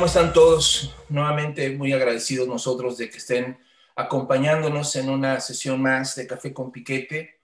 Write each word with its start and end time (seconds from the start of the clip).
¿Cómo 0.00 0.06
están 0.06 0.32
todos? 0.32 0.94
Nuevamente 1.10 1.76
muy 1.76 1.92
agradecidos 1.92 2.48
nosotros 2.48 2.96
de 2.96 3.10
que 3.10 3.18
estén 3.18 3.58
acompañándonos 3.94 4.96
en 4.96 5.10
una 5.10 5.38
sesión 5.40 5.82
más 5.82 6.16
de 6.16 6.26
Café 6.26 6.54
con 6.54 6.72
Piquete. 6.72 7.42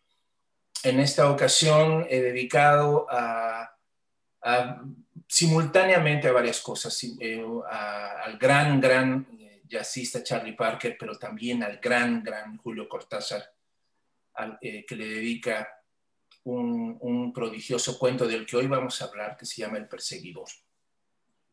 En 0.83 0.99
esta 0.99 1.31
ocasión 1.31 2.07
he 2.09 2.19
dedicado 2.23 3.07
a, 3.11 3.77
simultáneamente 5.29 6.29
a 6.29 6.33
varias 6.33 6.63
cosas, 6.63 6.99
eh, 7.21 7.45
al 7.71 8.39
gran, 8.39 8.81
gran 8.81 9.27
eh, 9.39 9.61
jazzista 9.69 10.23
Charlie 10.23 10.57
Parker, 10.57 10.97
pero 10.99 11.19
también 11.19 11.63
al 11.63 11.77
gran, 11.77 12.23
gran 12.23 12.57
Julio 12.57 12.89
Cortázar, 12.89 13.53
eh, 14.63 14.87
que 14.87 14.97
le 14.97 15.07
dedica 15.07 15.69
un, 16.45 16.97
un 17.03 17.35
prodigioso 17.35 17.99
cuento 17.99 18.27
del 18.27 18.47
que 18.47 18.57
hoy 18.57 18.67
vamos 18.67 19.03
a 19.03 19.05
hablar, 19.05 19.37
que 19.37 19.45
se 19.45 19.61
llama 19.61 19.77
El 19.77 19.89
Perseguidor. 19.89 20.49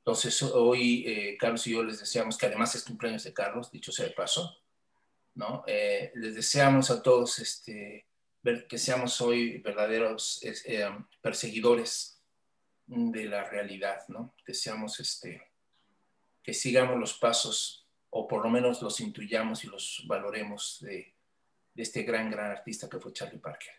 Entonces, 0.06 0.44
hoy 0.44 1.06
eh, 1.08 1.38
Carlos 1.40 1.66
y 1.66 1.72
yo 1.72 1.82
les 1.82 2.02
deseamos 2.02 2.38
que 2.38 2.48
además 2.48 2.76
es 2.76 2.84
cumpleaños 2.84 3.24
de 3.24 3.32
Carlos, 3.32 3.72
dicho 3.72 3.90
sea 3.90 4.06
de 4.06 4.12
paso, 4.12 4.54
¿no? 5.36 5.64
Eh, 5.66 6.12
les 6.16 6.36
deseamos 6.36 6.92
a 6.92 7.02
todos 7.02 7.40
este, 7.40 8.06
ver, 8.42 8.68
que 8.68 8.78
seamos 8.78 9.22
hoy 9.22 9.60
verdaderos 9.60 10.42
eh, 10.44 10.90
perseguidores 11.22 12.22
de 12.86 13.24
la 13.28 13.46
realidad, 13.46 14.02
¿no? 14.10 14.36
Que 14.46 14.54
seamos, 14.54 15.00
este, 15.00 15.42
que 16.44 16.54
sigamos 16.54 17.00
los 17.00 17.14
pasos, 17.14 17.88
o 18.10 18.28
por 18.28 18.44
lo 18.44 18.50
menos 18.50 18.82
los 18.82 19.00
intuyamos 19.00 19.64
y 19.64 19.68
los 19.68 20.04
valoremos 20.06 20.80
de, 20.82 21.16
de 21.74 21.82
este 21.82 22.04
gran, 22.04 22.30
gran 22.30 22.52
artista 22.52 22.90
que 22.90 23.00
fue 23.00 23.14
Charlie 23.14 23.40
Parker. 23.40 23.72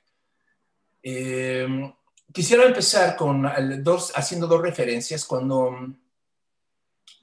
quisiera 2.33 2.65
empezar 2.65 3.15
con 3.15 3.47
dos, 3.85 4.11
haciendo 4.17 4.47
dos 4.47 4.63
referencias. 4.63 5.27
Cuando 5.27 5.99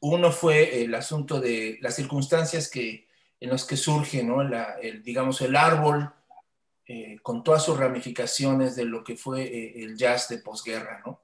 uno 0.01 0.31
fue 0.31 0.83
el 0.83 0.93
asunto 0.95 1.39
de 1.39 1.77
las 1.81 1.95
circunstancias 1.95 2.69
que, 2.69 3.07
en 3.39 3.49
las 3.49 3.65
que 3.65 3.77
surge, 3.77 4.23
¿no? 4.23 4.41
el, 4.41 5.03
digamos, 5.03 5.41
el 5.41 5.55
árbol 5.55 6.11
eh, 6.87 7.19
con 7.21 7.43
todas 7.43 7.63
sus 7.63 7.77
ramificaciones 7.77 8.75
de 8.75 8.85
lo 8.85 9.03
que 9.03 9.15
fue 9.15 9.43
eh, 9.43 9.83
el 9.83 9.95
jazz 9.95 10.27
de 10.27 10.39
posguerra, 10.39 11.01
¿no? 11.05 11.21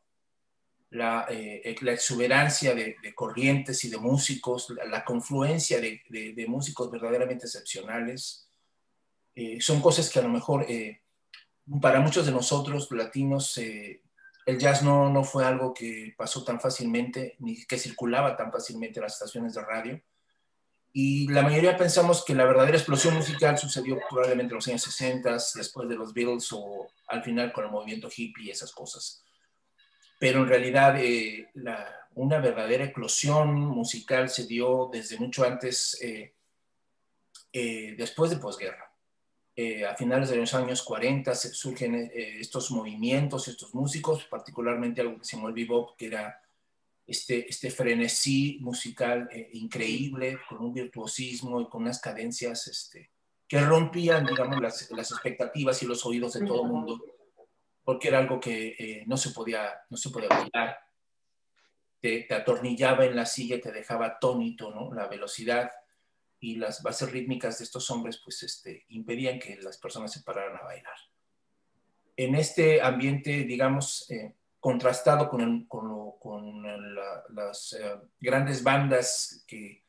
La, 0.91 1.25
eh, 1.29 1.61
exuberancia 1.65 2.73
de, 2.73 2.95
corrientes 3.13 3.83
y 3.83 3.89
de 3.89 3.97
músicos, 3.97 4.69
la, 4.69 5.03
confluencia 5.03 5.81
de, 5.81 6.45
músicos 6.47 6.89
verdaderamente 6.89 7.45
excepcionales, 7.45 8.47
son 9.59 9.81
cosas 9.81 10.09
que 10.09 10.19
a 10.19 10.23
lo 10.23 10.29
mejor 10.29 10.65
para 11.81 11.99
muchos 11.99 12.25
de 12.25 12.31
nosotros 12.31 12.89
latinos 12.91 13.59
el 14.47 14.57
jazz 14.57 14.81
no, 14.81 15.09
no 15.09 15.25
fue 15.25 15.43
algo 15.43 15.73
que 15.73 16.15
pasó 16.17 16.41
tan 16.45 16.61
fácilmente, 16.61 17.35
ni 17.39 17.65
que 17.65 17.77
circulaba 17.77 18.37
tan 18.37 18.49
fácilmente 18.49 18.99
en 18.99 19.03
las 19.03 19.15
estaciones 19.15 19.53
de 19.53 19.61
radio. 19.61 20.01
Y 20.93 21.27
la 21.27 21.41
mayoría 21.41 21.75
pensamos 21.75 22.23
que 22.23 22.33
la 22.33 22.45
verdadera 22.45 22.77
explosión 22.77 23.13
musical 23.13 23.57
sucedió 23.57 23.99
probablemente 24.09 24.53
en 24.53 24.55
los 24.55 24.67
años 24.69 24.83
60, 24.83 25.33
después 25.55 25.89
de 25.89 25.97
los 25.97 26.13
Beatles 26.13 26.47
o 26.53 26.87
al 27.09 27.21
final 27.25 27.51
con 27.51 27.65
el 27.65 27.71
movimiento 27.71 28.07
hippie 28.07 28.45
y 28.45 28.51
esas 28.51 28.71
cosas. 28.71 29.21
Pero 30.17 30.39
en 30.39 30.47
realidad 30.47 30.95
eh, 30.97 31.51
una 32.15 32.39
verdadera 32.39 32.85
eclosión 32.85 33.53
musical 33.53 34.29
se 34.29 34.47
dio 34.47 34.89
desde 34.89 35.19
mucho 35.19 35.43
antes, 35.43 36.01
eh, 36.01 36.35
eh, 37.51 37.95
después 37.97 38.31
de 38.31 38.37
posguerra. 38.37 38.86
Eh, 39.59 39.83
a 39.83 39.95
finales 39.95 40.29
de 40.29 40.35
los 40.35 40.53
años 40.53 40.83
40 40.83 41.33
se 41.33 41.49
surgen 41.49 41.95
eh, 41.95 42.37
estos 42.39 42.69
movimientos, 42.69 43.47
estos 43.47 43.73
músicos, 43.73 44.25
particularmente 44.25 45.01
algo 45.01 45.17
que 45.17 45.25
se 45.25 45.35
llamó 45.35 45.47
el 45.47 45.55
bebop, 45.55 45.97
que 45.97 46.05
era 46.05 46.39
este, 47.07 47.49
este 47.49 47.71
frenesí 47.71 48.59
musical 48.61 49.27
eh, 49.31 49.49
increíble, 49.53 50.37
con 50.47 50.59
un 50.59 50.75
virtuosismo 50.75 51.59
y 51.59 51.67
con 51.69 51.81
unas 51.81 51.99
cadencias 51.99 52.67
este, 52.67 53.09
que 53.47 53.59
rompían, 53.59 54.27
digamos, 54.27 54.61
las, 54.61 54.91
las, 54.91 55.09
expectativas 55.09 55.81
y 55.81 55.87
los 55.87 56.05
oídos 56.05 56.33
de 56.33 56.45
todo 56.45 56.61
el 56.61 56.69
mundo, 56.69 57.03
porque 57.83 58.09
era 58.09 58.19
algo 58.19 58.39
que 58.39 59.03
no 59.07 59.17
se 59.17 59.31
podía, 59.31 59.73
no 59.89 59.97
se 59.97 60.11
podía 60.11 60.29
bailar. 60.29 60.77
Te, 61.99 62.25
te, 62.29 62.35
atornillaba 62.35 63.05
en 63.05 63.15
la 63.15 63.25
silla, 63.25 63.59
te 63.59 63.71
dejaba 63.71 64.05
atónito, 64.05 64.69
¿no? 64.69 64.93
La 64.93 65.07
velocidad 65.07 65.71
y 66.39 66.55
las 66.55 66.83
bases 66.83 67.11
rítmicas 67.11 67.57
de 67.57 67.63
estos 67.63 67.89
hombres 67.89 68.21
pues 68.23 68.43
este, 68.43 68.85
impedían 68.89 69.39
que 69.39 69.55
las 69.57 69.77
personas 69.77 70.11
se 70.11 70.21
pararan 70.21 70.57
a 70.57 70.63
bailar. 70.63 70.97
En 72.15 72.35
este 72.35 72.81
ambiente, 72.81 73.43
digamos, 73.43 74.09
eh, 74.09 74.33
contrastado 74.59 75.29
con, 75.29 75.65
con, 75.65 76.63
las 77.29 77.73
eh, 77.73 77.95
grandes 78.19 78.63
bandas 78.63 79.43
que 79.47 79.85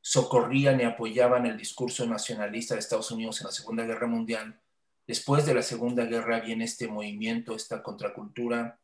socorrían 0.00 0.80
y 0.80 0.84
apoyaban 0.84 1.46
el 1.46 1.56
discurso 1.56 2.06
nacionalista 2.06 2.74
de 2.74 2.80
Estados 2.80 3.10
Unidos 3.10 3.40
en 3.40 3.46
la 3.46 3.52
Segunda 3.52 3.84
Guerra 3.84 4.06
Mundial, 4.06 4.60
después 5.06 5.44
de 5.44 5.54
la 5.54 5.62
Segunda 5.62 6.04
Guerra 6.04 6.40
viene 6.40 6.64
este 6.64 6.88
movimiento, 6.88 7.54
esta 7.54 7.82
contracultura 7.82 8.80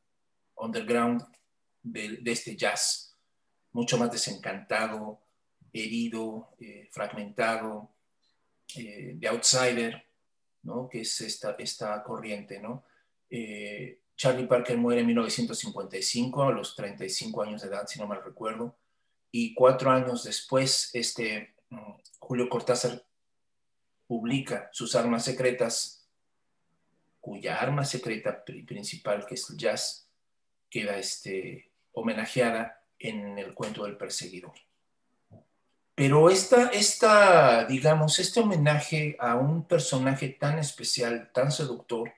underground 0.56 1.24
de, 1.82 2.18
de 2.20 2.32
este 2.32 2.56
jazz, 2.56 3.16
mucho 3.72 3.96
más 3.96 4.10
desencantado, 4.10 5.20
herido, 5.72 6.50
eh, 6.60 6.88
fragmentado, 6.90 7.90
eh, 8.76 9.12
de 9.14 9.28
outsider, 9.28 10.04
¿no? 10.62 10.88
que 10.88 11.02
es 11.02 11.20
esta, 11.20 11.52
esta 11.58 12.02
corriente. 12.02 12.60
¿no? 12.60 12.84
Eh, 13.30 14.00
Charlie 14.16 14.46
Parker 14.46 14.76
muere 14.76 15.00
en 15.00 15.06
1955, 15.06 16.42
a 16.42 16.52
los 16.52 16.74
35 16.74 17.42
años 17.42 17.62
de 17.62 17.68
edad, 17.68 17.86
si 17.86 17.98
no 17.98 18.06
mal 18.06 18.22
recuerdo, 18.24 18.76
y 19.30 19.54
cuatro 19.54 19.90
años 19.90 20.24
después, 20.24 20.90
este, 20.94 21.54
mm, 21.70 21.92
Julio 22.18 22.48
Cortázar 22.48 23.04
publica 24.06 24.68
sus 24.72 24.94
armas 24.96 25.24
secretas, 25.24 26.08
cuya 27.20 27.60
arma 27.60 27.84
secreta 27.84 28.42
principal, 28.44 29.26
que 29.26 29.34
es 29.34 29.50
el 29.50 29.56
jazz, 29.58 30.08
queda 30.70 30.98
este, 30.98 31.70
homenajeada 31.92 32.82
en 32.98 33.38
el 33.38 33.54
cuento 33.54 33.84
del 33.84 33.96
perseguidor. 33.96 34.54
Pero 35.98 36.30
esta, 36.30 36.68
esta, 36.68 37.64
digamos, 37.64 38.20
este 38.20 38.38
homenaje 38.38 39.16
a 39.18 39.34
un 39.34 39.64
personaje 39.64 40.28
tan 40.28 40.60
especial, 40.60 41.32
tan 41.34 41.50
seductor, 41.50 42.12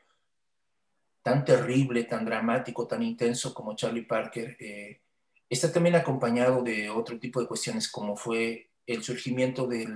tan 1.23 1.47
terrible, 1.47 2.05
tan 2.05 2.27
dramático, 2.27 2.87
tan 2.87 3.03
intenso 3.03 3.55
como 3.55 3.75
Charlie 3.75 4.03
Parker, 4.03 4.55
eh, 4.61 5.01
está 5.49 5.73
también 5.73 5.95
acompañado 5.95 6.63
de 6.63 6.91
otro 6.91 7.19
tipo 7.19 7.41
de 7.41 7.47
cuestiones 7.47 7.91
como 7.91 8.19
fue 8.19 8.69
el 8.87 9.03
surgimiento 9.03 9.67
de 9.67 9.89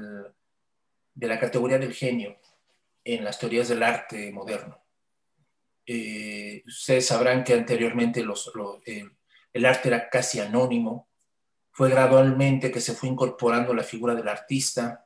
la 1.16 1.39
categoría 1.39 1.77
del 1.77 1.93
genio 1.93 2.39
en 3.05 3.22
las 3.22 3.39
teorías 3.39 3.69
del 3.69 3.83
arte 3.83 4.33
moderno. 4.33 4.83
Eh, 5.84 6.62
ustedes 6.66 7.06
sabrán 7.06 7.45
que 7.45 7.53
anteriormente 7.53 8.25
el 9.53 9.66
arte 9.66 9.89
era 9.89 10.09
casi 10.09 10.41
anónimo, 10.41 11.06
fue 11.75 11.91
gradualmente 11.91 12.71
que 12.71 12.81
se 12.81 12.95
fue 12.95 13.09
incorporando 13.09 13.75
la 13.75 13.83
figura 13.83 14.15
del 14.15 14.28
artista 14.28 15.04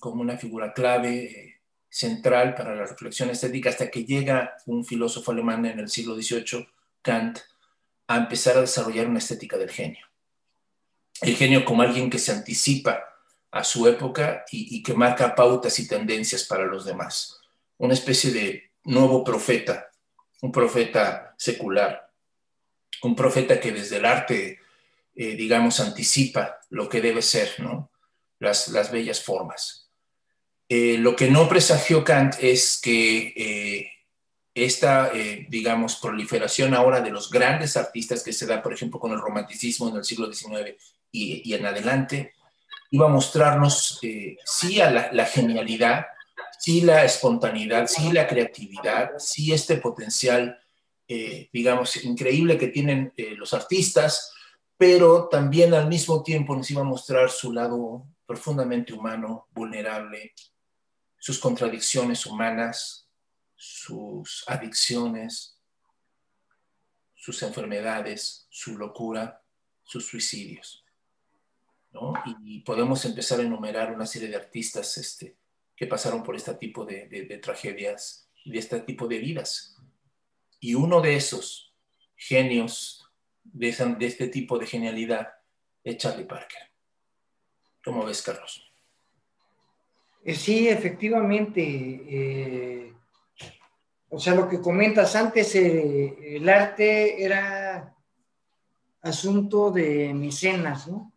como 0.00 0.22
una 0.22 0.36
figura 0.36 0.72
clave, 0.72 1.24
eh, 1.24 1.60
central 1.88 2.54
para 2.54 2.74
la 2.74 2.86
reflexión 2.86 3.30
estética, 3.30 3.70
hasta 3.70 3.90
que 3.90 4.04
llega 4.04 4.56
un 4.66 4.84
filósofo 4.84 5.32
alemán 5.32 5.66
en 5.66 5.80
el 5.80 5.88
siglo 5.88 6.14
XVIII, 6.14 6.68
Kant, 7.02 7.40
a 8.06 8.16
empezar 8.16 8.56
a 8.56 8.62
desarrollar 8.62 9.08
una 9.08 9.18
estética 9.18 9.56
del 9.56 9.70
genio. 9.70 10.06
El 11.20 11.36
genio 11.36 11.64
como 11.64 11.82
alguien 11.82 12.10
que 12.10 12.18
se 12.18 12.32
anticipa 12.32 13.04
a 13.50 13.64
su 13.64 13.88
época 13.88 14.44
y, 14.50 14.76
y 14.76 14.82
que 14.82 14.94
marca 14.94 15.34
pautas 15.34 15.78
y 15.80 15.88
tendencias 15.88 16.44
para 16.44 16.64
los 16.64 16.84
demás. 16.84 17.40
Una 17.78 17.94
especie 17.94 18.32
de 18.32 18.72
nuevo 18.84 19.24
profeta, 19.24 19.90
un 20.42 20.52
profeta 20.52 21.34
secular, 21.38 22.12
un 23.02 23.16
profeta 23.16 23.60
que 23.60 23.72
desde 23.72 23.96
el 23.96 24.04
arte 24.04 24.63
eh, 25.16 25.36
digamos, 25.36 25.78
anticipa 25.78 26.58
lo 26.70 26.88
que 26.88 27.00
debe 27.00 27.22
ser, 27.22 27.54
¿no? 27.58 27.92
Las, 28.40 28.66
las 28.68 28.90
bellas 28.90 29.22
formas. 29.22 29.88
Eh, 30.68 30.96
lo 30.98 31.14
que 31.14 31.30
no 31.30 31.48
presagió 31.48 32.02
Kant 32.02 32.34
es 32.40 32.80
que 32.82 33.32
eh, 33.36 33.90
esta, 34.54 35.12
digamos, 35.48 35.96
proliferación 35.96 36.74
ahora 36.74 37.00
de 37.00 37.10
los 37.10 37.30
grandes 37.30 37.76
artistas 37.76 38.24
que 38.24 38.32
se 38.32 38.46
da, 38.46 38.60
por 38.60 38.72
ejemplo, 38.72 38.98
con 38.98 39.12
el 39.12 39.20
romanticismo 39.20 39.88
en 39.88 39.96
el 39.96 40.04
siglo 40.04 40.32
XIX 40.32 40.76
y, 41.12 41.48
y 41.48 41.54
en 41.54 41.66
adelante, 41.66 42.34
iba 42.90 43.06
a 43.06 43.10
mostrarnos, 43.10 44.00
sí, 44.00 44.80
a 44.80 44.90
la, 45.12 45.26
genialidad, 45.26 46.06
sí, 46.58 46.82
la 46.82 47.04
espontaneidad, 47.04 47.88
sí, 47.88 48.12
la 48.12 48.28
creatividad, 48.28 49.12
sí, 49.18 49.52
este 49.52 49.78
potencial, 49.78 50.60
digamos, 51.52 52.04
increíble 52.04 52.56
que 52.56 52.68
tienen 52.68 53.12
los 53.36 53.54
artistas, 53.54 54.34
pero 54.76 55.28
también 55.28 55.74
al 55.74 55.88
mismo 55.88 56.22
tiempo 56.22 56.54
nos 56.56 56.70
iba 56.70 56.80
a 56.80 56.84
mostrar 56.84 57.30
su 57.30 57.52
lado 57.52 58.06
profundamente 58.26 58.92
humano, 58.92 59.48
vulnerable, 59.52 60.34
sus 61.18 61.38
contradicciones 61.38 62.26
humanas, 62.26 63.08
sus 63.54 64.44
adicciones, 64.46 65.58
sus 67.14 67.42
enfermedades, 67.42 68.46
su 68.50 68.76
locura, 68.76 69.42
sus 69.82 70.06
suicidios. 70.06 70.84
¿no? 71.92 72.12
Y, 72.44 72.60
podemos 72.60 73.04
empezar 73.04 73.40
a 73.40 73.44
enumerar 73.44 73.92
una 73.92 74.06
serie 74.06 74.28
de 74.28 74.36
artistas 74.36 74.98
este, 74.98 75.36
que 75.76 75.86
pasaron 75.86 76.22
por 76.22 76.34
este 76.34 76.54
tipo 76.54 76.84
de, 76.84 77.06
de 77.06 77.38
tragedias 77.38 78.28
y 78.44 78.50
de 78.50 78.58
este 78.58 78.80
tipo 78.80 79.06
de 79.06 79.18
vidas. 79.18 79.76
Y 80.60 80.74
uno 80.74 81.00
de 81.00 81.16
esos 81.16 81.72
genios 82.16 83.03
de, 83.44 83.96
de 83.98 84.06
este 84.06 84.28
tipo 84.28 84.58
de 84.58 84.66
genialidad 84.66 85.28
es 85.82 85.98
Charlie 85.98 86.24
Parker. 86.24 86.62
¿Cómo 87.84 88.04
ves, 88.04 88.22
Carlos? 88.22 88.72
Eh, 90.24 90.34
sí, 90.34 90.68
efectivamente. 90.68 91.62
Eh, 91.62 92.94
o 94.08 94.18
sea, 94.18 94.34
lo 94.34 94.48
que 94.48 94.60
comentas 94.60 95.14
antes, 95.16 95.54
eh, 95.54 96.36
el 96.36 96.48
arte 96.48 97.22
era 97.22 97.94
asunto 99.02 99.70
de 99.70 100.14
mecenas, 100.14 100.88
¿no? 100.88 101.12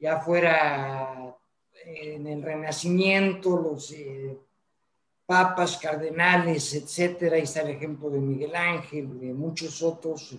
Ya 0.00 0.20
fuera 0.20 1.36
en 1.84 2.26
el 2.26 2.42
Renacimiento, 2.42 3.56
los 3.56 3.94
papas, 5.26 5.76
cardenales, 5.76 6.74
etcétera. 6.74 7.36
Ahí 7.36 7.42
está 7.42 7.60
el 7.60 7.70
ejemplo 7.76 8.08
de 8.08 8.18
Miguel 8.20 8.56
Ángel, 8.56 9.20
de 9.20 9.34
muchos 9.34 9.82
otros 9.82 10.34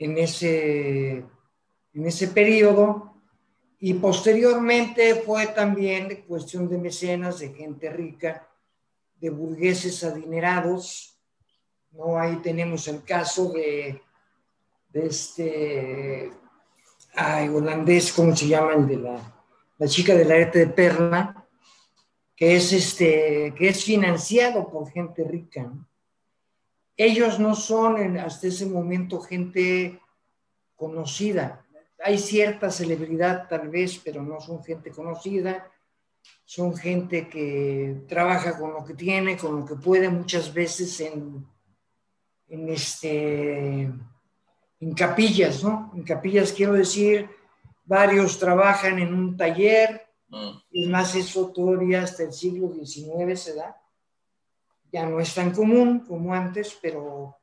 en 0.00 0.18
ese, 0.18 1.18
en 1.92 2.06
ese 2.06 2.28
periodo. 2.28 3.14
Y 3.78 3.94
posteriormente 3.94 5.14
fue 5.14 5.46
también 5.46 6.24
cuestión 6.26 6.68
de 6.68 6.78
mecenas, 6.78 7.38
de 7.38 7.50
gente 7.50 7.88
rica, 7.90 8.48
de 9.20 9.30
burgueses 9.30 10.02
adinerados. 10.02 11.18
¿no? 11.92 12.18
Ahí 12.18 12.36
tenemos 12.36 12.88
el 12.88 13.04
caso 13.04 13.52
de, 13.52 14.02
este 14.92 16.32
ay, 17.14 17.48
holandés, 17.48 18.12
¿cómo 18.12 18.34
se 18.34 18.48
llama? 18.48 18.74
El 18.74 18.86
de 18.86 18.96
la, 18.96 19.44
la 19.78 19.86
chica 19.86 20.14
del 20.14 20.30
arete 20.30 20.60
de 20.60 20.66
perla, 20.66 21.46
que 22.36 22.56
es, 22.56 22.72
este, 22.72 23.54
que 23.56 23.68
es 23.68 23.84
financiado 23.84 24.68
por 24.70 24.90
gente 24.90 25.24
rica. 25.24 25.70
Ellos 27.02 27.40
no 27.40 27.54
son 27.54 28.18
hasta 28.18 28.48
ese 28.48 28.66
momento 28.66 29.22
gente 29.22 29.98
conocida, 30.76 31.64
hay 32.04 32.18
cierta 32.18 32.70
celebridad 32.70 33.48
tal 33.48 33.70
vez, 33.70 33.98
pero 34.04 34.22
no 34.22 34.38
son 34.38 34.62
gente 34.62 34.90
conocida, 34.90 35.66
son 36.44 36.76
gente 36.76 37.26
que 37.26 38.02
trabaja 38.06 38.58
con 38.58 38.74
lo 38.74 38.84
que 38.84 38.92
tiene, 38.92 39.38
con 39.38 39.60
lo 39.60 39.64
que 39.64 39.76
puede, 39.76 40.10
muchas 40.10 40.52
veces 40.52 41.00
en, 41.00 41.46
en, 42.48 42.68
este, 42.68 43.90
en 44.80 44.94
capillas, 44.94 45.64
¿no? 45.64 45.92
En 45.94 46.02
capillas 46.02 46.52
quiero 46.52 46.74
decir, 46.74 47.30
varios 47.82 48.38
trabajan 48.38 48.98
en 48.98 49.14
un 49.14 49.38
taller, 49.38 50.06
mm. 50.28 50.50
es 50.70 50.88
más, 50.90 51.14
eso 51.14 51.50
todavía 51.50 52.02
hasta 52.02 52.24
el 52.24 52.32
siglo 52.34 52.70
XIX 52.74 53.40
se 53.40 53.54
da, 53.54 53.79
ya 54.92 55.06
no 55.06 55.20
es 55.20 55.34
tan 55.34 55.52
común 55.52 56.00
como 56.00 56.34
antes, 56.34 56.78
pero 56.80 57.36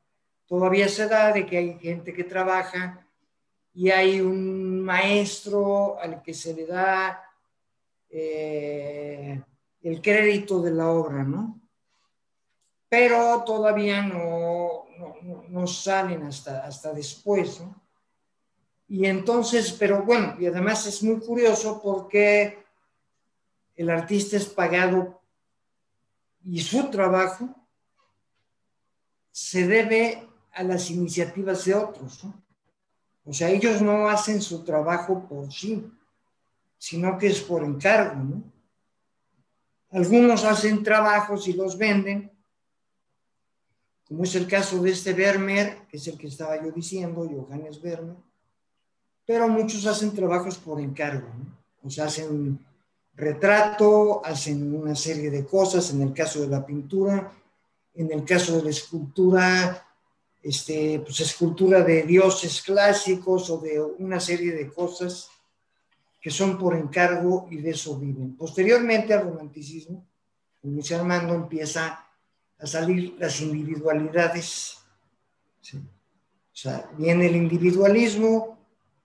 todavía 0.45 0.87
se 0.87 1.07
da 1.07 1.31
de 1.31 1.45
que 1.45 1.57
hay 1.57 1.79
gente 1.79 2.13
que 2.13 2.23
trabaja 2.23 3.05
y 3.73 3.89
hay 3.89 4.21
un 4.21 4.81
maestro 4.81 5.99
al 5.99 6.21
que 6.21 6.33
se 6.33 6.53
le 6.53 6.65
da 6.65 7.23
eh, 8.09 9.41
el 9.83 10.01
crédito 10.01 10.61
de 10.61 10.71
la 10.71 10.89
obra, 10.89 11.23
¿no? 11.23 11.61
Pero 12.89 13.43
todavía 13.45 14.01
no, 14.01 14.85
no, 15.49 15.67
salen 15.67 16.23
hasta, 16.23 16.65
hasta 16.65 16.93
después, 16.93 17.59
¿no? 17.59 17.83
Y 18.87 19.05
entonces, 19.05 19.73
pero 19.73 20.03
bueno, 20.03 20.35
y 20.39 20.45
además 20.45 20.87
es 20.87 21.03
muy 21.03 21.19
curioso 21.19 21.81
porque 21.83 22.63
el 23.75 23.89
artista 23.89 24.37
es 24.37 24.45
pagado 24.45 25.16
y 26.49 26.61
su 26.61 26.89
trabajo 26.89 27.49
se 29.31 29.67
debe 29.67 30.25
a 30.53 30.63
las 30.63 30.89
iniciativas 30.89 31.65
de 31.65 31.75
otros, 31.75 32.23
¿no? 32.23 32.41
O 33.25 33.33
sea, 33.33 33.49
ellos 33.49 33.81
no 33.81 34.07
hacen 34.07 34.41
su 34.41 34.63
trabajo 34.63 35.27
por 35.27 35.51
sí, 35.51 35.85
sino 36.77 37.17
que 37.17 37.27
es 37.27 37.41
por 37.41 37.65
encargo, 37.65 38.23
¿no? 38.23 38.43
Algunos 39.91 40.45
hacen 40.45 40.83
trabajos 40.83 41.47
y 41.49 41.53
los 41.53 41.77
venden, 41.77 42.31
como 44.07 44.23
es 44.23 44.33
el 44.35 44.47
caso 44.47 44.81
de 44.81 44.91
este 44.91 45.11
Vermeer, 45.11 45.85
que 45.89 45.97
es 45.97 46.07
el 46.07 46.17
que 46.17 46.27
estaba 46.27 46.63
yo 46.63 46.71
diciendo, 46.71 47.27
Johannes 47.29 47.81
Vermeer, 47.81 48.17
pero 49.25 49.49
muchos 49.49 49.85
hacen 49.85 50.13
trabajos 50.13 50.57
por 50.57 50.79
encargo, 50.79 51.27
¿no? 51.27 51.57
O 51.83 51.89
sea, 51.89 52.05
hacen 52.05 52.65
retrato, 53.17 54.23
hacen 54.23 54.73
una 54.75 54.95
serie 54.95 55.31
de 55.31 55.45
cosas, 55.45 55.91
en 55.91 56.03
el 56.03 56.13
caso 56.13 56.41
de 56.41 56.47
la 56.47 56.65
pintura, 56.65 57.33
en 57.95 58.11
el 58.11 58.23
caso 58.23 58.55
de 58.55 58.63
la 58.63 58.69
escultura, 58.69 59.85
este, 60.43 60.99
pues, 60.99 61.19
escultura 61.19 61.81
de 61.81 62.03
dioses 62.03 62.61
clásicos 62.61 63.49
o 63.49 63.57
de 63.57 63.81
una 63.81 64.19
serie 64.19 64.53
de 64.53 64.71
cosas 64.71 65.29
que 66.21 66.29
son 66.29 66.59
por 66.59 66.75
encargo 66.75 67.47
y 67.49 67.57
de 67.57 67.71
eso 67.71 67.97
viven. 67.97 68.37
Posteriormente 68.37 69.13
al 69.15 69.23
romanticismo, 69.23 70.05
Luis 70.61 70.91
Armando 70.91 71.33
empieza 71.33 72.05
a 72.59 72.67
salir 72.67 73.15
las 73.17 73.41
individualidades. 73.41 74.77
O 75.73 76.59
sea, 76.59 76.89
viene 76.97 77.27
el 77.27 77.35
individualismo 77.35 78.57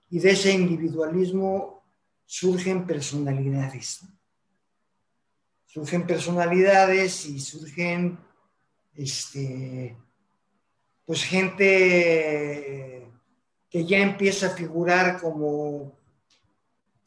y 0.09 0.19
de 0.19 0.31
ese 0.31 0.51
individualismo 0.51 1.82
surgen 2.25 2.85
personalidades. 2.85 4.01
Surgen 5.65 6.05
personalidades 6.05 7.25
y 7.25 7.39
surgen 7.39 8.19
este, 8.95 9.97
pues 11.05 11.23
gente 11.23 13.09
que 13.69 13.85
ya 13.85 13.97
empieza 13.97 14.47
a 14.47 14.55
figurar 14.55 15.19
como, 15.19 15.97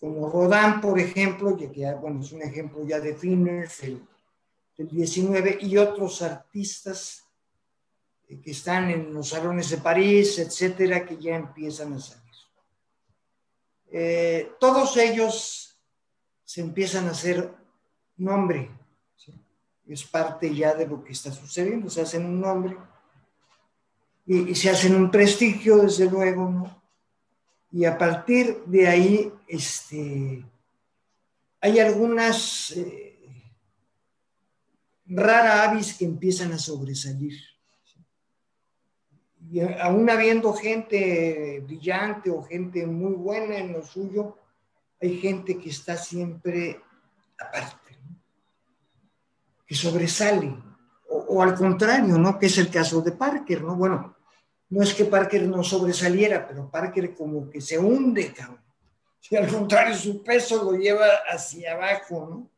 como 0.01 0.29
Rodin, 0.29 0.81
por 0.81 0.99
ejemplo, 0.99 1.57
que, 1.57 1.69
bueno, 2.01 2.21
es 2.21 2.33
un 2.33 2.43
ejemplo 2.43 2.85
ya 2.85 2.99
de 2.99 3.15
fines 3.15 3.81
del, 3.81 4.03
19, 4.77 5.59
y 5.63 5.79
otros 5.79 6.21
artistas 6.21 7.25
que 8.27 8.51
están 8.51 8.91
en 8.91 9.15
los 9.15 9.29
salones 9.29 9.71
de 9.71 9.79
París, 9.79 10.39
etcétera, 10.39 11.07
que 11.07 11.17
ya 11.17 11.37
empiezan 11.37 11.95
a 11.95 12.01
salir. 12.01 12.26
Eh, 13.91 14.53
todos 14.59 14.97
ellos 14.97 15.79
se 16.45 16.61
empiezan 16.61 17.07
a 17.07 17.11
hacer 17.11 17.53
nombre, 18.17 18.71
es 19.87 20.05
parte 20.05 20.53
ya 20.55 20.75
de 20.75 20.87
lo 20.87 21.03
que 21.05 21.13
está 21.13 21.31
sucediendo, 21.31 21.89
se 21.89 22.01
hacen 22.01 22.27
un 22.27 22.41
nombre 22.41 22.77
y, 24.27 24.55
se 24.55 24.71
hacen 24.71 24.95
un 24.97 25.11
prestigio, 25.11 25.77
desde 25.79 26.11
luego, 26.11 26.51
¿no? 26.51 26.83
Y 27.71 27.85
a 27.85 27.97
partir 27.97 28.65
de 28.67 28.89
ahí, 28.89 29.33
este, 29.47 30.45
hay 31.61 31.79
algunas 31.79 32.73
eh, 32.73 33.19
rara 35.07 35.71
avis 35.71 35.95
que 35.95 36.05
empiezan 36.05 36.53
a 36.53 36.59
sobresalir. 36.59 37.35
Y 39.49 39.61
aún 39.61 40.11
habiendo 40.11 40.53
gente 40.53 41.61
brillante 41.65 42.31
o 42.31 42.43
gente 42.43 42.87
muy 42.87 43.13
buena 43.13 43.59
en 43.59 43.73
lo 43.73 43.85
suyo, 43.85 44.37
hay 45.01 45.19
gente 45.19 45.59
que 45.59 45.71
está 45.71 45.97
siempre 45.97 46.81
aparte, 47.39 47.97
que 49.67 49.75
sobresale, 49.75 50.57
o, 51.09 51.43
al 51.43 51.55
contrario, 51.55 52.19
¿no? 52.19 52.39
Que 52.39 52.47
es 52.47 52.59
el 52.59 52.71
caso 52.71 53.01
de 53.03 53.13
Parker, 53.13 53.63
¿no? 53.63 53.77
Bueno, 53.77 54.17
no 54.69 54.83
es 54.83 54.95
que 54.95 55.05
Parker 55.05 55.47
no 55.47 55.63
sobresaliera, 55.63 56.47
pero 56.47 56.69
Parker 56.69 57.15
como 57.15 57.49
que 57.49 57.61
se 57.61 57.79
hunde, 57.79 58.33
cabrón. 58.33 58.65
Si 59.21 59.37
al 59.37 59.49
contrario, 59.49 59.95
su 59.95 60.23
peso 60.23 60.65
lo 60.65 60.79
lleva 60.79 61.07
hacia 61.29 61.73
abajo, 61.73 62.27
¿no? 62.29 62.51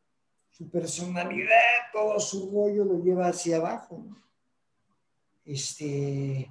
Su 0.50 0.70
personalidad, 0.70 1.92
todo 1.92 2.18
su 2.18 2.50
rollo 2.50 2.84
lo 2.84 3.02
lleva 3.02 3.28
hacia 3.28 3.58
abajo, 3.58 4.02
¿no? 4.06 4.22
Este, 5.44 6.50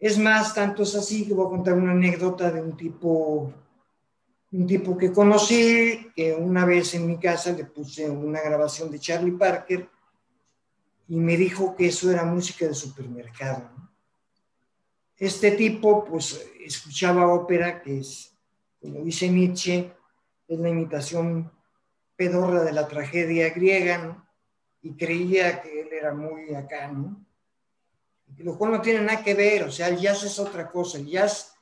es 0.00 0.18
más, 0.18 0.54
tanto 0.54 0.82
es 0.84 0.94
así 0.94 1.26
que 1.26 1.34
voy 1.34 1.46
a 1.46 1.50
contar 1.50 1.74
una 1.74 1.92
anécdota 1.92 2.50
de 2.50 2.62
un 2.62 2.76
tipo, 2.76 3.52
un 4.52 4.66
tipo 4.66 4.96
que 4.96 5.12
conocí, 5.12 6.10
que 6.14 6.34
una 6.34 6.64
vez 6.64 6.94
en 6.94 7.06
mi 7.06 7.18
casa 7.18 7.52
le 7.52 7.64
puse 7.64 8.08
una 8.08 8.40
grabación 8.40 8.90
de 8.90 9.00
Charlie 9.00 9.32
Parker 9.32 9.88
y 11.08 11.16
me 11.16 11.36
dijo 11.36 11.74
que 11.74 11.88
eso 11.88 12.10
era 12.10 12.24
música 12.24 12.66
de 12.66 12.74
supermercado. 12.74 13.70
Este 15.16 15.50
tipo, 15.52 16.04
pues, 16.04 16.48
escuchaba 16.64 17.26
ópera, 17.32 17.82
que 17.82 17.98
es, 17.98 18.32
como 18.80 19.02
dice 19.02 19.28
Nietzsche, 19.28 19.90
es 20.46 20.58
la 20.60 20.68
imitación 20.68 21.50
pedorra 22.14 22.62
de 22.62 22.72
la 22.72 22.86
tragedia 22.86 23.50
griega. 23.50 24.24
Y 24.80 24.94
creía 24.94 25.60
que 25.60 25.80
él 25.80 25.88
era 25.92 26.14
muy 26.14 26.54
acá, 26.54 26.86
¿no? 26.92 27.27
Lo 28.36 28.56
cual 28.56 28.72
no 28.72 28.80
tiene 28.80 29.00
nada 29.00 29.22
que 29.24 29.34
ver, 29.34 29.64
o 29.64 29.70
sea, 29.72 29.88
el 29.88 29.98
jazz 29.98 30.22
es 30.22 30.38
otra 30.38 30.70
cosa, 30.70 30.98
el 30.98 31.06
jazz 31.06 31.54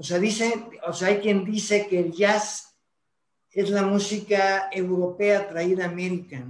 o 0.00 0.02
sea, 0.02 0.18
dice, 0.18 0.54
o 0.86 0.94
sea, 0.94 1.08
hay 1.08 1.18
quien 1.18 1.44
dice 1.44 1.86
que 1.86 2.00
el 2.00 2.12
jazz 2.12 2.74
es 3.50 3.68
la 3.68 3.82
música 3.82 4.70
europea 4.72 5.46
traída 5.46 5.84
a 5.84 5.88
América, 5.88 6.42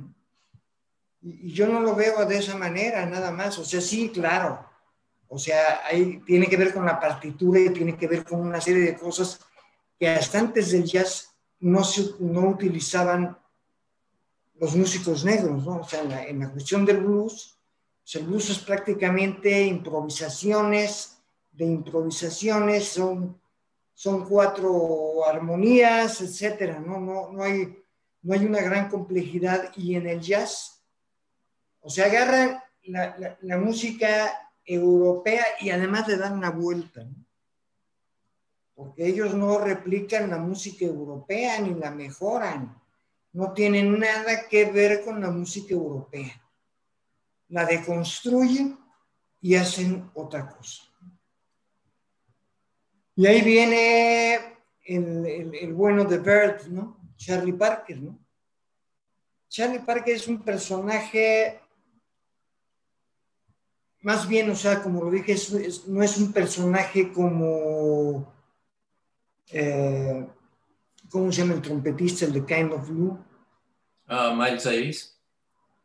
y, 1.21 1.53
yo 1.53 1.67
no 1.67 1.81
lo 1.81 1.97
veo 1.97 2.25
de 2.27 2.39
esa 2.39 2.57
manera, 2.57 3.05
nada 3.07 3.33
más. 3.33 3.59
O 3.59 3.65
sea, 3.65 3.81
sí, 3.81 4.11
claro. 4.11 4.65
O 5.29 5.39
sea, 5.39 5.81
ahí 5.85 6.23
tiene 6.25 6.47
que 6.47 6.57
ver 6.57 6.73
con 6.73 6.87
la 6.87 6.99
partitura 6.99 7.61
y 7.61 7.71
tiene 7.71 7.97
que 7.97 8.07
ver 8.07 8.25
con 8.25 8.41
una 8.41 8.61
serie 8.61 8.85
de 8.85 8.97
cosas 8.97 9.41
que 9.99 10.09
hasta 10.09 10.39
antes 10.39 10.71
del 10.71 10.85
jazz 10.85 11.35
no, 11.59 11.85
se, 11.85 12.15
no 12.21 12.49
utilizaban 12.49 13.37
los 14.55 14.75
músicos 14.77 15.25
negros, 15.25 15.65
¿no? 15.65 15.79
O 15.79 15.89
sea, 15.89 16.03
en 16.27 16.39
la, 16.39 16.51
cuestión 16.51 16.85
del 16.85 16.99
blues, 16.99 17.59
blues 18.23 18.51
es 18.51 18.59
prácticamente 18.59 19.63
improvisaciones, 19.63 21.19
de 21.53 21.65
improvisaciones, 21.67 22.89
son, 22.89 23.41
son 23.95 24.29
cuatro 24.29 25.27
armonías, 25.27 26.21
etcétera, 26.21 26.81
¿no? 26.81 26.99
No, 26.99 27.33
no, 27.33 27.43
hay, 27.43 27.77
no 28.23 28.35
hay 28.35 28.45
una 28.47 28.61
gran 28.61 28.89
complejidad 28.89 29.73
y 29.77 29.95
en 29.95 30.07
el 30.07 30.21
jazz, 30.21 30.83
o 31.81 31.91
sea, 31.91 32.07
agarran 32.07 32.61
la, 32.85 33.37
la, 33.41 33.59
música 33.59 34.53
europea 34.65 35.45
y 35.61 35.71
además 35.71 36.09
le 36.09 36.17
dan 36.17 36.35
una 36.35 36.51
vuelta, 36.51 37.05
¿no? 37.05 37.25
porque 38.75 39.07
ellos 39.07 39.35
no 39.35 39.59
replican 39.59 40.31
la 40.31 40.39
música 40.39 40.87
europea 40.87 41.61
ni 41.61 41.75
la 41.75 41.91
mejoran 41.91 42.81
no 43.33 43.53
tienen 43.53 43.99
nada 43.99 44.49
que 44.49 44.65
ver 44.67 45.05
con 45.05 45.21
la 45.21 45.31
música 45.31 45.75
europea. 45.75 46.41
La 47.51 47.65
deconstruyen 47.65 48.79
y 49.41 49.55
hacen 49.55 50.11
otra 50.15 50.49
cosa. 50.49 50.83
Y 53.15 53.27
ahí 53.27 53.43
viene 53.43 54.57
el, 54.85 55.73
bueno 55.75 56.05
de 56.05 56.19
Bird, 56.19 56.67
¿no? 56.69 56.99
Charlie 57.17 57.53
Parker, 57.53 58.01
¿no? 58.01 58.19
Charlie 59.49 59.81
Parker 59.81 60.15
es 60.15 60.27
un 60.27 60.43
personaje, 60.43 61.61
más 64.01 64.27
bien, 64.27 64.49
o 64.49 64.57
sea, 64.57 64.83
como 64.83 65.05
lo 65.05 65.11
dije, 65.11 65.37
no 65.89 66.03
es 66.03 66.17
un 66.17 66.33
personaje 66.33 67.13
como 67.13 68.33
eh, 69.53 70.27
¿cómo 71.09 71.33
se 71.33 71.43
llama 71.43 71.55
el 71.55 71.63
trompetista, 71.63 72.25
el 72.25 72.33
de 72.33 72.45
Kind 72.45 72.73
of 72.73 72.89
Blue? 72.89 73.19
Ah, 74.07 74.35
Miles 74.37 74.65
Davis. 74.65 75.20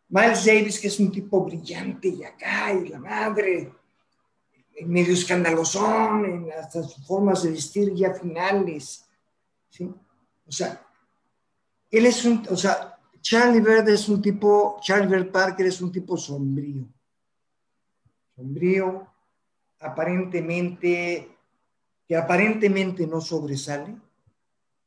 Miles 0.09 0.45
Davis, 0.45 0.79
que 0.79 0.88
es 0.88 1.00
un 1.00 1.12
tipo 1.12 1.43
brillante 1.43 2.09
y 2.09 2.24
acá, 2.24 2.74
y 2.74 2.89
la 2.89 3.00
madre, 3.00 3.71
medio 4.81 5.13
escandalosón, 5.13 6.25
en 6.25 6.51
hasta 6.51 6.83
sus 6.83 7.05
formas 7.05 7.43
de 7.43 7.51
vestir 7.51 7.93
ya 7.93 8.13
finales. 8.13 9.05
¿sí? 9.69 9.91
O 10.47 10.51
sea, 10.51 10.81
él 11.89 12.05
es 12.05 12.24
un, 12.25 12.45
o 12.50 12.57
sea, 12.57 12.97
Charlie 13.21 13.62
Bird 13.62 13.89
es 13.89 14.07
un 14.07 14.21
tipo, 14.21 14.79
Charlie 14.81 15.07
Bird 15.07 15.31
Parker 15.31 15.65
es 15.65 15.81
un 15.81 15.91
tipo 15.91 16.17
sombrío. 16.17 16.85
Sombrío, 18.35 19.07
aparentemente, 19.79 21.35
que 22.07 22.15
aparentemente 22.15 23.07
no 23.07 23.21
sobresale, 23.21 23.95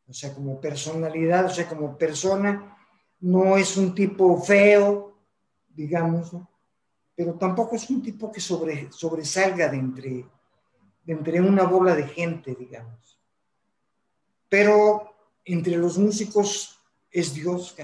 o 0.06 0.12
sea, 0.12 0.32
como 0.34 0.60
personalidad, 0.60 1.46
o 1.46 1.50
sea, 1.50 1.68
como 1.68 1.98
persona, 1.98 2.77
no 3.20 3.56
es 3.56 3.76
un 3.76 3.94
tipo 3.94 4.40
feo, 4.40 5.16
digamos, 5.68 6.32
pero 7.14 7.34
tampoco 7.34 7.76
es 7.76 7.88
un 7.90 8.02
tipo 8.02 8.30
que 8.30 8.40
sobre, 8.40 8.92
sobresalga 8.92 9.68
de 9.68 9.76
entre, 9.76 10.10
de 11.04 11.12
entre 11.12 11.40
una 11.40 11.64
bola 11.64 11.94
de 11.94 12.06
gente, 12.06 12.54
digamos. 12.54 13.18
Pero 14.48 15.14
entre 15.44 15.76
los 15.76 15.98
músicos 15.98 16.78
es 17.10 17.34
Dios, 17.34 17.75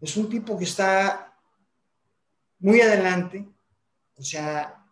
Es 0.00 0.16
un 0.16 0.28
tipo 0.28 0.56
que 0.58 0.64
está 0.64 1.34
muy 2.58 2.80
adelante, 2.80 3.48
o 4.16 4.22
sea, 4.22 4.86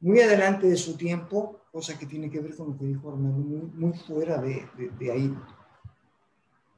muy 0.00 0.20
adelante 0.20 0.66
de 0.66 0.76
su 0.76 0.96
tiempo, 0.96 1.62
cosa 1.72 1.98
que 1.98 2.06
tiene 2.06 2.30
que 2.30 2.40
ver 2.40 2.54
con 2.56 2.70
lo 2.70 2.78
que 2.78 2.84
dijo 2.86 3.10
Armando, 3.10 3.38
muy, 3.74 3.96
fuera 3.98 4.38
de, 4.38 4.68
ahí. 5.10 5.34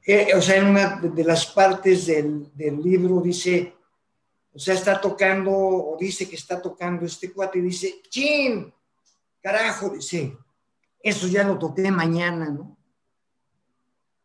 Eh, 0.05 0.33
o 0.35 0.41
sea, 0.41 0.57
en 0.57 0.67
una 0.67 0.97
de 0.97 1.23
las 1.23 1.45
partes 1.47 2.07
del, 2.07 2.51
libro 2.55 3.21
dice, 3.21 3.75
o 4.53 4.59
sea, 4.59 4.73
está 4.73 4.99
tocando, 4.99 5.51
o 5.51 5.97
dice 5.99 6.27
que 6.27 6.35
está 6.35 6.61
tocando 6.61 7.05
este 7.05 7.31
cuate 7.31 7.59
y 7.59 7.63
dice, 7.63 8.01
¡chin! 8.09 8.73
Carajo, 9.41 9.89
dice, 9.89 10.35
eso 11.01 11.27
ya 11.27 11.43
lo 11.43 11.57
toqué 11.57 11.91
mañana, 11.91 12.49
¿no? 12.49 12.79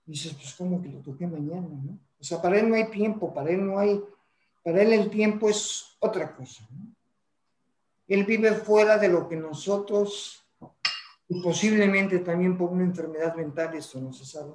dices, 0.07 0.35
pues, 0.35 0.54
¿cómo 0.54 0.83
que 0.83 0.88
lo 0.88 1.00
toqué 1.00 1.26
mañana, 1.26 1.69
no? 1.69 1.99
O 2.21 2.25
sea, 2.25 2.40
para 2.40 2.59
él 2.59 2.69
no 2.69 2.75
hay 2.75 2.90
tiempo, 2.90 3.33
para 3.33 3.50
él 3.50 3.66
no 3.66 3.78
hay, 3.78 4.02
para 4.62 4.83
él 4.83 4.93
el 4.93 5.11
tiempo 5.11 5.49
es 5.49 5.97
otra 5.99 6.35
cosa, 6.35 6.66
¿no? 6.71 6.95
Él 8.07 8.25
vive 8.25 8.52
fuera 8.52 8.99
de 8.99 9.09
lo 9.09 9.28
que 9.28 9.37
nosotros 9.37 10.45
y 11.26 11.40
posiblemente 11.43 12.19
también 12.19 12.57
por 12.59 12.71
una 12.71 12.85
enfermedad 12.85 13.35
mental, 13.35 13.75
esto 13.75 13.99
no 13.99 14.12
se 14.12 14.26
sabe, 14.26 14.52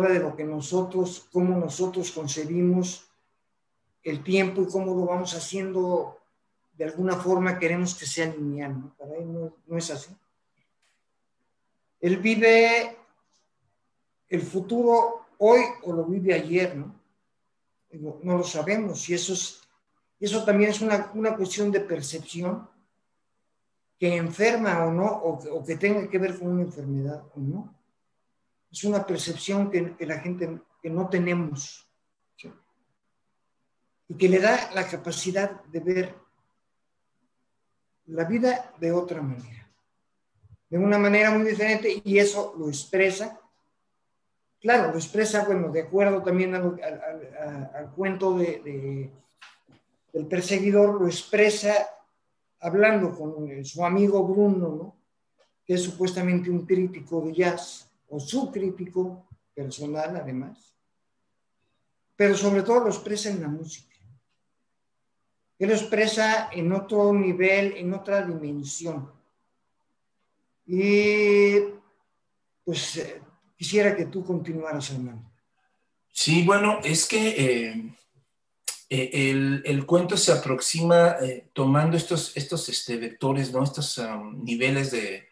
de 0.00 0.20
lo 0.20 0.34
que 0.34 0.44
nosotros, 0.44 1.28
cómo 1.30 1.58
nosotros 1.58 2.10
concebimos 2.12 3.10
el 4.02 4.22
tiempo 4.24 4.62
y 4.62 4.66
cómo 4.66 4.94
lo 4.94 5.04
vamos 5.04 5.34
haciendo, 5.34 6.18
de 6.72 6.84
alguna 6.84 7.16
forma 7.16 7.58
queremos 7.58 7.94
que 7.94 8.06
sea 8.06 8.26
lineal, 8.26 8.80
¿no? 8.80 8.94
Para 8.96 9.14
él 9.16 9.52
no, 9.66 9.76
es 9.76 9.90
así. 9.90 10.16
Él 12.00 12.16
vive 12.16 12.96
el 14.28 14.40
futuro 14.40 15.26
hoy 15.38 15.60
o 15.82 15.92
lo 15.92 16.04
vive 16.04 16.34
ayer, 16.34 16.74
¿no? 16.74 16.94
No, 18.22 18.38
lo 18.38 18.44
sabemos 18.44 19.06
y 19.10 19.14
eso, 19.14 19.34
es, 19.34 19.60
eso 20.18 20.42
también 20.44 20.70
es 20.70 20.80
una, 20.80 21.12
una 21.14 21.36
cuestión 21.36 21.70
de 21.70 21.80
percepción 21.80 22.66
que 23.98 24.16
enferma 24.16 24.84
o 24.86 24.90
no, 24.90 25.06
o, 25.06 25.62
que 25.64 25.76
tenga 25.76 26.08
que 26.08 26.18
ver 26.18 26.38
con 26.38 26.48
una 26.48 26.62
enfermedad 26.62 27.22
o 27.36 27.40
no. 27.40 27.81
Es 28.72 28.84
una 28.84 29.06
percepción 29.06 29.70
que, 29.70 29.94
la 30.00 30.18
gente 30.18 30.58
que 30.80 30.88
no 30.88 31.10
tenemos 31.10 31.86
y 34.08 34.14
que 34.16 34.28
le 34.28 34.40
da 34.40 34.70
la 34.74 34.86
capacidad 34.86 35.62
de 35.64 35.80
ver 35.80 36.14
la 38.06 38.24
vida 38.24 38.74
de 38.78 38.90
otra 38.92 39.22
manera, 39.22 39.70
de 40.68 40.78
una 40.78 40.98
manera 40.98 41.30
muy 41.30 41.46
diferente 41.46 42.00
y 42.02 42.18
eso 42.18 42.54
lo 42.58 42.68
expresa. 42.68 43.38
Claro, 44.60 44.92
lo 44.92 44.98
expresa, 44.98 45.44
bueno, 45.44 45.70
de 45.70 45.82
acuerdo 45.82 46.22
también 46.22 46.54
al, 46.54 47.92
cuento 47.94 48.38
de, 48.38 49.10
del 50.12 50.26
perseguidor, 50.26 51.00
lo 51.00 51.06
expresa 51.06 51.88
hablando 52.60 53.14
con 53.14 53.64
su 53.64 53.84
amigo 53.84 54.26
Bruno, 54.26 54.96
que 55.64 55.74
es 55.74 55.82
supuestamente 55.82 56.50
un 56.50 56.64
crítico 56.64 57.20
de 57.20 57.32
jazz, 57.34 57.91
o 58.12 58.20
su 58.20 58.52
crítico 58.52 59.26
personal 59.54 60.14
además, 60.16 60.76
pero 62.14 62.36
sobre 62.36 62.62
todo 62.62 62.80
lo 62.80 62.88
expresa 62.88 63.30
en 63.30 63.40
la 63.40 63.48
música. 63.48 63.96
Él 65.58 65.70
lo 65.70 65.74
expresa 65.74 66.50
en 66.52 66.70
otro 66.72 67.14
nivel, 67.14 67.74
en 67.78 67.94
otra 67.94 68.26
dimensión. 68.26 69.10
Y 70.66 71.54
pues 72.62 72.98
eh, 72.98 73.22
quisiera 73.56 73.96
que 73.96 74.06
tú 74.06 74.22
continuaras, 74.22 74.90
hermano. 74.90 75.32
Sí, 76.10 76.44
bueno, 76.44 76.80
es 76.84 77.06
que 77.06 77.28
eh, 77.28 77.96
eh, 78.90 79.62
el, 79.64 79.86
cuento 79.86 80.18
se 80.18 80.32
aproxima 80.32 81.16
tomando 81.54 81.96
estos, 81.96 82.36
estos 82.36 82.68
este, 82.68 82.98
vectores, 82.98 83.50
¿no? 83.52 83.64
estos 83.64 83.96
um, 83.96 84.44
niveles 84.44 84.90
de, 84.90 85.31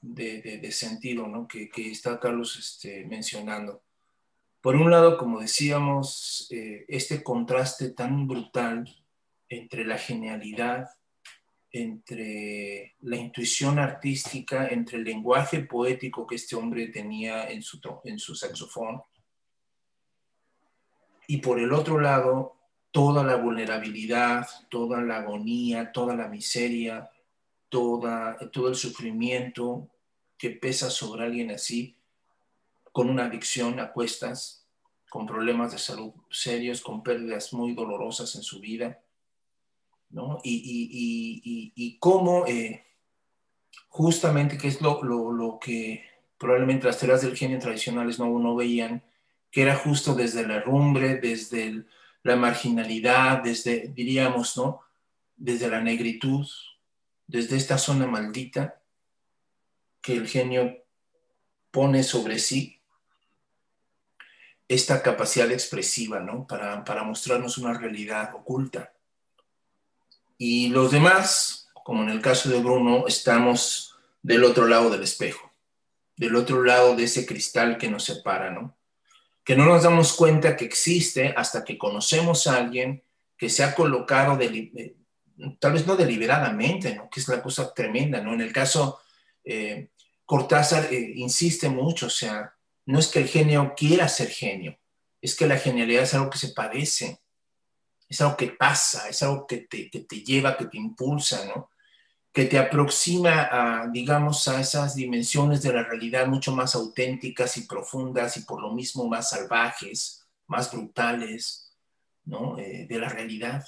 de, 0.00 0.70
sentido 0.72 1.26
que, 1.48 1.70
está 1.90 2.18
Carlos 2.20 2.56
este, 2.56 3.04
mencionando. 3.06 3.82
Por 4.60 4.76
un 4.76 4.90
lado, 4.90 5.16
como 5.16 5.40
decíamos, 5.40 6.48
eh, 6.50 6.84
este 6.88 7.22
contraste 7.22 7.90
tan 7.90 8.26
brutal 8.26 8.88
entre 9.48 9.84
la 9.84 9.98
genialidad, 9.98 10.88
entre 11.70 12.96
la 13.00 13.16
intuición 13.16 13.78
artística, 13.78 14.68
entre 14.68 14.98
el 14.98 15.04
lenguaje 15.04 15.60
poético 15.60 16.26
que 16.26 16.36
este 16.36 16.56
hombre 16.56 16.88
tenía 16.88 17.48
en 17.50 17.62
su, 17.62 17.80
en 18.04 18.18
su 18.18 18.34
saxofón, 18.34 19.02
y 21.26 21.38
por 21.38 21.60
el 21.60 21.72
otro 21.72 22.00
lado, 22.00 22.56
toda 22.90 23.22
la 23.22 23.36
vulnerabilidad, 23.36 24.46
toda 24.70 25.02
la 25.02 25.18
agonía, 25.18 25.92
toda 25.92 26.16
la 26.16 26.26
miseria, 26.26 27.10
toda, 27.68 28.36
todo 28.52 28.68
el 28.68 28.74
sufrimiento 28.74 29.88
que 30.36 30.50
pesa 30.50 30.90
sobre 30.90 31.24
alguien 31.24 31.50
así, 31.50 31.96
con 32.92 33.10
una 33.10 33.26
adicción 33.26 33.80
a 33.80 33.92
cuestas, 33.92 34.66
con 35.10 35.26
problemas 35.26 35.72
de 35.72 35.78
salud 35.78 36.12
serios, 36.30 36.80
con 36.80 37.02
pérdidas 37.02 37.52
muy 37.52 37.74
dolorosas 37.74 38.34
en 38.36 38.42
su 38.42 38.60
vida, 38.60 39.00
¿no? 40.10 40.38
Y, 40.42 40.54
y, 40.54 41.42
y, 41.44 41.72
y 41.74 41.98
cómo, 41.98 42.46
eh, 42.46 42.84
justamente 43.88 44.58
que 44.58 44.68
es 44.68 44.80
lo, 44.80 45.02
lo, 45.02 45.58
que 45.58 46.04
probablemente 46.38 46.86
las 46.86 46.98
teorías 46.98 47.22
del 47.22 47.36
genio 47.36 47.58
tradicionales 47.58 48.18
no, 48.18 48.38
no 48.38 48.54
veían, 48.54 49.02
que 49.50 49.62
era 49.62 49.76
justo 49.76 50.14
desde 50.14 50.46
la 50.46 50.60
rumbre, 50.60 51.16
desde 51.16 51.84
la 52.22 52.36
marginalidad, 52.36 53.42
desde, 53.42 53.88
diríamos, 53.88 54.56
¿no? 54.56 54.80
Desde 55.36 55.68
la 55.68 55.80
negritud, 55.80 56.46
desde 57.28 57.56
esta 57.56 57.78
zona 57.78 58.06
maldita 58.06 58.80
que 60.00 60.14
el 60.14 60.26
genio 60.26 60.84
pone 61.70 62.02
sobre 62.02 62.38
sí 62.38 62.80
esta 64.66 65.02
capacidad 65.02 65.50
expresiva, 65.50 66.20
¿no? 66.20 66.46
Para, 66.46 66.84
para 66.84 67.04
mostrarnos 67.04 67.56
una 67.58 67.72
realidad 67.74 68.34
oculta. 68.34 68.92
Y 70.36 70.68
los 70.68 70.90
demás, 70.90 71.68
como 71.84 72.02
en 72.02 72.10
el 72.10 72.20
caso 72.20 72.48
de 72.50 72.60
Bruno, 72.60 73.06
estamos 73.06 73.94
del 74.22 74.44
otro 74.44 74.66
lado 74.66 74.90
del 74.90 75.02
espejo, 75.02 75.52
del 76.16 76.36
otro 76.36 76.62
lado 76.62 76.96
de 76.96 77.04
ese 77.04 77.24
cristal 77.24 77.78
que 77.78 77.90
nos 77.90 78.04
separa, 78.04 78.50
¿no? 78.50 78.76
Que 79.42 79.56
no 79.56 79.64
nos 79.64 79.82
damos 79.82 80.12
cuenta 80.12 80.56
que 80.56 80.66
existe 80.66 81.34
hasta 81.36 81.64
que 81.64 81.78
conocemos 81.78 82.46
a 82.46 82.56
alguien 82.56 83.02
que 83.38 83.48
se 83.48 83.64
ha 83.64 83.74
colocado, 83.74 84.36
de, 84.36 84.97
tal 85.58 85.72
vez 85.72 85.86
no 85.86 85.96
deliberadamente, 85.96 86.94
¿no? 86.94 87.08
Que 87.10 87.20
es 87.20 87.28
la 87.28 87.42
cosa 87.42 87.72
tremenda, 87.72 88.20
¿no? 88.20 88.34
En 88.34 88.40
el 88.40 88.52
caso, 88.52 89.00
eh, 89.44 89.90
Cortázar 90.24 90.92
eh, 90.92 91.12
insiste 91.16 91.68
mucho, 91.68 92.06
o 92.06 92.10
sea, 92.10 92.54
no 92.86 92.98
es 92.98 93.08
que 93.08 93.20
el 93.20 93.28
genio 93.28 93.74
quiera 93.76 94.08
ser 94.08 94.28
genio, 94.28 94.78
es 95.20 95.34
que 95.34 95.46
la 95.46 95.58
genialidad 95.58 96.02
es 96.02 96.14
algo 96.14 96.30
que 96.30 96.38
se 96.38 96.48
padece, 96.48 97.20
es 98.08 98.20
algo 98.20 98.36
que 98.36 98.48
pasa, 98.48 99.08
es 99.08 99.22
algo 99.22 99.46
que 99.46 99.58
te, 99.58 99.88
te 99.88 100.22
lleva, 100.22 100.56
que 100.56 100.66
te 100.66 100.76
impulsa, 100.76 101.44
¿no? 101.46 101.70
que 102.32 102.44
te 102.44 102.58
aproxima 102.58 103.48
a, 103.50 103.88
digamos, 103.88 104.46
a 104.48 104.60
esas 104.60 104.94
dimensiones 104.94 105.62
de 105.62 105.72
la 105.72 105.82
realidad 105.82 106.26
mucho 106.26 106.52
más 106.52 106.74
auténticas 106.74 107.56
y 107.56 107.62
profundas 107.62 108.36
y 108.36 108.42
por 108.42 108.60
lo 108.60 108.72
mismo 108.72 109.08
más 109.08 109.30
salvajes, 109.30 110.24
más 110.46 110.70
brutales, 110.70 111.76
¿no? 112.24 112.58
Eh, 112.58 112.86
de 112.88 112.98
la 112.98 113.08
realidad, 113.08 113.64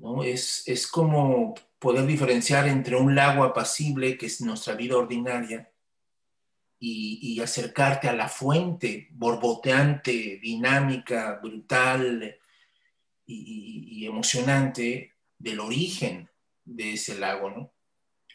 ¿no? 0.00 0.24
Es, 0.24 0.64
es 0.66 0.86
como 0.86 1.54
poder 1.78 2.06
diferenciar 2.06 2.68
entre 2.68 2.96
un 2.96 3.14
lago 3.14 3.44
apacible, 3.44 4.18
que 4.18 4.26
es 4.26 4.40
nuestra 4.40 4.74
vida 4.74 4.96
ordinaria, 4.96 5.70
y, 6.82 7.40
acercarte 7.40 8.08
a 8.08 8.14
la 8.14 8.28
fuente 8.28 9.08
borboteante, 9.12 10.40
dinámica, 10.42 11.38
brutal 11.42 12.38
y, 13.26 14.06
emocionante 14.06 15.14
del 15.38 15.60
origen 15.60 16.28
de 16.64 16.94
ese 16.94 17.18
lago, 17.18 17.50
¿no? 17.50 17.72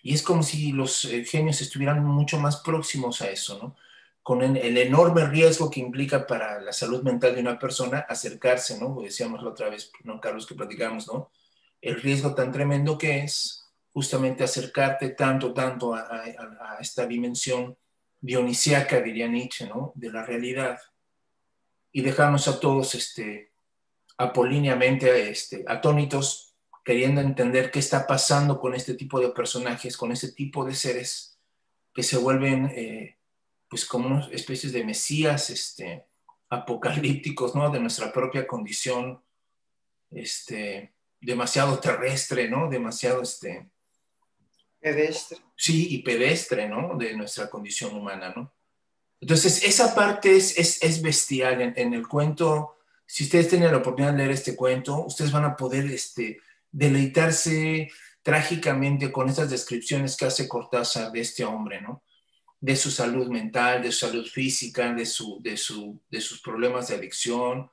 Y 0.04 0.14
es 0.14 0.22
como 0.22 0.44
si 0.44 0.72
los 0.72 1.06
eh, 1.06 1.26
genios 1.26 1.60
estuvieran 1.62 2.06
mucho 2.06 2.40
más 2.40 2.58
próximos 2.58 3.22
a 3.22 3.30
eso, 3.30 3.58
¿no? 3.58 3.76
Con 4.22 4.44
el, 4.44 4.78
enorme 4.78 5.26
riesgo 5.26 5.70
que 5.72 5.80
implica 5.80 6.28
para 6.28 6.62
la 6.62 6.72
salud 6.72 7.02
mental 7.02 7.34
de 7.34 7.42
una 7.42 7.58
persona 7.58 8.06
acercarse, 8.08 8.80
¿no? 8.80 9.02
Decíamos 9.02 9.42
la 9.42 9.50
otra 9.50 9.70
vez, 9.70 9.92
¿no, 10.04 10.22
Carlos, 10.22 10.46
que 10.46 10.56
platicamos, 10.56 11.08
¿no? 11.08 11.32
El 11.86 12.02
riesgo 12.02 12.34
tan 12.34 12.52
tremendo 12.52 12.98
que 12.98 13.20
es 13.20 13.72
justamente 13.94 14.44
acercarte 14.44 15.10
tanto, 15.10 15.54
tanto 15.54 15.94
a 15.94 16.78
esta 16.80 17.06
dimensión 17.06 17.78
dionisíaca, 18.26 19.02
diría 19.02 19.28
Nietzsche, 19.28 19.68
¿no? 19.68 19.92
De 19.94 20.12
la 20.12 20.26
realidad. 20.26 20.80
Y 21.92 22.02
dejarnos 22.02 22.48
a 22.48 22.60
todos 22.60 22.96
este, 22.96 23.52
apolíneamente 24.18 25.30
este, 25.30 25.64
atónitos, 25.68 26.56
queriendo 26.84 27.22
entender 27.22 27.70
qué 27.70 27.78
está 27.78 28.08
pasando 28.08 28.60
con 28.60 28.74
este 28.74 28.96
tipo 28.96 29.20
de 29.20 29.30
personajes, 29.30 29.96
con 29.96 30.12
este 30.12 30.32
tipo 30.32 30.66
de 30.66 30.74
seres 30.74 31.40
que 31.94 32.02
se 32.02 32.18
vuelven 32.18 32.66
eh, 32.76 33.18
pues 33.70 33.86
como 33.86 34.08
unas 34.08 34.32
especies 34.32 34.74
de 34.74 34.84
mesías 34.84 35.52
este, 35.52 36.08
apocalípticos, 36.50 37.54
¿no? 37.54 37.70
De 37.70 37.80
nuestra 37.80 38.12
propia 38.12 38.48
condición, 38.48 39.24
este, 40.10 40.95
demasiado 41.26 41.80
terrestre, 41.80 42.50
¿no? 42.50 42.70
Demasiado, 42.70 43.22
este, 43.22 43.70
Pedestre. 44.86 45.40
Sí, 45.56 45.88
y 45.96 46.04
pedestre, 46.04 46.70
¿no? 46.70 46.96
De 46.96 47.16
nuestra 47.16 47.50
condición 47.50 47.96
humana, 47.96 48.32
¿no? 48.36 48.54
Entonces, 49.20 49.64
esa 49.64 49.96
parte 49.96 50.36
es, 50.36 50.56
es, 50.84 51.02
bestial 51.02 51.74
en, 51.76 51.94
el 51.96 52.08
cuento. 52.08 52.76
Si 53.08 53.24
ustedes 53.24 53.50
tienen 53.50 53.72
la 53.72 53.78
oportunidad 53.78 54.12
de 54.12 54.20
leer 54.20 54.32
este 54.32 54.56
cuento, 54.56 55.04
ustedes 55.06 55.32
van 55.32 55.46
a 55.46 55.56
poder 55.56 55.86
este, 55.86 56.40
deleitarse 56.72 57.90
trágicamente 58.22 59.12
con 59.12 59.28
estas 59.28 59.50
descripciones 59.50 60.16
que 60.16 60.26
hace 60.26 60.48
Cortázar 60.48 61.12
de 61.12 61.22
este 61.22 61.44
hombre, 61.44 61.82
¿no? 61.82 62.04
De 62.60 62.76
su 62.76 62.92
salud 62.92 63.28
mental, 63.30 63.82
de 63.82 63.92
su 63.92 64.06
salud 64.06 64.28
física, 64.28 64.94
de, 64.94 65.08
su, 65.08 65.42
de, 65.42 65.58
su, 65.58 66.00
de 66.12 66.22
sus 66.22 66.42
problemas 66.42 66.90
de 66.90 66.96
adicción, 66.96 67.72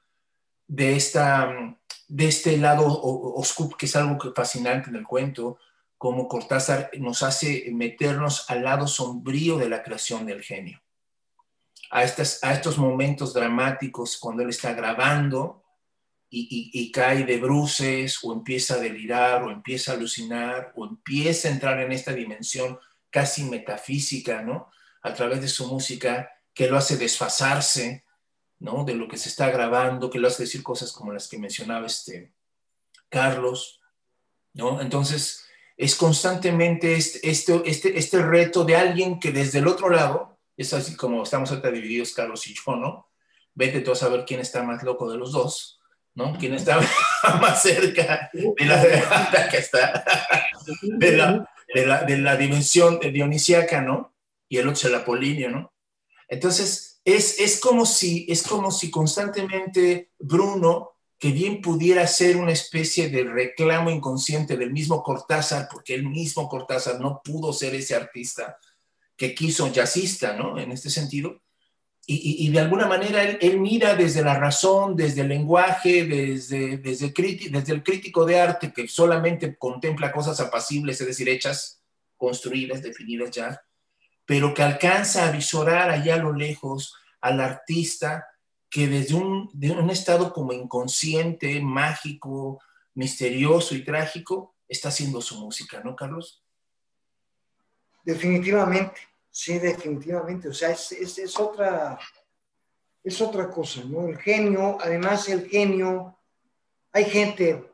de, 0.66 0.96
esta, 0.96 1.76
de 2.12 2.29
este 2.29 2.59
lado 2.59 2.85
oscuro, 2.87 3.75
que 3.75 3.87
es 3.87 3.96
algo 3.96 4.18
fascinante 4.35 4.90
en 4.90 4.96
el 4.96 5.07
cuento, 5.07 5.57
como 5.96 6.29
Cortázar 6.29 6.90
nos 6.98 7.22
hace 7.22 7.70
meternos 7.72 8.51
al 8.51 8.64
lado 8.64 8.87
sombrío 8.87 9.57
de 9.57 9.70
la 9.70 9.83
creación 9.83 10.27
del 10.27 10.42
genio. 10.42 10.83
A, 11.90 12.05
estas, 12.05 12.44
a 12.44 12.53
estos 12.53 12.77
momentos 12.77 13.33
dramáticos 13.33 14.18
cuando 14.18 14.42
él 14.42 14.51
está 14.51 14.75
grabando 14.75 15.64
y, 16.29 16.92
cae 16.92 17.25
de 17.25 17.38
bruces 17.38 18.18
o 18.22 18.35
empieza 18.35 18.75
a 18.75 18.81
delirar 18.81 19.42
o 19.42 19.51
empieza 19.51 19.92
a 19.92 19.94
alucinar 19.94 20.72
o 20.77 20.85
empieza 20.85 21.48
a 21.48 21.53
entrar 21.53 21.81
en 21.81 21.92
esta 21.92 22.12
dimensión 22.12 22.79
casi 23.09 23.44
metafísica, 23.44 24.42
¿no? 24.42 24.70
A 25.03 25.14
través 25.14 25.40
de 25.40 25.48
su 25.48 25.66
música 25.66 26.31
que 26.53 26.68
lo 26.68 26.77
hace 26.77 26.98
desfasarse, 26.98 28.05
¿no? 28.62 28.85
De 28.85 28.94
lo 28.94 29.09
que 29.09 29.18
se 29.18 29.29
está 29.29 29.51
grabando, 29.51 30.09
que 30.09 30.20
lo 30.20 30.29
hace 30.29 30.44
decir 30.44 30.62
cosas 30.62 30.92
como 30.92 31.12
las 31.12 31.27
que 31.27 31.37
mencionaba 31.37 31.87
este 31.87 32.33
Carlos, 33.09 33.81
¿no? 34.55 34.81
Entonces, 34.81 35.44
es 35.77 35.96
constantemente 35.96 36.94
este, 36.94 37.29
este, 37.29 37.61
este, 37.66 37.98
este, 37.98 38.22
reto 38.22 38.64
de 38.64 38.77
alguien 38.77 39.18
que 39.18 39.33
desde 39.33 39.59
el 39.59 39.66
otro 39.66 39.90
lado, 39.90 40.38
es 40.57 40.72
así 40.72 40.94
como 40.94 41.25
estamos 41.25 41.51
ahorita 41.51 41.72
divididos 41.72 42.12
Carlos 42.12 42.46
y 42.46 42.55
yo, 42.55 42.77
¿no? 42.77 43.11
Vete 43.53 43.81
tú 43.81 43.90
a 43.90 43.96
saber 43.96 44.25
quién 44.25 44.38
está 44.38 44.62
más 44.62 44.85
loco 44.85 45.11
de 45.11 45.18
los 45.18 45.33
dos, 45.33 45.81
¿no? 46.14 46.38
Quién 46.38 46.55
está 46.55 46.81
más 47.40 47.62
cerca 47.62 48.31
de 48.33 48.64
la, 48.64 49.48
que 49.51 49.57
está, 49.57 50.05
de 50.83 51.16
la, 51.16 51.51
de 51.75 51.87
la, 51.87 52.05
de 52.05 52.16
la 52.16 52.37
dimensión 52.37 53.01
dionisíaca, 53.01 53.83
¿no? 53.83 54.14
Y 54.48 54.59
el 54.59 54.68
otro 54.68 54.79
es 54.79 54.85
el 54.85 54.94
apolíneo, 54.94 55.51
¿no? 55.51 55.72
Entonces, 56.29 56.91
es, 57.04 57.40
es, 57.40 57.60
como 57.60 57.86
si, 57.86 58.26
es 58.28 58.42
como 58.42 58.70
si 58.70 58.90
constantemente 58.90 60.10
Bruno 60.18 60.92
que 61.18 61.30
bien 61.30 61.60
pudiera 61.60 62.04
ser 62.08 62.36
una 62.36 62.50
especie 62.50 63.08
de 63.08 63.22
reclamo 63.22 63.90
inconsciente 63.90 64.56
del 64.56 64.72
mismo 64.72 65.04
Cortázar, 65.04 65.68
porque 65.70 65.94
el 65.94 66.08
mismo 66.08 66.48
Cortázar 66.48 67.00
no 67.00 67.22
pudo 67.22 67.52
ser 67.52 67.76
ese 67.76 67.94
artista 67.94 68.58
que 69.16 69.32
quiso 69.32 69.72
jazzista, 69.72 70.32
¿no? 70.36 70.58
En 70.58 70.72
este 70.72 70.90
sentido. 70.90 71.40
Y, 72.04 72.50
de 72.50 72.58
alguna 72.58 72.88
manera 72.88 73.22
él, 73.22 73.60
mira 73.60 73.94
desde 73.94 74.24
la 74.24 74.34
razón, 74.34 74.96
desde 74.96 75.20
el 75.20 75.28
lenguaje, 75.28 76.04
desde, 76.04 76.78
desde, 76.78 77.12
desde 77.12 77.72
el 77.72 77.84
crítico 77.84 78.24
de 78.24 78.40
arte 78.40 78.72
que 78.72 78.88
solamente 78.88 79.56
contempla 79.56 80.10
cosas 80.10 80.40
apacibles, 80.40 81.00
es 81.00 81.06
decir, 81.06 81.28
hechas, 81.28 81.80
construidas, 82.16 82.82
definidas 82.82 83.30
ya, 83.30 83.62
pero 84.33 84.55
que 84.55 84.62
alcanza 84.62 85.29
a 85.29 85.31
visorar 85.31 85.90
allá 85.90 86.14
a 86.14 86.16
lo 86.16 86.33
lejos 86.33 86.97
al 87.21 87.38
artista 87.38 88.27
que 88.71 88.88
desde 88.88 89.14
un, 89.14 89.51
un 89.53 89.90
estado 89.90 90.33
como 90.33 90.55
inconsciente, 90.55 91.61
mágico, 91.61 92.59
misterioso 92.95 93.75
y 93.75 93.85
trágico, 93.85 94.55
está 94.66 94.88
haciendo 94.88 95.21
su 95.21 95.38
música, 95.38 95.83
¿no, 95.85 95.95
Carlos? 95.95 96.42
Definitivamente, 98.03 99.03
sí, 99.31 99.59
definitivamente. 99.59 100.49
O 100.49 100.55
sea, 100.55 100.71
es, 100.71 100.92
es, 100.92 101.38
otra, 101.38 101.99
es 103.05 103.21
otra 103.21 103.51
cosa, 103.51 103.83
¿no? 103.85 104.09
El 104.09 104.16
genio, 104.16 104.79
además 104.81 105.29
el 105.29 105.47
genio, 105.47 106.16
hay 106.90 107.05
gente 107.05 107.71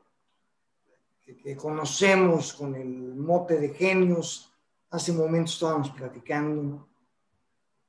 que, 1.25 1.57
conocemos 1.57 2.53
con 2.53 2.75
el 2.75 3.15
mote 3.15 3.61
de 3.61 3.73
genios, 3.75 4.48
hace 4.91 5.13
momentos 5.13 5.55
estábamos 5.55 5.91
platicando, 5.91 6.89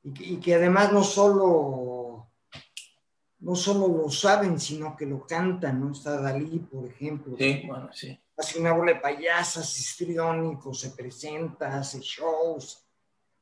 y, 0.04 0.34
y 0.34 0.38
que 0.38 0.56
además 0.56 0.92
no 0.92 1.04
solo 1.04 2.10
no 3.40 3.56
solo 3.56 3.88
lo 3.88 4.10
saben, 4.10 4.60
sino 4.60 4.96
que 4.96 5.06
lo 5.06 5.26
cantan, 5.26 5.80
¿no? 5.80 5.92
Está 5.92 6.20
Dalí, 6.20 6.60
por 6.60 6.86
ejemplo. 6.86 7.36
Sí, 7.38 7.64
bueno, 7.66 7.90
sí. 7.94 8.20
Hace 8.38 8.60
una 8.60 8.74
bola 8.74 8.94
de 8.94 9.00
payasas, 9.00 9.80
histriónicos, 9.80 10.82
se 10.82 10.92
presenta, 10.92 11.78
hace 11.78 12.00
shows, 12.00 12.86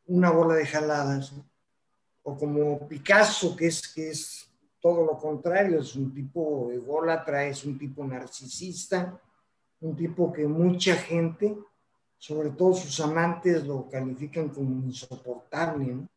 una 0.05 0.31
bola 0.31 0.55
de 0.55 0.65
jaladas. 0.65 1.33
O 2.23 2.37
como 2.37 2.87
Picasso, 2.87 3.55
que 3.55 3.67
es, 3.67 3.87
que 3.87 4.11
es 4.11 4.49
todo 4.79 5.05
lo 5.05 5.17
contrario, 5.17 5.79
es 5.81 5.95
un 5.95 6.13
tipo 6.13 6.71
ególatra, 6.71 7.45
es 7.45 7.63
un 7.63 7.77
tipo 7.77 8.03
narcisista, 8.03 9.19
un 9.79 9.95
tipo 9.95 10.31
que 10.31 10.45
mucha 10.47 10.95
gente 10.95 11.57
sobre 12.17 12.49
todo 12.51 12.73
sus 12.73 12.99
amantes 12.99 13.65
lo 13.65 13.89
califican 13.89 14.49
como 14.49 14.85
insoportable, 14.85 15.85
¿no? 15.85 16.09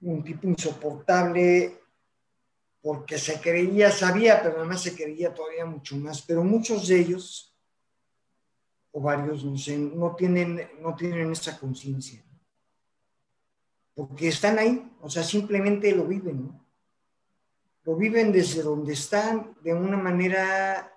un 0.00 0.22
tipo 0.22 0.46
insoportable 0.46 1.80
porque 2.82 3.18
se 3.18 3.40
creía, 3.40 3.90
sabía, 3.90 4.40
pero 4.42 4.58
además 4.58 4.82
se 4.82 4.94
creía 4.94 5.34
todavía 5.34 5.66
mucho 5.66 5.96
más, 5.96 6.22
pero 6.22 6.44
muchos 6.44 6.86
de 6.86 7.00
ellos, 7.00 7.52
o 8.92 9.00
varios, 9.00 9.44
no 9.44 9.58
sé, 9.58 9.76
no 9.76 10.14
tienen, 10.14 10.70
no 10.80 10.94
tienen 10.94 11.32
esa 11.32 11.58
conciencia, 11.58 12.22
porque 13.94 14.28
están 14.28 14.58
ahí, 14.58 14.88
o 15.00 15.10
sea, 15.10 15.24
simplemente 15.24 15.90
lo 15.92 16.04
viven, 16.04 16.46
¿no? 16.46 16.64
Lo 17.82 17.96
viven 17.96 18.32
desde 18.32 18.62
donde 18.62 18.92
están, 18.92 19.56
de 19.62 19.72
una 19.72 19.96
manera 19.96 20.95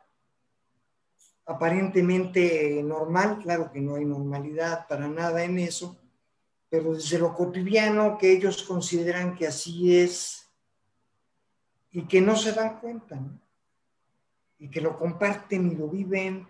aparentemente 1.50 2.84
normal, 2.84 3.40
claro 3.42 3.72
que 3.72 3.82
no 3.82 3.96
hay 3.96 4.06
normalidad 4.06 4.86
para 4.88 5.08
nada 5.08 5.44
en 5.44 5.58
eso, 5.58 5.98
pero 6.70 6.94
desde 6.94 7.18
lo 7.18 7.34
cotidiano 7.34 8.20
que 8.20 8.32
ellos 8.32 8.62
consideran 8.62 9.36
que 9.36 9.48
así 9.48 9.98
es 9.98 10.48
y 11.90 12.04
que 12.04 12.22
no 12.22 12.36
se 12.36 12.52
dan 12.52 12.80
cuenta, 12.80 13.20
y 14.60 14.70
que 14.70 14.80
lo 14.80 14.96
comparten 14.96 15.72
y 15.72 15.76
lo 15.76 15.88
viven, 15.88 16.48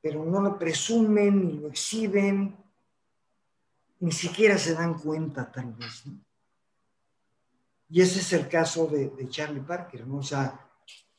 pero 0.00 0.24
no 0.24 0.40
lo 0.40 0.58
presumen 0.58 1.46
ni 1.46 1.58
lo 1.58 1.68
exhiben, 1.68 2.56
ni 4.00 4.10
siquiera 4.10 4.56
se 4.56 4.72
dan 4.72 4.94
cuenta 4.94 5.52
tal 5.52 5.74
vez. 5.74 6.04
Y 7.90 8.00
ese 8.00 8.20
es 8.20 8.32
el 8.32 8.48
caso 8.48 8.86
de, 8.86 9.10
de 9.10 9.28
Charlie 9.28 9.60
Parker, 9.60 10.06
¿no? 10.06 10.16
O 10.16 10.22
sea, 10.22 10.63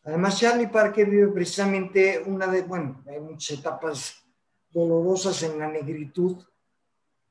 además 0.05 0.39
Charlie 0.39 0.67
Parker 0.67 1.09
vive 1.09 1.27
precisamente 1.29 2.23
una 2.25 2.47
de, 2.47 2.61
bueno, 2.61 3.03
hay 3.07 3.19
muchas 3.19 3.59
etapas 3.59 4.23
dolorosas 4.71 5.41
en 5.43 5.59
la 5.59 5.67
negritud, 5.67 6.43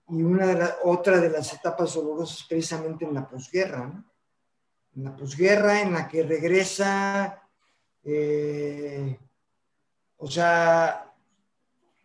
y 0.09 0.23
una 0.23 0.47
de 0.47 0.55
la, 0.55 0.77
otra 0.85 1.19
de 1.19 1.31
las 1.31 1.53
etapas 1.53 1.95
dolorosas 1.95 2.45
precisamente 2.49 3.05
en 3.05 3.15
la 3.15 3.29
posguerra, 3.29 3.87
¿no? 3.87 4.05
En 4.97 5.05
la 5.05 5.17
posguerra 5.17 5.81
en 5.81 5.93
la 5.93 6.07
que 6.07 6.23
regresa, 6.23 7.43
eh, 8.05 9.19
o 10.19 10.31
sea, 10.31 11.13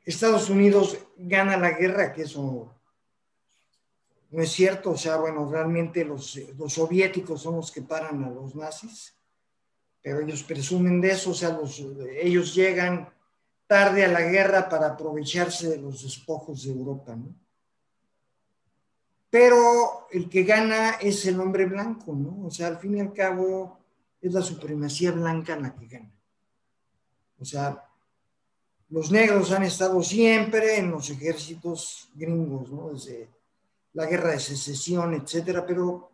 Estados 0.06 0.50
Unidos 0.50 0.98
gana 1.18 1.58
la 1.58 1.72
guerra, 1.72 2.14
que 2.14 2.24
eso 2.24 2.74
no 4.32 4.42
es 4.42 4.52
cierto, 4.52 4.92
o 4.92 4.98
sea, 4.98 5.18
bueno, 5.18 5.50
realmente 5.50 6.06
los, 6.06 6.36
los 6.58 6.74
soviéticos 6.74 7.42
son 7.42 7.58
los 7.58 7.72
que 7.72 7.82
paran 7.82 8.24
a 8.24 8.30
los 8.30 8.56
nazis, 8.56 9.19
pero 10.02 10.22
ellos 10.22 10.44
presumen 10.44 11.02
de 11.02 11.12
eso, 11.12 11.32
o 11.32 11.34
sea, 11.34 11.50
los, 11.50 11.80
ellos 12.22 12.56
llegan 12.56 13.10
tarde 13.68 14.06
a 14.06 14.08
la 14.08 14.22
guerra 14.22 14.70
para 14.70 14.88
aprovecharse 14.88 15.70
de 15.70 15.78
los 15.78 16.04
despojos 16.04 16.64
de 16.64 16.72
Europa, 16.72 17.16
¿no? 17.16 17.36
pero 19.30 20.08
el 20.12 20.28
que 20.30 20.44
gana 20.44 20.92
es 20.92 21.26
el 21.26 21.40
hombre 21.40 21.66
blanco, 21.66 22.14
¿no? 22.14 22.48
O 22.48 22.52
sea, 22.52 22.68
al 22.68 22.78
fin 22.78 22.98
y 22.98 23.02
al 23.02 23.14
cabo 23.14 23.80
es 24.22 24.34
la 24.34 24.42
supremacía 24.42 25.12
blanca 25.12 25.56
la 25.56 25.76
que 25.76 25.86
gana. 25.86 26.12
O 27.40 27.46
sea, 27.46 27.86
los 28.90 29.12
negros 29.12 29.52
han 29.52 29.64
estado 29.64 30.02
siempre 30.02 30.78
en 30.78 30.90
los 30.90 31.10
ejércitos 31.10 32.10
gringos, 32.16 32.72
¿no? 32.72 32.90
Desde 32.90 33.30
la 33.94 34.08
guerra 34.08 34.32
de 34.32 34.40
secesión, 34.40 35.14
etcétera, 35.14 35.66
pero 35.66 36.12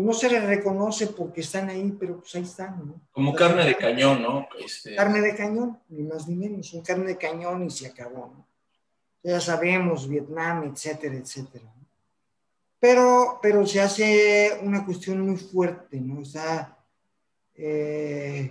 no 0.00 0.12
se 0.12 0.30
les 0.30 0.44
reconoce 0.44 1.08
porque 1.08 1.40
están 1.40 1.68
ahí, 1.68 1.96
pero 1.98 2.18
pues 2.18 2.34
ahí 2.34 2.42
están, 2.42 2.86
¿no? 2.86 3.00
Como 3.12 3.34
carne 3.34 3.64
de 3.64 3.76
cañón, 3.76 4.22
¿no? 4.22 4.48
Este... 4.58 4.94
Carne 4.96 5.20
de 5.20 5.34
cañón, 5.34 5.78
ni 5.88 6.02
más 6.02 6.28
ni 6.28 6.36
menos, 6.36 6.68
son 6.68 6.82
carne 6.82 7.06
de 7.06 7.16
cañón 7.16 7.64
y 7.64 7.70
se 7.70 7.86
acabó, 7.86 8.32
¿no? 8.34 8.46
Ya 9.22 9.40
sabemos, 9.40 10.08
Vietnam, 10.08 10.64
etcétera, 10.64 11.16
etcétera 11.16 11.70
pero, 12.80 13.38
pero 13.42 13.66
se 13.66 13.80
hace 13.80 14.58
una 14.62 14.84
cuestión 14.86 15.20
muy 15.20 15.36
fuerte, 15.36 16.00
¿no? 16.00 16.22
O 16.22 16.24
sea, 16.24 16.78
eh, 17.54 18.50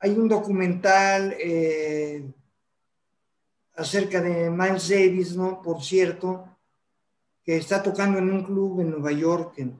hay 0.00 0.10
un 0.12 0.28
documental 0.28 1.36
eh, 1.38 2.24
acerca 3.74 4.22
de 4.22 4.50
Miles 4.50 4.88
Davis, 4.88 5.36
¿no? 5.36 5.60
Por 5.60 5.82
cierto, 5.84 6.48
que 7.44 7.58
está 7.58 7.82
tocando 7.82 8.18
en 8.18 8.30
un 8.30 8.42
club 8.42 8.80
en 8.80 8.90
Nueva 8.92 9.12
York, 9.12 9.52
en, 9.58 9.78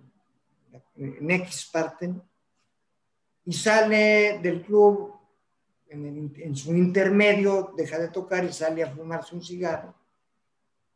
en 0.97 1.31
X 1.31 1.69
parte, 1.73 2.15
y 3.45 3.53
sale 3.53 4.41
del 4.43 4.63
club 4.63 5.15
en, 5.89 6.33
en, 6.37 6.57
su 6.57 6.75
intermedio, 6.75 7.73
deja 7.77 7.99
de 7.99 8.09
tocar 8.09 8.45
y 8.45 8.53
sale 8.53 8.83
a 8.83 8.95
fumarse 8.95 9.35
un 9.35 9.43
cigarro 9.43 9.95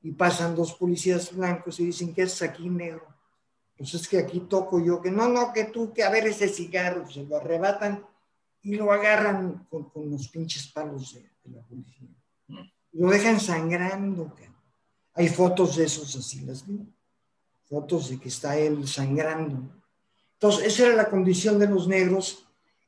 y 0.02 0.12
pasan 0.12 0.54
dos 0.54 0.74
policías 0.74 1.34
blancos 1.34 1.78
y 1.80 1.86
dicen, 1.86 2.14
¿qué 2.14 2.22
es 2.22 2.42
aquí 2.42 2.68
negro? 2.68 3.06
Pues 3.76 3.94
es 3.94 4.08
que 4.08 4.18
aquí 4.18 4.40
toco 4.40 4.80
yo, 4.80 5.00
que 5.00 5.10
no, 5.10 5.28
no, 5.28 5.52
que 5.52 5.64
tú, 5.64 5.92
que 5.92 6.02
a 6.02 6.10
ver 6.10 6.26
ese 6.26 6.48
cigarro, 6.48 7.08
se 7.10 7.24
lo 7.24 7.36
arrebatan 7.36 8.04
y 8.62 8.74
lo 8.74 8.92
agarran 8.92 9.66
con, 9.70 9.88
con 9.90 10.10
los 10.10 10.28
pinches 10.28 10.68
palos 10.68 11.14
de, 11.14 11.30
la 11.50 11.62
policía. 11.62 12.08
Lo 12.92 13.10
dejan 13.10 13.40
sangrando. 13.40 14.34
Hay 15.14 15.28
fotos 15.28 15.76
de 15.76 15.84
esos 15.84 16.14
así, 16.16 16.40
las 16.40 16.66
vi. 16.66 16.86
Fotos 17.64 18.10
de 18.10 18.18
que 18.18 18.28
está 18.28 18.58
él 18.58 18.86
sangrando. 18.86 19.79
Entonces, 20.42 20.68
esa 20.68 20.86
era 20.86 20.96
la 20.96 21.10
condición 21.10 21.58
de 21.58 21.68
los 21.68 21.86
negros. 21.86 22.46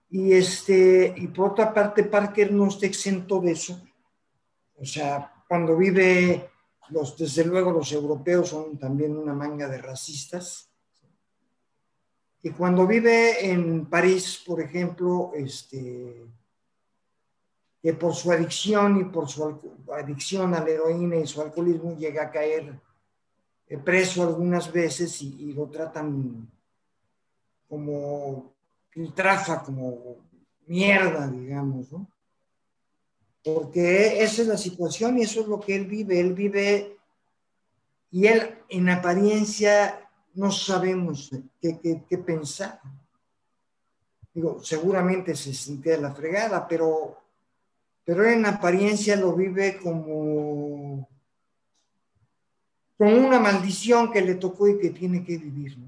Y, 0.09 0.33
este, 0.33 1.13
y 1.19 1.27
por 1.27 1.51
otra 1.51 1.75
parte, 1.75 2.05
Parker 2.05 2.51
no 2.51 2.69
está 2.69 2.87
exento 2.87 3.41
de 3.41 3.53
eso. 3.53 3.79
O 4.77 4.87
sea, 4.87 5.45
cuando 5.47 5.77
vive 5.77 6.49
los, 6.89 7.15
desde 7.19 7.45
luego 7.45 7.71
los 7.71 7.93
europeos 7.93 8.49
son 8.49 8.79
también 8.79 9.15
una 9.15 9.35
manga 9.35 9.69
de 9.69 9.83
racistas. 9.83 10.71
Y 12.43 12.51
cuando 12.53 12.87
vive 12.87 13.51
en 13.51 13.85
París, 13.85 14.43
por 14.47 14.63
ejemplo, 14.63 15.33
este, 15.35 16.25
que 17.83 17.93
por 17.93 18.15
su 18.15 18.33
adicción 18.33 18.99
y 18.99 19.05
por 19.05 19.29
su 19.29 19.77
adicción 19.93 20.55
a 20.55 20.65
la 20.65 20.71
heroína 20.71 21.17
y 21.17 21.27
su 21.27 21.43
alcoholismo 21.43 21.99
llega 21.99 22.23
a 22.23 22.31
caer 22.31 22.81
eh, 23.67 23.77
preso 23.77 24.23
algunas 24.23 24.73
veces 24.73 25.21
y, 25.21 25.53
lo 25.53 25.69
tratan 25.69 26.51
como 27.73 28.53
trafa 29.15 29.63
como 29.63 30.19
mierda, 30.67 31.27
digamos, 31.27 31.91
¿no? 31.91 32.07
porque 33.43 34.23
esa 34.23 34.43
es 34.43 34.49
la 34.49 34.59
situación 34.59 35.17
y 35.17 35.23
eso 35.23 35.41
es 35.41 35.47
lo 35.47 35.59
que 35.59 35.75
él 35.75 35.87
vive. 35.87 36.21
Él 36.21 36.35
vive 36.35 36.99
y 38.11 38.27
él 38.27 38.59
en 38.69 38.91
apariencia 38.91 40.07
no 40.35 40.53
sabemos 40.53 41.31
qué, 41.63 42.19
pensar. 42.19 42.79
Digo, 44.35 44.63
seguramente 44.63 45.35
se 45.35 45.55
sentía 45.55 45.97
la 45.97 46.15
fregada, 46.15 46.69
pero, 46.69 47.17
pero 48.05 48.29
en 48.29 48.45
apariencia 48.45 49.17
lo 49.17 49.35
vive 49.35 49.79
como, 49.79 51.09
como 52.99 53.17
una 53.17 53.41
maldición 53.41 54.13
que 54.13 54.21
le 54.21 54.35
tocó 54.35 54.69
y 54.69 54.79
que 54.79 54.91
tiene 54.91 55.25
que 55.25 55.39
vivir. 55.39 55.79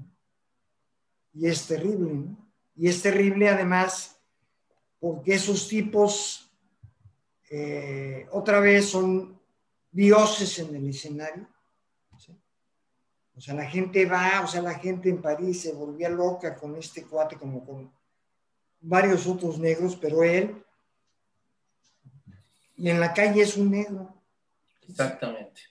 Y 1.35 1.47
es 1.47 1.67
terrible, 1.67 2.13
¿no? 2.13 2.37
Y 2.75 2.87
es 2.87 3.01
terrible 3.01 3.49
además 3.49 4.17
porque 4.99 5.35
esos 5.35 5.67
tipos 5.67 6.51
eh, 7.49 8.27
otra 8.31 8.59
vez 8.59 8.89
son 8.89 9.39
dioses 9.91 10.59
en 10.59 10.75
el 10.75 10.89
escenario. 10.89 11.47
O 13.37 13.41
sea, 13.41 13.53
la 13.53 13.65
gente 13.65 14.05
va, 14.05 14.41
o 14.41 14.47
sea, 14.47 14.61
la 14.61 14.75
gente 14.75 15.09
en 15.09 15.21
París 15.21 15.61
se 15.61 15.73
volvía 15.73 16.07
loca 16.07 16.55
con 16.55 16.75
este 16.77 17.03
cuate 17.03 17.35
como 17.35 17.65
con 17.65 17.91
varios 18.79 19.27
otros 19.27 19.59
negros, 19.59 19.97
pero 19.97 20.23
él, 20.23 20.63
y 22.77 22.89
en 22.89 22.99
la 22.99 23.13
calle 23.13 23.41
es 23.41 23.57
un 23.57 23.71
negro. 23.71 24.13
Exactamente. 24.87 25.61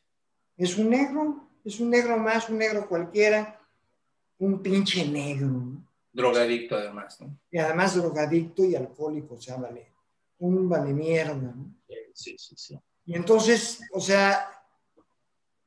Es 0.57 0.77
un 0.77 0.90
negro, 0.90 1.48
es 1.64 1.81
un 1.81 1.90
negro 1.90 2.18
más, 2.18 2.48
un 2.48 2.59
negro 2.59 2.87
cualquiera, 2.88 3.61
un 4.38 4.62
pinche 4.62 5.07
negro. 5.07 5.83
Drogadicto 6.12 6.77
además, 6.77 7.20
¿no? 7.20 7.38
Y 7.51 7.59
además 7.59 7.97
drogadicto 7.97 8.64
y 8.64 8.75
alcohólico, 8.75 9.35
o 9.35 9.40
sea, 9.40 9.57
vale 9.57 9.92
un 10.38 10.68
vale 10.68 10.92
mierda. 10.92 11.55
Sí, 12.12 12.37
sí, 12.38 12.55
sí. 12.57 12.79
Y 13.07 13.14
entonces, 13.14 13.81
o 13.92 14.01
sea, 14.01 14.49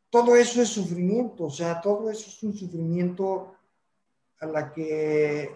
todo 0.10 0.36
eso 0.36 0.62
es 0.62 0.70
sufrimiento, 0.70 1.46
o 1.46 1.52
sea, 1.52 1.82
todo 1.82 2.10
eso 2.10 2.30
es 2.30 2.44
un 2.44 2.56
sufrimiento 2.56 3.56
a 4.40 4.46
la 4.46 4.72
que, 4.72 5.52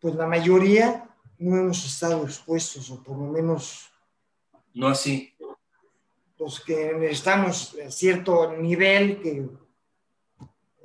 pues 0.00 0.14
la 0.14 0.26
mayoría 0.26 1.08
no 1.38 1.56
hemos 1.56 1.84
estado 1.84 2.24
expuestos, 2.24 2.90
o 2.90 3.02
por 3.02 3.18
lo 3.18 3.26
menos... 3.26 3.90
No 4.74 4.88
así. 4.88 5.34
Los 6.38 6.60
que 6.60 7.08
estamos 7.10 7.76
a 7.84 7.90
cierto 7.90 8.52
nivel 8.52 9.20
que, 9.20 9.48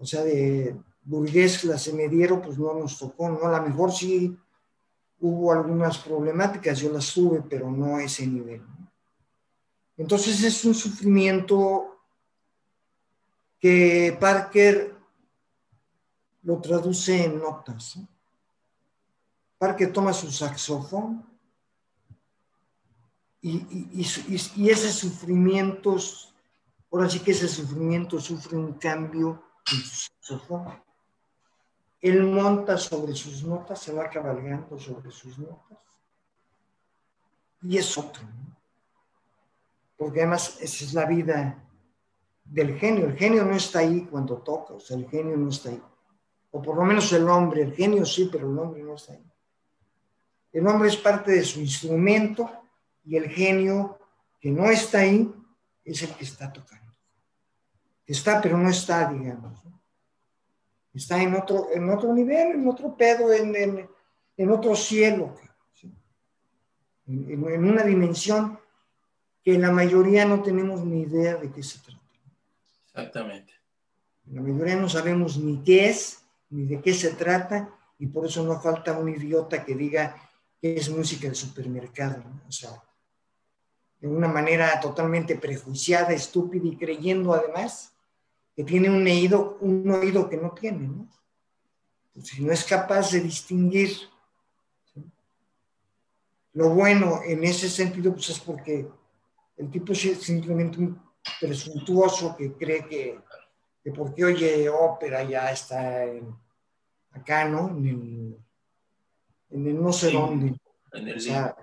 o 0.02 0.06
sea, 0.06 0.24
de 0.24 0.76
burgués 1.04 1.64
mediero, 1.94 2.42
pues 2.42 2.58
no 2.58 2.74
nos 2.74 2.98
tocó, 2.98 3.30
¿no? 3.30 3.46
A 3.46 3.60
lo 3.60 3.68
mejor 3.68 3.92
sí 3.92 4.36
hubo 5.20 5.52
algunas 5.52 6.00
problemáticas, 6.00 6.80
yo 6.80 6.92
las 6.92 7.14
tuve, 7.14 7.44
pero 7.44 7.70
no 7.70 7.98
a 7.98 8.04
ese 8.04 8.26
nivel. 8.26 8.62
Entonces 9.96 10.44
es 10.44 10.66
un 10.66 10.74
sufrimiento 10.74 12.00
que 13.60 14.18
Parker 14.20 14.96
lo 16.42 16.60
traduce 16.60 17.24
en 17.26 17.38
notas. 17.38 18.00
Parker 19.60 19.94
toma 19.94 20.12
su 20.12 20.32
saxofón 20.32 21.24
y, 23.42 23.58
y, 23.94 24.08
y, 24.56 24.70
ese 24.70 24.92
sufrimiento, 24.92 25.96
ahora 26.92 27.10
sí 27.10 27.20
que 27.20 27.32
ese 27.32 27.48
sufrimiento 27.48 28.20
sufre 28.20 28.58
un 28.58 28.74
cambio 28.74 29.44
en 29.72 29.78
su 29.78 30.10
saxofón. 30.22 30.84
Él 32.02 32.24
monta 32.24 32.78
sobre 32.78 33.14
sus 33.14 33.44
notas, 33.44 33.80
se 33.80 33.94
va 33.94 34.10
cabalgando 34.10 34.78
sobre 34.80 35.12
sus 35.12 35.38
notas. 35.38 35.78
Y 37.62 37.78
es 37.78 37.96
otro, 37.98 38.24
porque 39.96 40.22
además 40.22 40.58
esa 40.62 40.84
es 40.84 40.94
la 40.96 41.06
vida 41.06 41.64
del 42.44 42.78
genio. 42.80 43.06
El 43.06 43.16
genio 43.16 43.46
no 43.46 43.56
está 43.56 43.80
ahí 43.80 44.08
cuando 44.10 44.38
toca, 44.40 44.74
o 44.74 44.80
sea, 44.80 44.98
el 44.98 45.08
genio 45.08 45.38
no 45.38 45.50
está 45.50 45.70
ahí. 45.70 45.82
O 46.50 46.62
por 46.62 46.76
lo 46.76 46.84
menos 46.84 47.14
el 47.14 47.30
hombre, 47.30 47.62
el 47.62 47.74
genio 47.74 48.04
sí, 48.04 48.30
pero 48.32 48.52
el 48.52 48.58
hombre 48.58 48.82
no 48.82 48.96
está 48.96 49.14
ahí. 49.14 49.32
El 50.52 50.68
hombre 50.68 50.90
es 50.90 50.98
parte 50.98 51.32
de 51.32 51.44
su 51.44 51.62
instrumento 51.62 52.50
y 53.06 53.16
el 53.16 53.30
genio 53.30 54.00
que 54.40 54.52
no 54.52 54.66
está 54.66 55.00
ahí 55.00 55.34
es 55.86 56.02
el 56.02 56.14
que 56.16 56.26
está 56.26 56.52
tocando. 56.52 56.81
Está, 58.12 58.42
pero 58.42 58.58
no 58.58 58.70
está, 58.70 59.10
digamos. 59.10 59.58
Está 60.94 61.24
en 61.24 61.34
otro, 61.34 61.70
en 61.74 61.90
otro 61.90 62.14
nivel, 62.14 62.56
en 62.56 62.68
otro 62.68 62.94
pedo, 62.98 63.32
en, 63.32 63.88
en, 64.36 64.52
otro 64.52 64.76
cielo, 64.76 65.34
en, 67.08 67.32
en, 67.32 67.64
una 67.64 67.84
dimensión 67.84 68.60
que 69.42 69.58
la 69.58 69.72
mayoría 69.72 70.26
no 70.26 70.44
tenemos 70.44 70.84
ni 70.84 71.04
idea 71.04 71.36
de 71.36 71.54
qué 71.54 71.64
se 71.64 71.80
trata. 71.80 72.02
Exactamente. 72.88 73.54
La 74.26 74.42
mayoría 74.42 74.76
no 74.76 74.90
sabemos 74.90 75.38
ni 75.38 75.64
qué 75.64 75.88
es, 75.90 76.26
ni 76.50 76.66
de 76.66 76.82
qué 76.82 76.94
se 76.94 77.12
trata, 77.12 77.74
y 77.98 78.08
por 78.08 78.26
eso 78.26 78.44
no 78.44 78.60
falta 78.60 78.98
un 78.98 79.08
idiota 79.08 79.64
que 79.64 79.74
diga 79.74 80.18
que 80.60 80.76
es 80.76 80.90
música 80.90 81.30
de 81.30 81.36
supermercado, 81.36 82.22
o 82.46 82.52
sea, 82.52 82.72
de 84.02 84.10
una 84.10 84.28
manera 84.28 84.82
totalmente 84.82 85.38
prejuiciada, 85.38 86.12
estúpida 86.12 86.68
y 86.68 86.76
creyendo 86.76 87.34
además 87.34 87.92
que 88.56 88.64
tiene 88.64 88.90
un 88.90 89.04
oído, 89.04 89.58
un 89.62 89.90
oído 89.90 90.30
que 90.30 90.38
no 90.38 90.52
tiene, 90.52 90.88
¿no? 90.88 91.08
Pues 92.14 92.28
si 92.28 92.44
no 92.44 92.52
es 92.52 92.64
capaz 92.66 93.12
de 93.12 93.22
distinguir 93.22 93.92
lo 96.54 96.70
bueno 96.70 97.22
en 97.26 97.44
ese 97.44 97.70
sentido, 97.70 98.14
pues 98.14 98.30
es 98.30 98.40
porque 98.40 98.88
el 99.58 99.70
tipo 99.70 99.94
es 99.94 100.02
simplemente 100.22 100.80
un 100.80 101.02
presuntuoso 101.40 102.36
que 102.36 102.54
cree 102.54 102.86
que, 102.86 103.20
que 103.84 103.92
porque 103.92 104.26
oye 104.26 104.68
ópera 104.70 105.24
ya 105.24 105.52
está 105.52 106.04
acá, 107.12 107.48
¿no? 107.48 107.70
En 107.70 107.88
el, 107.88 108.38
en 109.52 109.68
el 109.68 109.82
no 109.82 109.94
sé 109.94 110.12
dónde. 110.12 110.60
o 111.16 111.20
sea, 111.20 111.56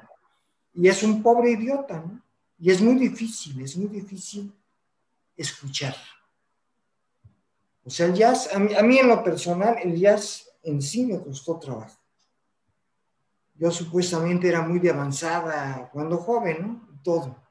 y 0.72 0.88
es 0.88 1.02
un 1.02 1.22
pobre 1.22 1.50
idiota, 1.50 2.00
¿no? 2.00 2.22
Y 2.58 2.70
es 2.70 2.80
muy 2.80 2.96
difícil, 2.96 3.60
es 3.60 3.76
muy 3.76 3.88
difícil 3.88 4.52
escuchar. 5.36 5.94
O 7.88 7.90
sea, 7.90 8.04
el 8.04 8.12
jazz, 8.12 8.50
a 8.54 8.58
mí, 8.58 8.98
en 8.98 9.08
lo 9.08 9.24
personal, 9.24 9.78
el 9.82 9.96
jazz 9.98 10.46
en 10.62 10.82
sí 10.82 11.06
me 11.06 11.18
costó 11.22 11.58
trabajo. 11.58 11.98
Yo 13.54 13.70
supuestamente 13.70 14.46
era 14.46 14.60
muy 14.60 14.78
de 14.78 14.90
avanzada 14.90 15.88
cuando 15.90 16.18
joven, 16.18 16.60
¿no? 16.60 17.00
Todo. 17.02 17.42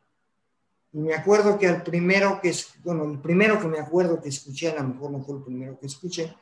Y 0.94 1.00
me 1.00 1.16
acuerdo 1.16 1.58
que 1.58 1.68
al 1.68 1.82
primero 1.82 2.40
que, 2.40 2.54
bueno, 2.84 3.06
el 3.06 3.20
primero 3.20 3.60
que 3.60 3.68
me 3.68 3.80
acuerdo 3.80 4.22
que 4.22 4.30
escuché, 4.30 4.70
a 4.70 4.84
lo 4.84 4.90
mejor 4.90 5.10
no 5.10 5.24
fue 5.24 5.38
el 5.38 5.44
primero 5.44 5.80
que 5.80 5.88
escuché, 5.88 6.38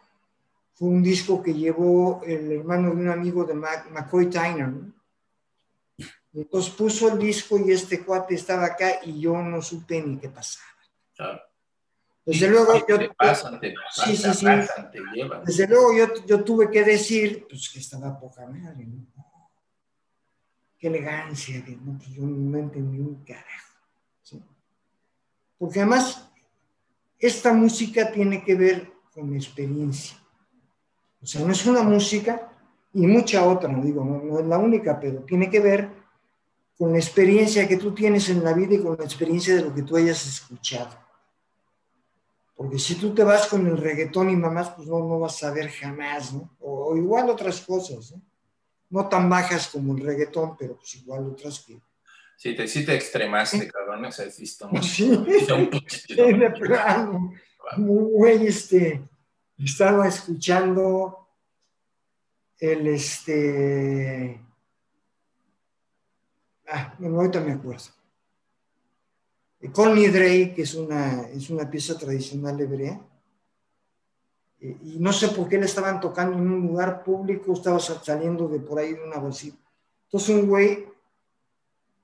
fue 0.74 0.90
un 0.90 1.02
disco 1.02 1.42
que 1.42 1.54
llevó 1.54 2.22
el 2.26 2.52
hermano 2.52 2.90
de 2.90 3.02
un 3.02 3.08
amigo 3.08 3.46
de 3.46 3.54
McCoy 3.54 4.30
Tyner, 4.30 4.68
¿no? 4.68 4.94
Entonces 6.34 6.74
puso 6.74 7.14
el 7.14 7.18
disco 7.18 7.58
y 7.58 7.72
este 7.72 8.04
cuate 8.04 8.36
estaba 8.36 8.66
acá 8.66 9.00
y 9.06 9.22
yo 9.22 9.42
no 9.42 9.62
supe 9.62 10.02
ni 10.02 10.18
qué 10.18 10.28
pasaba. 10.28 11.46
Desde 12.26 12.50
luego 12.50 12.74
yo... 12.88 12.98
sí, 13.92 14.18
sí, 14.18 14.34
sí. 14.34 14.46
Desde 15.46 15.68
luego 15.68 15.96
yo, 15.96 16.26
yo, 16.26 16.44
tuve 16.44 16.72
que 16.72 16.84
decir, 16.84 17.46
pues 17.48 17.70
que 17.70 17.80
estaba 17.80 18.20
poca 18.20 18.48
madre, 18.48 18.86
¿no? 18.86 19.06
Qué 20.80 20.88
elegancia, 20.88 21.64
que 21.64 21.76
no, 21.76 22.00
yo 22.00 22.24
no 22.24 22.58
entendí 22.58 23.00
un 23.00 23.24
carajo. 23.24 23.74
¿sí? 24.24 24.42
Porque 25.58 25.80
además, 25.82 26.28
esta 27.20 27.54
música 27.54 28.12
tiene 28.12 28.44
que 28.44 28.56
ver 28.56 28.92
con 29.14 29.36
experiencia. 29.36 30.18
O 31.22 31.28
sea, 31.28 31.42
no 31.42 31.52
es 31.52 31.66
una 31.66 31.84
música 31.84 32.52
y 32.92 33.06
mucha 33.06 33.46
otra, 33.46 33.72
no 33.72 33.84
digo, 33.84 34.04
no, 34.04 34.24
no 34.24 34.40
es 34.40 34.48
la 34.48 34.58
única, 34.58 35.00
pero 35.00 35.22
tiene 35.22 35.50
que 35.50 35.60
ver 35.60 35.90
con 36.78 36.92
la 36.92 36.98
experiencia 36.98 37.68
que 37.68 37.78
tú 37.78 37.94
tienes 37.94 38.30
en 38.30 38.44
la 38.44 38.54
vida 38.54 38.76
y 38.76 38.82
con 38.82 38.98
la 38.98 39.06
experiencia 39.06 39.56
de 39.56 39.62
lo 39.62 39.74
que 39.74 39.84
tú 39.84 39.96
hayas 39.96 40.26
escuchado. 40.26 41.05
Porque 42.56 42.80
si 42.80 42.96
tú 42.96 43.14
te 43.14 43.24
vas 43.24 43.48
con 43.48 43.68
el 43.68 43.78
reggaetón 43.78 44.30
y 44.30 44.36
mamás, 44.36 44.70
pues 44.72 44.88
no, 44.88 45.00
no 45.00 45.20
vas 45.20 45.44
a 45.44 45.52
ver 45.52 45.70
jamás, 45.70 46.34
¿no? 46.34 46.56
O, 46.62 46.96
igual 46.96 47.30
otras 47.30 47.60
cosas, 47.62 48.14
¿no? 48.14 48.22
No 48.90 49.10
tan 49.10 49.30
bajas 49.30 49.68
como 49.68 49.96
el 49.96 50.04
reggaetón, 50.04 50.56
pero 50.56 50.78
pues 50.78 50.96
igual 50.96 51.28
otras 51.28 51.60
que... 51.60 51.78
Sí, 52.38 52.56
te, 52.56 52.68
sí 52.68 52.86
te 52.86 52.96
extremaste, 52.96 53.68
cabrón, 53.68 54.06
o 54.06 54.12
sea, 54.12 54.30
sí, 54.30 54.46
sí, 54.82 55.10
de 56.16 56.52
plano. 56.52 57.34
Muy, 57.78 58.48
este, 58.48 59.02
estaba 59.58 60.08
escuchando 60.08 61.28
el, 62.60 62.88
este... 62.88 64.42
Ah, 66.68 66.96
bueno, 67.00 67.18
ahorita 67.18 67.42
me 67.42 67.54
acuerdo. 67.54 68.05
Call 69.72 69.96
Me 69.96 70.10
Dre, 70.10 70.54
que 70.54 70.64
es 70.64 70.74
una, 70.76 71.22
es 71.30 71.50
una 71.50 71.70
pieza 71.70 71.98
tradicional 71.98 72.60
hebrea. 72.60 73.00
Eh, 74.60 74.78
y 74.84 75.00
no 75.00 75.14
sé 75.14 75.30
por 75.30 75.48
qué 75.48 75.58
le 75.58 75.66
estaban 75.66 76.00
tocando 76.00 76.38
en 76.38 76.50
un 76.50 76.68
lugar 76.68 77.04
público, 77.04 77.54
estaba 77.54 77.80
saliendo 77.80 78.48
de 78.48 78.60
por 78.60 78.80
ahí 78.80 78.94
de 78.94 79.04
una 79.04 79.18
bolsita. 79.18 79.58
Entonces 80.06 80.36
un 80.36 80.48
güey 80.48 80.86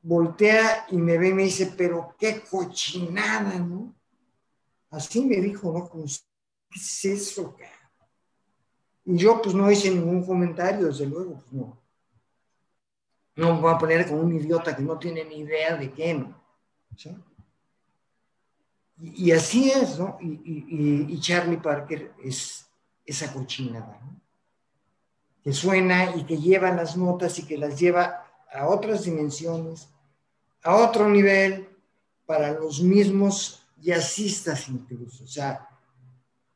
voltea 0.01 0.85
y 0.89 0.97
me 0.97 1.17
ve 1.17 1.29
y 1.29 1.33
me 1.33 1.43
dice, 1.43 1.73
pero 1.77 2.15
qué 2.17 2.41
cochinada, 2.41 3.59
¿no? 3.59 3.93
Así 4.89 5.25
me 5.25 5.37
dijo, 5.37 5.71
¿no? 5.71 5.89
¿Qué 5.89 6.79
es 6.79 7.05
eso, 7.05 7.55
cara? 7.55 7.71
Y 9.05 9.17
yo 9.17 9.41
pues 9.41 9.55
no 9.55 9.69
hice 9.71 9.89
ningún 9.89 10.25
comentario, 10.25 10.87
desde 10.87 11.05
luego, 11.05 11.33
pues 11.33 11.53
no. 11.53 11.81
No 13.35 13.55
me 13.55 13.61
voy 13.61 13.73
a 13.73 13.77
poner 13.77 14.07
como 14.07 14.21
un 14.21 14.35
idiota 14.35 14.75
que 14.75 14.83
no 14.83 14.99
tiene 14.99 15.23
ni 15.25 15.39
idea 15.39 15.75
de 15.75 15.91
qué, 15.91 16.13
¿no? 16.13 16.39
¿Sí? 16.95 17.15
Y, 19.01 19.31
así 19.31 19.71
es, 19.71 19.97
¿no? 19.97 20.17
Y, 20.21 21.19
Charlie 21.19 21.57
Parker 21.57 22.13
es 22.23 22.67
esa 23.03 23.33
cochinada, 23.33 23.99
¿no? 23.99 24.21
Que 25.43 25.51
suena 25.53 26.15
y 26.15 26.23
que 26.23 26.37
lleva 26.37 26.71
las 26.71 26.95
notas 26.95 27.39
y 27.39 27.47
que 27.47 27.57
las 27.57 27.79
lleva 27.79 28.27
a 28.53 28.67
otras 28.67 29.05
dimensiones, 29.05 29.89
a 30.61 30.75
otro 30.75 31.09
nivel, 31.09 31.67
para 32.27 32.51
los 32.51 32.81
mismos 32.81 33.65
jazzistas 33.77 34.69
incluso. 34.69 35.23
O 35.23 35.27
sea, 35.27 35.67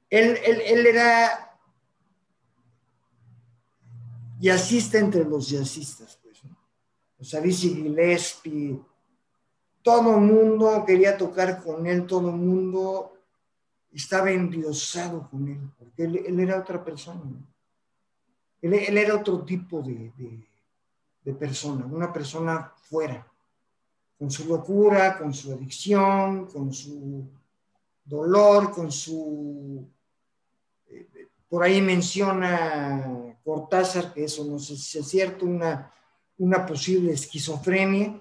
él, 0.07 0.37
él, 0.45 0.61
él 0.61 0.85
era 0.85 1.57
jazzista 4.39 4.99
entre 4.99 5.25
los 5.25 5.49
jazzistas, 5.49 6.19
pues, 6.21 6.43
¿no? 6.43 6.55
O 7.17 7.23
sea, 7.23 7.41
Dizzy 7.41 7.73
Gillespie, 7.73 8.79
todo 9.85 10.19
mundo 10.19 10.83
quería 10.83 11.15
tocar 11.15 11.61
con 11.63 11.85
él, 11.85 12.07
todo 12.07 12.31
el 12.31 12.37
mundo 12.37 13.13
estaba 13.93 14.31
endiosado 14.31 15.29
con 15.29 15.47
él, 15.47 15.59
porque 15.77 16.05
él, 16.05 16.39
era 16.39 16.57
otra 16.57 16.83
persona. 16.83 17.21
Él, 18.63 18.73
era 18.97 19.13
otro 19.13 19.45
tipo 19.45 19.83
de, 19.83 20.11
de, 21.23 21.33
persona, 21.35 21.85
una 21.85 22.11
persona 22.11 22.73
fuera, 22.75 23.31
con 24.17 24.31
su 24.31 24.47
locura, 24.47 25.19
con 25.19 25.31
su 25.31 25.53
adicción, 25.53 26.47
con 26.47 26.73
su 26.73 27.23
dolor, 28.03 28.71
con 28.71 28.91
su... 28.91 29.87
Eh, 30.87 31.07
por 31.47 31.61
ahí 31.61 31.79
menciona 31.79 33.37
Cortázar, 33.43 34.11
que 34.15 34.23
eso 34.23 34.45
no 34.45 34.57
sé 34.57 34.77
si 34.77 34.97
es 34.97 35.07
cierto, 35.07 35.45
una, 35.45 35.93
una 36.39 36.65
posible 36.65 37.13
esquizofrenia 37.13 38.19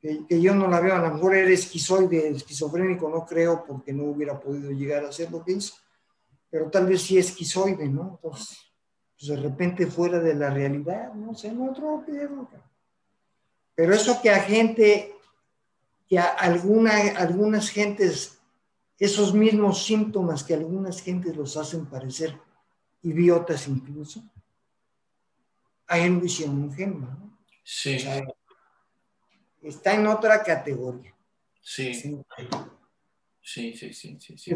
que, 0.00 0.40
yo 0.40 0.54
no 0.54 0.68
la 0.68 0.80
veo, 0.80 0.94
a 0.94 1.08
lo 1.08 1.14
mejor 1.14 1.34
era 1.34 1.50
esquizoide, 1.50 2.28
esquizofrénico, 2.28 3.08
no 3.08 3.26
creo, 3.26 3.64
porque 3.66 3.92
no 3.92 4.04
hubiera 4.04 4.38
podido 4.38 4.70
llegar 4.70 5.04
a 5.04 5.12
ser 5.12 5.30
lo 5.30 5.44
que 5.44 5.52
hizo, 5.52 5.74
pero 6.50 6.70
tal 6.70 6.86
vez 6.86 7.02
sí 7.02 7.18
esquizoide, 7.18 7.88
¿no? 7.88 8.20
Entonces, 8.22 8.58
pues 9.18 9.30
de 9.30 9.36
repente 9.36 9.86
fuera 9.86 10.20
de 10.20 10.34
la 10.34 10.50
realidad, 10.50 11.12
no 11.14 11.34
sé, 11.34 11.52
no 11.52 11.70
otro 11.70 12.04
pedo. 12.06 12.48
Pero 13.74 13.94
eso 13.94 14.20
que 14.22 14.30
a 14.30 14.40
gente 14.40 15.14
que 16.08 16.18
alguna, 16.18 16.92
algunas 17.16 17.68
gentes, 17.68 18.38
esos 18.98 19.34
mismos 19.34 19.84
síntomas 19.84 20.42
que 20.42 20.54
algunas 20.54 21.02
gentes 21.02 21.36
los 21.36 21.56
hacen 21.56 21.86
parecer 21.86 22.38
idiotas 23.02 23.68
incluso, 23.68 24.22
hay 25.86 26.02
en 26.02 26.20
visión 26.20 26.58
ingenua. 26.64 27.16
¿no? 27.20 27.38
Sí. 27.62 27.98
Está 29.62 29.94
en 29.94 30.06
otra 30.06 30.42
categoría. 30.42 31.14
Sí. 31.60 31.94
Sí, 33.40 33.72
sí, 33.74 33.94
sí. 33.94 34.18
sí, 34.20 34.54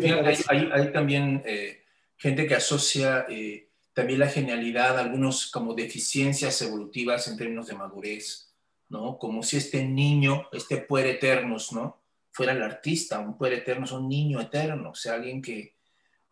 hay, 0.49 0.93
también 0.93 1.43
eh, 1.47 1.83
gente 2.17 2.47
que 2.47 2.55
asocia 2.55 3.25
eh, 3.29 3.71
también 3.95 4.21
la 4.21 4.29
genialidad, 4.29 4.99
algunos 4.99 5.51
como 5.51 5.75
deficiencias 5.75 6.61
evolutivas 6.63 7.27
en 7.29 7.37
términos 7.37 7.67
de 7.67 7.75
madurez, 7.75 8.55
¿no? 8.89 9.19
Como 9.19 9.43
si 9.43 9.57
este 9.57 9.85
niño, 9.85 10.47
este 10.53 10.79
puer 10.79 11.07
eternos, 11.07 11.73
¿no? 11.73 12.03
Fuera 12.33 12.53
el 12.53 12.63
artista, 12.63 13.19
un 13.19 13.37
puer 13.37 13.55
eterno 13.55 13.87
es 13.87 13.93
un 13.93 14.09
niño 14.09 14.41
eterno, 14.41 14.91
o 14.91 14.95
sea, 14.95 15.15
alguien 15.15 15.41
que, 15.41 15.77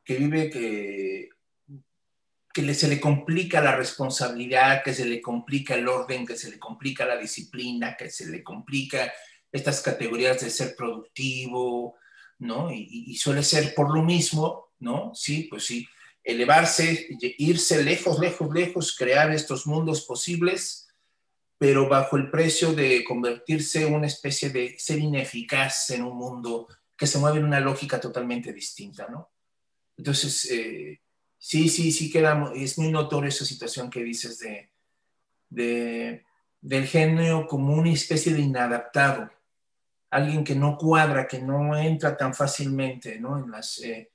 que 0.05 0.17
vive 0.17 0.51
que 0.51 1.31
que 2.53 2.75
se 2.75 2.89
le 2.89 3.01
complica 3.01 3.61
la 3.61 3.77
responsabilidad, 3.77 4.83
que 4.83 4.93
se 4.93 5.05
le 5.05 5.23
complica 5.23 5.75
el 5.75 5.89
orden, 5.89 6.27
que 6.27 6.37
se 6.37 6.51
le 6.51 6.59
complica 6.59 7.07
la 7.07 7.17
disciplina, 7.17 7.97
que 7.97 8.11
se 8.11 8.29
le 8.29 8.43
complica 8.43 9.13
estas 9.53 9.81
categorías 9.81 10.41
de 10.41 10.51
ser 10.51 10.75
productivo, 10.77 11.97
¿no? 12.39 12.73
Y, 12.73 13.15
suele 13.17 13.43
ser 13.43 13.75
por 13.75 13.95
lo 13.95 14.03
mismo, 14.03 14.73
¿no? 14.81 15.13
Sí, 15.15 15.47
pues 15.51 15.65
sí, 15.65 15.87
elevarse, 16.25 17.09
irse 17.39 17.83
lejos, 17.85 18.19
lejos, 18.19 18.53
lejos, 18.53 18.97
crear 18.97 19.33
estos 19.33 19.67
mundos 19.67 20.03
posibles, 20.03 20.89
pero 21.59 21.89
bajo 21.89 22.17
el 22.17 22.31
precio 22.31 22.73
de 22.73 23.05
convertirse 23.05 23.87
en 23.87 23.95
una 23.95 24.07
especie 24.07 24.51
de 24.51 24.77
ser 24.79 24.99
ineficaz 24.99 25.91
en 25.91 26.03
un 26.03 26.17
mundo 26.17 26.67
que 26.97 27.07
se 27.07 27.19
mueve 27.19 27.39
en 27.39 27.45
una 27.45 27.61
lógica 27.61 28.01
totalmente 28.01 28.53
distinta, 28.53 29.07
¿no? 29.09 29.31
Entonces, 29.97 30.51
eh, 30.51 31.01
Sí, 31.43 31.71
sí, 31.71 31.91
sí 31.91 32.11
queda, 32.11 32.53
es 32.55 32.77
muy 32.77 32.93
notorio 32.93 33.31
esa 33.31 33.47
situación 33.47 33.89
que 33.89 34.05
dices 34.05 34.39
de, 34.41 34.69
de, 35.49 36.23
del 36.61 36.87
género 36.87 37.49
como 37.49 37.73
una 37.73 37.91
especie 37.91 38.35
de 38.35 38.43
inadaptado, 38.43 39.31
alguien 40.11 40.45
que 40.45 40.55
no 40.55 40.77
cuadra, 40.77 41.27
que 41.27 41.41
no 41.41 41.75
entra 41.79 42.15
tan 42.15 42.35
fácilmente 42.35 43.19
¿no? 43.19 43.43
en, 43.43 43.51
las, 43.51 43.79
eh, 43.81 44.11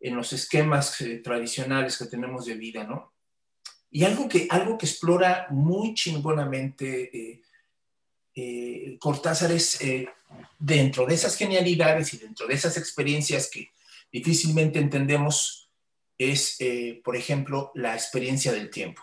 en 0.00 0.16
los 0.16 0.32
esquemas 0.32 0.98
eh, 1.02 1.18
tradicionales 1.18 1.98
que 1.98 2.06
tenemos 2.06 2.46
de 2.46 2.54
vida, 2.54 2.84
¿no? 2.84 3.12
Y 3.90 4.04
algo 4.04 4.26
que, 4.26 4.48
algo 4.50 4.78
que 4.78 4.86
explora 4.86 5.46
muy 5.50 5.92
chingonamente 5.92 7.42
eh, 8.34 8.98
Cortázar 8.98 9.52
es 9.52 9.78
dentro 10.58 11.06
de 11.06 11.14
esas 11.14 11.36
genialidades 11.36 12.12
y 12.14 12.16
dentro 12.16 12.48
de 12.48 12.54
esas 12.54 12.76
experiencias 12.76 13.48
que 13.48 13.70
difícilmente 14.10 14.80
entendemos 14.80 15.63
es, 16.18 16.56
eh, 16.60 17.00
por 17.04 17.16
ejemplo, 17.16 17.70
la 17.74 17.94
experiencia 17.94 18.52
del 18.52 18.70
tiempo, 18.70 19.02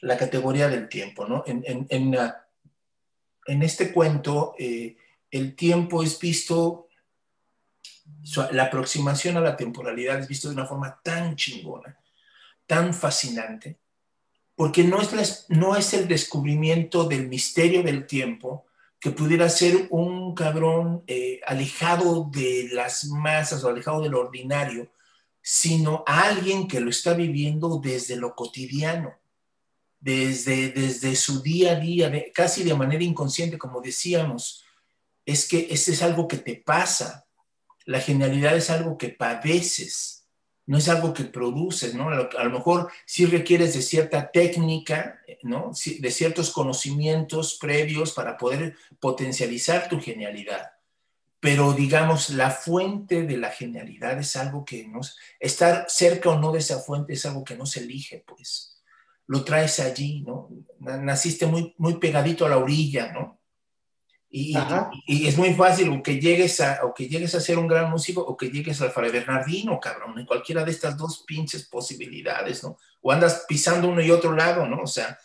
la 0.00 0.16
categoría 0.16 0.68
del 0.68 0.88
tiempo, 0.88 1.26
¿no? 1.26 1.44
En, 1.46 1.86
en, 1.88 3.62
este 3.62 3.92
cuento, 3.92 4.54
eh, 4.58 4.96
el 5.30 5.56
tiempo 5.56 6.02
es 6.02 6.18
visto, 6.18 6.88
la 8.52 8.64
aproximación 8.64 9.36
a 9.36 9.40
la 9.40 9.56
temporalidad 9.56 10.18
es 10.18 10.28
visto 10.28 10.48
de 10.48 10.54
una 10.54 10.66
forma 10.66 11.00
tan 11.02 11.36
chingona, 11.36 11.98
tan 12.66 12.94
fascinante, 12.94 13.78
porque 14.54 14.84
no 14.84 15.00
es, 15.00 15.46
no 15.48 15.76
es 15.76 15.94
el 15.94 16.08
descubrimiento 16.08 17.04
del 17.04 17.28
misterio 17.28 17.82
del 17.82 18.06
tiempo, 18.06 18.66
que 19.00 19.10
pudiera 19.10 19.48
ser 19.48 19.86
un 19.90 20.34
cabrón 20.34 21.04
eh, 21.06 21.40
alejado 21.46 22.28
de 22.32 22.68
las 22.72 23.04
masas 23.04 23.62
o 23.62 23.68
alejado 23.68 24.02
del 24.02 24.14
ordinario, 24.14 24.90
sino 25.42 26.04
a 26.06 26.22
alguien 26.22 26.68
que 26.68 26.80
lo 26.80 26.90
está 26.90 27.14
viviendo 27.14 27.80
desde 27.82 28.16
lo 28.16 28.34
cotidiano, 28.34 29.14
desde, 30.00 30.70
desde 30.70 31.16
su 31.16 31.42
día 31.42 31.72
a 31.72 31.76
día, 31.76 32.12
casi 32.34 32.64
de 32.64 32.74
manera 32.74 33.02
inconsciente, 33.02 33.58
como 33.58 33.80
decíamos. 33.80 34.64
Es 35.24 35.48
que 35.48 35.68
ese 35.70 35.92
es 35.92 36.02
algo 36.02 36.28
que 36.28 36.38
te 36.38 36.56
pasa. 36.56 37.26
La 37.84 38.00
genialidad 38.00 38.56
es 38.56 38.70
algo 38.70 38.98
que 38.98 39.08
padeces, 39.08 40.26
no 40.66 40.76
es 40.76 40.88
algo 40.88 41.14
que 41.14 41.24
produces, 41.24 41.94
¿no? 41.94 42.10
A 42.10 42.44
lo 42.44 42.50
mejor 42.50 42.90
sí 43.06 43.24
requieres 43.24 43.74
de 43.74 43.82
cierta 43.82 44.30
técnica, 44.30 45.18
¿no? 45.42 45.72
De 45.98 46.10
ciertos 46.10 46.50
conocimientos 46.50 47.56
previos 47.58 48.12
para 48.12 48.36
poder 48.36 48.76
potencializar 49.00 49.88
tu 49.88 49.98
genialidad 50.00 50.77
pero 51.40 51.72
digamos, 51.72 52.30
la 52.30 52.50
fuente 52.50 53.22
de 53.22 53.36
la 53.36 53.50
genialidad 53.50 54.18
es 54.18 54.34
algo 54.36 54.64
que 54.64 54.88
no, 54.88 55.00
estar 55.38 55.86
cerca 55.88 56.30
o 56.30 56.38
no 56.38 56.52
de 56.52 56.58
esa 56.58 56.80
fuente 56.80 57.12
es 57.12 57.24
algo 57.26 57.44
que 57.44 57.56
no 57.56 57.64
se 57.64 57.80
elige, 57.80 58.24
pues, 58.26 58.82
lo 59.26 59.44
traes 59.44 59.78
allí, 59.78 60.22
¿no? 60.22 60.48
Naciste 60.80 61.46
muy, 61.46 61.74
muy 61.78 61.98
pegadito 61.98 62.46
a 62.46 62.48
la 62.48 62.58
orilla, 62.58 63.12
¿no? 63.12 63.38
Y, 64.30 64.54
y, 65.06 65.26
es 65.26 65.38
muy 65.38 65.54
fácil 65.54 65.90
o 65.90 66.02
que, 66.02 66.20
llegues 66.20 66.60
a, 66.60 66.80
o 66.84 66.92
que 66.92 67.08
llegues 67.08 67.34
a 67.34 67.40
ser 67.40 67.58
un 67.58 67.66
gran 67.66 67.90
músico 67.90 68.20
o 68.20 68.36
que 68.36 68.50
llegues 68.50 68.80
al 68.82 68.90
Fray 68.90 69.10
Bernardino, 69.10 69.80
cabrón, 69.80 70.18
en 70.18 70.26
cualquiera 70.26 70.64
de 70.64 70.70
estas 70.70 70.98
dos 70.98 71.24
pinches 71.26 71.66
posibilidades, 71.66 72.62
¿no? 72.62 72.76
O 73.00 73.10
andas 73.10 73.46
pisando 73.48 73.88
uno 73.88 74.02
y 74.02 74.10
otro 74.10 74.34
lado, 74.34 74.66
¿no? 74.66 74.82
O 74.82 74.86
sea, 74.86 75.18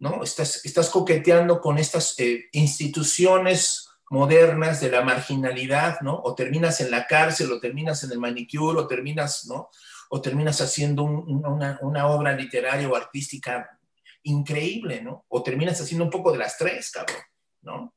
¿no? 0.00 0.24
Estás, 0.24 0.64
estás 0.64 0.90
coqueteando 0.90 1.60
con 1.60 1.78
estas 1.78 2.18
eh, 2.18 2.48
instituciones 2.52 3.89
modernas 4.10 4.80
de 4.80 4.90
la 4.90 5.02
marginalidad, 5.02 6.00
¿no? 6.00 6.20
O 6.24 6.34
terminas 6.34 6.80
en 6.80 6.90
la 6.90 7.06
cárcel, 7.06 7.50
o 7.52 7.60
terminas 7.60 8.02
en 8.02 8.10
el 8.10 8.18
manicure, 8.18 8.80
o 8.80 8.86
terminas, 8.86 9.46
¿no? 9.46 9.70
O 10.10 10.20
terminas 10.20 10.60
haciendo 10.60 11.04
una, 11.04 11.78
una, 11.80 12.08
obra 12.08 12.32
literaria 12.32 12.88
o 12.88 12.96
artística 12.96 13.78
increíble, 14.24 15.00
¿no? 15.00 15.24
O 15.28 15.42
terminas 15.44 15.80
haciendo 15.80 16.04
un 16.04 16.10
poco 16.10 16.32
de 16.32 16.38
las 16.38 16.58
tres, 16.58 16.90
cabrón, 16.90 17.22
¿no? 17.62 17.94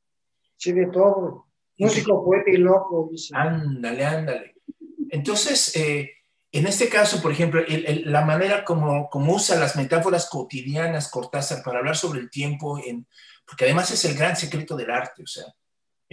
Sí, 0.55 0.71
de 0.71 0.85
todo. 0.85 1.47
Músico, 1.79 2.23
poeta 2.23 2.51
y 2.51 2.57
loco. 2.57 3.09
Dice. 3.11 3.35
Ándale, 3.35 4.05
ándale. 4.05 4.55
Entonces, 5.09 5.75
eh, 5.75 6.11
en 6.51 6.67
este 6.67 6.89
caso, 6.89 7.23
por 7.23 7.31
ejemplo, 7.31 7.63
la 7.67 8.23
manera 8.23 8.63
como, 8.63 9.09
como 9.09 9.33
usa 9.33 9.59
las 9.59 9.75
metáforas 9.75 10.29
cotidianas 10.29 11.09
Cortázar 11.09 11.63
para 11.63 11.79
hablar 11.79 11.97
sobre 11.97 12.19
el 12.19 12.29
tiempo, 12.29 12.77
en, 12.77 13.07
porque 13.47 13.65
además 13.65 13.89
es 13.89 14.05
el 14.05 14.15
gran 14.15 14.35
secreto 14.35 14.75
del 14.75 14.91
arte, 14.91 15.23
o 15.23 15.27
sea, 15.27 15.45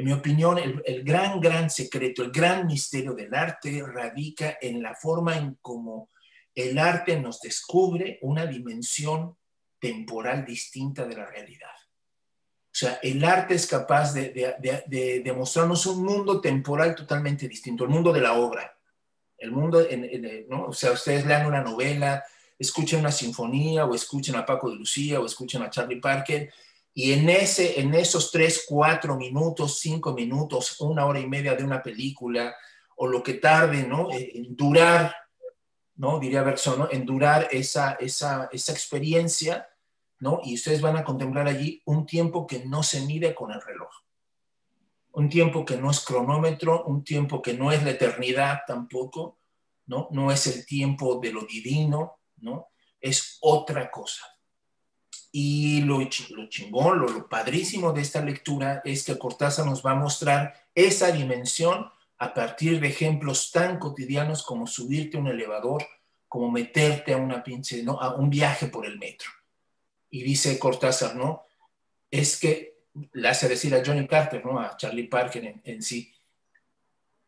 en 0.01 0.07
mi 0.07 0.13
opinión, 0.13 0.57
el, 0.59 1.05
gran, 1.05 1.41
gran 1.41 1.69
secreto, 1.69 2.23
el 2.23 2.31
gran 2.31 2.67
misterio 2.67 3.13
del 3.13 3.35
arte 3.35 3.85
radica 3.87 4.57
en 4.59 4.83
la 4.83 4.95
forma 4.95 5.37
en 5.37 5.59
cómo 5.61 6.09
el 6.55 6.79
arte 6.79 7.21
nos 7.21 7.39
descubre 7.41 8.19
una 8.23 8.47
dimensión 8.47 9.37
temporal 9.79 10.47
distinta 10.47 11.05
de 11.07 11.17
la 11.17 11.27
realidad. 11.27 11.69
O 11.69 12.73
sea, 12.73 12.99
el 13.03 13.23
arte 13.23 13.55
es 13.55 13.67
capaz 13.67 14.15
de, 14.15 14.31
de, 14.59 15.33
un 15.33 16.03
mundo 16.03 16.41
temporal 16.41 16.95
totalmente 16.95 17.47
distinto, 17.47 17.85
el 17.85 17.91
mundo 17.91 18.11
de 18.11 18.23
la 18.23 18.33
obra. 18.33 18.75
El 19.37 19.53
mundo, 19.53 19.87
¿no? 20.49 20.69
O 20.69 20.73
sea, 20.73 20.93
ustedes 20.93 21.27
lean 21.27 21.47
una 21.47 21.61
novela, 21.61 22.25
escuchen 22.59 23.01
una 23.01 23.13
sinfonía 23.13 23.85
o 23.85 23.95
escuchen 23.95 24.37
a 24.37 24.47
Paco 24.47 24.71
de 24.71 24.77
Lucía 24.77 25.21
o 25.21 25.27
escuchen 25.27 25.61
a 25.63 25.69
Charlie 25.69 26.01
Parker 26.01 26.51
y 26.93 27.13
en, 27.13 27.29
ese, 27.31 27.81
en 27.81 27.95
esos 27.95 28.31
tres, 28.33 28.65
cuatro 28.69 29.17
minutos, 29.17 29.79
cinco 29.79 30.13
minutos, 30.13 30.81
una 30.81 31.07
hora 31.07 31.21
y 31.21 31.27
media 31.27 31.55
de 31.55 31.65
una 31.65 31.83
película, 31.83 32.55
o 32.97 33.07
lo 33.07 33.23
que 33.23 33.35
tarde, 33.35 33.87
¿no? 33.87 34.11
Eh, 34.11 34.33
en 34.35 34.57
durar, 34.57 35.15
¿no? 35.97 36.19
Diría 36.19 36.43
Bergson, 36.43 36.81
¿no? 36.81 36.89
En 36.91 37.07
durar 37.07 37.49
esa, 37.51 37.93
esa, 37.93 38.49
esa 38.53 38.73
experiencia, 38.73 39.69
¿no? 40.19 40.41
Y 40.45 40.55
ustedes 40.55 40.81
van 40.81 40.97
a 40.97 41.05
contemplar 41.05 41.47
allí 41.47 41.81
un 41.87 42.05
tiempo 42.05 42.47
que 42.47 42.65
no 42.67 42.83
se 42.83 43.01
mide 43.07 43.35
con 43.35 43.53
el 43.53 43.61
reloj. 43.63 43.91
Un 45.13 45.29
tiempo 45.29 45.65
que 45.65 45.77
no 45.77 45.91
es 45.91 46.01
cronómetro, 46.01 46.85
un 46.85 47.05
tiempo 47.05 47.41
que 47.41 47.55
no 47.55 47.73
es 47.73 47.83
la 47.83 47.91
eternidad 47.91 48.61
tampoco, 48.67 49.39
¿no? 49.87 50.09
No 50.11 50.31
es 50.31 50.47
el 50.47 50.67
tiempo 50.67 51.19
de 51.21 51.33
lo 51.33 51.45
divino, 51.47 52.21
¿no? 52.39 52.69
Es 53.01 53.39
otra 53.41 53.91
cosa. 53.91 54.25
Y 55.33 55.83
lo, 55.83 56.01
lo 56.01 56.49
chingón, 56.49 57.01
lo, 57.01 57.29
padrísimo 57.29 57.93
de 57.93 58.03
esta 58.03 58.21
lectura 58.21 58.83
es 58.85 59.05
que 59.05 59.17
Cortázar 59.17 59.67
nos 59.67 59.85
va 59.85 59.93
a 59.93 59.97
mostrar 59.97 60.55
esa 60.75 61.13
dimensión 61.13 61.89
a 62.19 62.35
partir 62.35 62.81
de 62.81 62.89
ejemplos 62.89 63.53
tan 63.53 63.79
cotidianos 63.79 64.43
como 64.43 64.67
subirte 64.67 65.17
a 65.17 65.21
un 65.21 65.29
elevador, 65.29 65.87
como 66.29 66.51
meterte 66.51 67.13
a 67.13 67.17
una 67.17 67.43
pinche, 67.43 67.83
¿no? 67.83 68.01
a 68.01 68.15
un 68.15 68.29
viaje 68.29 68.67
por 68.67 68.87
el 68.87 68.99
metro. 68.99 69.31
Y 70.11 70.23
dice 70.23 70.59
Cortázar, 70.59 71.15
¿no? 71.15 71.45
Es 72.11 72.39
que 72.39 72.81
le 73.13 73.29
hace 73.29 73.49
decir 73.49 73.75
a 73.75 73.83
Johnny 73.85 74.07
Carter, 74.07 74.45
¿no? 74.45 74.59
A 74.59 74.77
Charlie 74.77 75.07
Parker 75.07 75.45
en, 75.45 75.61
en 75.65 75.83
sí, 75.83 76.13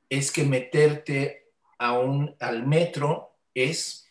es 0.09 0.31
que 0.31 0.45
meterte 0.45 1.53
a 1.79 1.99
un, 1.99 2.37
al 2.39 2.67
metro 2.67 3.39
es 3.55 4.02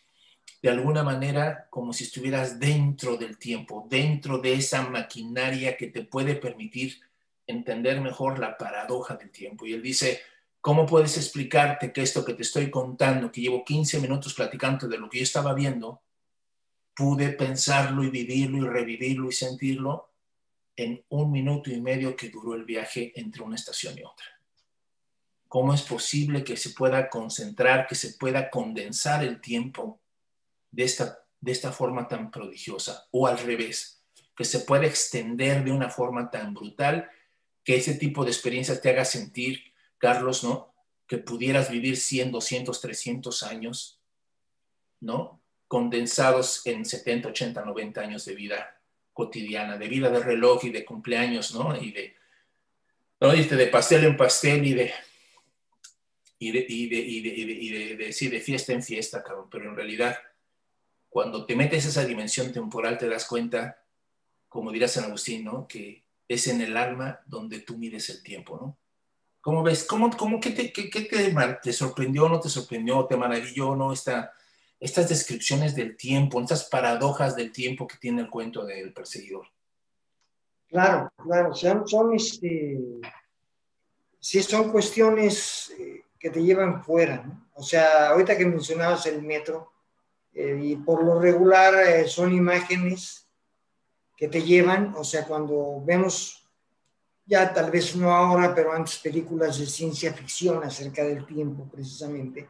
de 0.61 0.69
alguna 0.69 1.03
manera 1.03 1.67
como 1.69 1.91
si 1.91 2.03
estuvieras 2.03 2.59
dentro 2.59 3.17
del 3.17 3.37
tiempo, 3.37 3.87
dentro 3.89 4.37
de 4.37 4.53
esa 4.53 4.87
maquinaria 4.87 5.75
que 5.75 5.87
te 5.87 6.03
puede 6.03 6.35
permitir 6.35 7.01
entender 7.47 7.99
mejor 7.99 8.37
la 8.37 8.57
paradoja 8.57 9.15
del 9.15 9.31
tiempo. 9.31 9.65
Y 9.65 9.73
él 9.73 9.81
dice, 9.81 10.21
¿cómo 10.61 10.85
puedes 10.85 11.17
explicarte 11.17 11.91
que 11.91 12.03
esto 12.03 12.23
que 12.23 12.35
te 12.35 12.43
estoy 12.43 12.69
contando, 12.69 13.31
que 13.31 13.41
llevo 13.41 13.65
15 13.65 13.99
minutos 13.99 14.35
platicando 14.35 14.87
de 14.87 14.99
lo 14.99 15.09
que 15.09 15.19
yo 15.19 15.23
estaba 15.23 15.53
viendo, 15.53 16.01
pude 16.93 17.29
pensarlo 17.29 18.03
y 18.03 18.09
vivirlo 18.09 18.57
y 18.57 18.69
revivirlo 18.69 19.29
y 19.29 19.33
sentirlo 19.33 20.11
en 20.75 21.03
un 21.09 21.31
minuto 21.31 21.71
y 21.71 21.81
medio 21.81 22.15
que 22.15 22.29
duró 22.29 22.53
el 22.53 22.65
viaje 22.65 23.11
entre 23.15 23.41
una 23.41 23.55
estación 23.55 23.97
y 23.97 24.03
otra? 24.03 24.25
¿Cómo 25.47 25.73
es 25.73 25.81
posible 25.81 26.43
que 26.43 26.55
se 26.55 26.69
pueda 26.69 27.09
concentrar, 27.09 27.87
que 27.87 27.95
se 27.95 28.13
pueda 28.13 28.49
condensar 28.49 29.23
el 29.23 29.41
tiempo 29.41 30.00
de 30.71 30.83
esta, 30.83 31.19
de 31.39 31.51
esta 31.51 31.71
forma 31.71 32.07
tan 32.07 32.31
prodigiosa? 32.31 33.07
O 33.11 33.27
al 33.27 33.37
revés, 33.37 34.03
que 34.35 34.45
se 34.45 34.59
pueda 34.59 34.85
extender 34.85 35.63
de 35.63 35.71
una 35.71 35.89
forma 35.89 36.31
tan 36.31 36.53
brutal 36.53 37.09
que 37.63 37.75
ese 37.75 37.95
tipo 37.95 38.23
de 38.23 38.31
experiencias 38.31 38.81
te 38.81 38.89
haga 38.89 39.05
sentir, 39.05 39.73
Carlos, 39.97 40.43
¿no? 40.43 40.73
Que 41.07 41.17
pudieras 41.17 41.69
vivir 41.69 41.97
100, 41.97 42.31
200, 42.31 42.81
300 42.81 43.43
años, 43.43 44.01
¿no? 44.99 45.41
Condensados 45.67 46.65
en 46.65 46.85
70, 46.85 47.29
80, 47.29 47.63
90 47.63 48.01
años 48.01 48.25
de 48.25 48.35
vida 48.35 48.81
cotidiana, 49.13 49.77
de 49.77 49.87
vida 49.87 50.09
de 50.09 50.19
reloj 50.19 50.65
y 50.65 50.69
de 50.71 50.85
cumpleaños, 50.85 51.53
¿no? 51.53 51.75
Y 51.79 51.91
de, 51.91 52.15
¿no? 53.19 53.35
Y 53.35 53.43
de 53.43 53.67
pastel 53.67 54.05
en 54.05 54.17
pastel 54.17 54.65
y 54.65 54.73
de, 54.73 54.93
y 56.39 56.51
de, 56.51 56.65
y 56.67 56.89
de, 56.89 56.97
y 56.97 57.21
de, 57.21 57.29
y 57.35 57.95
de, 57.97 58.29
de 58.29 58.39
fiesta 58.41 58.73
en 58.73 58.81
fiesta, 58.81 59.21
cabrón. 59.21 59.47
Pero 59.51 59.69
en 59.69 59.75
realidad, 59.75 60.17
cuando 61.11 61.45
te 61.45 61.57
metes 61.57 61.85
esa 61.85 62.05
dimensión 62.05 62.53
temporal, 62.53 62.97
te 62.97 63.09
das 63.09 63.25
cuenta, 63.25 63.83
como 64.47 64.71
dirá 64.71 64.87
San 64.87 65.03
Agustín, 65.03 65.43
¿no? 65.43 65.67
Que 65.67 66.05
es 66.25 66.47
en 66.47 66.61
el 66.61 66.77
alma 66.77 67.19
donde 67.25 67.59
tú 67.59 67.77
mides 67.77 68.09
el 68.09 68.23
tiempo, 68.23 68.57
¿no? 68.57 68.77
¿Cómo 69.41 69.61
ves? 69.61 69.83
¿Cómo, 69.83 70.09
cómo 70.15 70.39
qué, 70.39 70.51
te, 70.51 70.71
qué, 70.71 70.89
qué 70.89 71.01
te, 71.01 71.35
te, 71.61 71.73
sorprendió, 71.73 72.29
no 72.29 72.39
te 72.39 72.47
sorprendió, 72.47 73.05
te 73.07 73.17
maravilló, 73.17 73.75
no? 73.75 73.91
Esta, 73.91 74.31
estas 74.79 75.09
descripciones 75.09 75.75
del 75.75 75.97
tiempo, 75.97 76.39
estas 76.39 76.63
paradojas 76.63 77.35
del 77.35 77.51
tiempo 77.51 77.87
que 77.87 77.97
tiene 77.97 78.21
el 78.21 78.29
cuento 78.29 78.63
del 78.63 78.93
perseguidor. 78.93 79.47
Claro, 80.69 81.11
claro, 81.17 81.53
son, 81.53 81.85
son 81.89 82.15
este, 82.15 82.79
sí 84.17 84.41
son 84.41 84.71
cuestiones 84.71 85.73
eh, 85.77 86.05
que 86.17 86.29
te 86.29 86.41
llevan 86.41 86.81
fuera, 86.81 87.17
¿no? 87.17 87.49
O 87.55 87.63
sea, 87.63 88.11
ahorita 88.11 88.37
que 88.37 88.45
mencionabas 88.45 89.05
el 89.07 89.21
metro, 89.21 89.73
eh, 90.33 90.59
y 90.61 90.75
por 90.77 91.03
lo 91.03 91.19
regular 91.19 91.73
eh, 91.75 92.07
son 92.07 92.33
imágenes 92.33 93.27
que 94.15 94.27
te 94.27 94.41
llevan, 94.41 94.93
o 94.95 95.03
sea, 95.03 95.25
cuando 95.25 95.81
vemos, 95.83 96.47
ya 97.25 97.53
tal 97.53 97.71
vez 97.71 97.95
no 97.95 98.11
ahora, 98.11 98.53
pero 98.53 98.71
antes 98.71 98.99
películas 98.99 99.57
de 99.59 99.65
ciencia 99.65 100.13
ficción 100.13 100.63
acerca 100.63 101.03
del 101.03 101.25
tiempo 101.25 101.67
precisamente, 101.69 102.49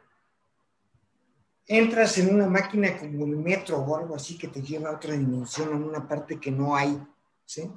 entras 1.65 2.17
en 2.17 2.35
una 2.35 2.47
máquina 2.47 2.97
como 2.97 3.25
el 3.25 3.37
metro 3.37 3.77
o 3.77 3.95
algo 3.95 4.15
así 4.15 4.37
que 4.37 4.49
te 4.49 4.61
lleva 4.61 4.89
a 4.89 4.95
otra 4.95 5.13
dimensión, 5.13 5.69
en 5.69 5.83
una 5.83 6.07
parte 6.07 6.39
que 6.39 6.51
no 6.51 6.75
hay, 6.75 7.01
¿sí? 7.45 7.71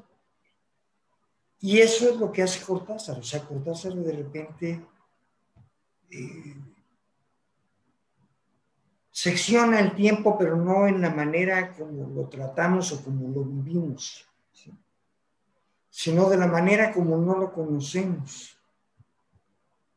Y 1.60 1.78
eso 1.78 2.10
es 2.10 2.16
lo 2.16 2.30
que 2.30 2.42
hace 2.42 2.64
Cortázar, 2.64 3.18
o 3.18 3.22
sea, 3.22 3.46
Cortázar 3.46 3.94
de 3.94 4.12
repente 4.12 4.86
eh, 6.10 6.56
secciona 9.14 9.78
el 9.78 9.94
tiempo, 9.94 10.36
pero 10.36 10.56
no 10.56 10.88
en 10.88 11.00
la 11.00 11.08
manera 11.08 11.72
como 11.72 12.08
lo 12.08 12.28
tratamos 12.28 12.90
o 12.90 13.04
como 13.04 13.28
lo 13.28 13.44
vivimos, 13.44 14.26
sino 15.88 16.28
de 16.28 16.36
la 16.36 16.48
manera 16.48 16.92
como 16.92 17.16
no 17.16 17.38
lo 17.38 17.52
conocemos. 17.52 18.58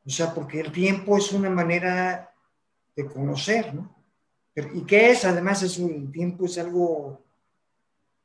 O 0.06 0.10
sea, 0.12 0.36
porque 0.36 0.60
el 0.60 0.72
tiempo 0.72 1.18
es 1.18 1.32
una 1.32 1.50
manera 1.50 2.32
de 2.96 3.08
conocer, 3.08 3.74
¿no? 3.74 3.92
¿Y 4.76 4.86
qué 4.86 5.10
es? 5.10 5.26
Además, 5.26 5.64
es 5.64 5.80
un, 5.80 5.92
el 5.92 6.12
tiempo 6.12 6.46
es 6.46 6.60
algo 6.60 7.20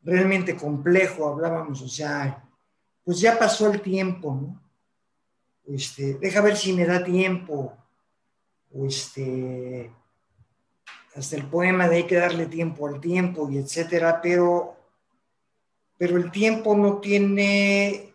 realmente 0.03 0.55
complejo, 0.55 1.27
hablábamos, 1.27 1.81
o 1.81 1.89
sea, 1.89 2.47
pues 3.03 3.19
ya 3.19 3.39
pasó 3.39 3.73
el 3.73 3.81
tiempo, 3.81 4.35
¿no? 4.35 4.63
Este, 5.75 6.15
deja 6.15 6.43
ver 6.43 6.55
si 6.55 6.75
me 6.75 6.85
da 6.85 7.03
tiempo, 7.03 7.73
o 8.75 8.87
este, 8.87 9.91
hasta 11.15 11.37
el 11.37 11.47
poema 11.47 11.89
de 11.89 11.97
hay 11.97 12.07
que 12.07 12.17
darle 12.17 12.47
tiempo 12.47 12.87
al 12.87 13.01
tiempo 13.01 13.51
y 13.51 13.59
etcétera, 13.59 14.21
pero, 14.23 14.77
pero 15.99 16.17
el 16.17 16.31
tiempo 16.31 16.75
no 16.77 16.99
tiene 16.99 18.15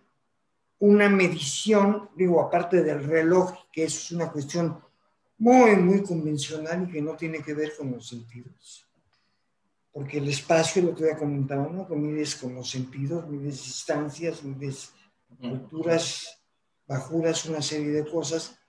una 0.80 1.10
medición, 1.10 2.10
digo, 2.16 2.42
aparte 2.42 2.84
del 2.84 3.04
reloj, 3.04 3.54
que 3.72 3.86
es 3.86 4.12
una 4.12 4.32
cuestión 4.32 4.80
muy, 5.40 5.76
muy 5.76 6.04
convencional 6.04 6.88
y 6.88 6.92
que 6.92 7.02
no 7.02 7.16
tiene 7.16 7.40
que 7.40 7.54
ver 7.54 7.74
con 7.78 7.92
los 7.92 8.08
sentidos. 8.08 8.86
Porque 9.92 10.20
el 10.20 10.28
espacio, 10.28 10.84
lo 10.84 10.96
que 10.96 11.06
ya 11.06 11.18
comentaba, 11.18 11.68
¿no? 11.68 11.88
Que 11.88 11.96
mides 11.96 12.36
con 12.36 12.54
los 12.56 12.70
sentidos, 12.70 13.28
mides 13.28 13.64
distancias, 13.64 14.44
mides 14.44 14.94
alturas, 15.42 16.40
bajuras, 16.88 17.46
una 17.46 17.62
serie 17.62 17.90
de 17.90 18.10
cosas, 18.10 18.60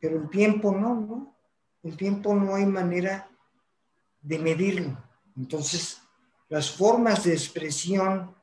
pero 0.00 0.20
el 0.20 0.30
tiempo 0.30 0.72
no, 0.72 0.94
¿no? 0.94 1.36
El 1.82 1.96
tiempo 1.96 2.34
no 2.34 2.54
hay 2.54 2.66
manera 2.66 3.29
de 4.22 4.38
medirlo. 4.38 5.02
Entonces, 5.36 6.00
las 6.48 6.70
formas 6.70 7.24
de 7.24 7.32
expresión 7.32 8.34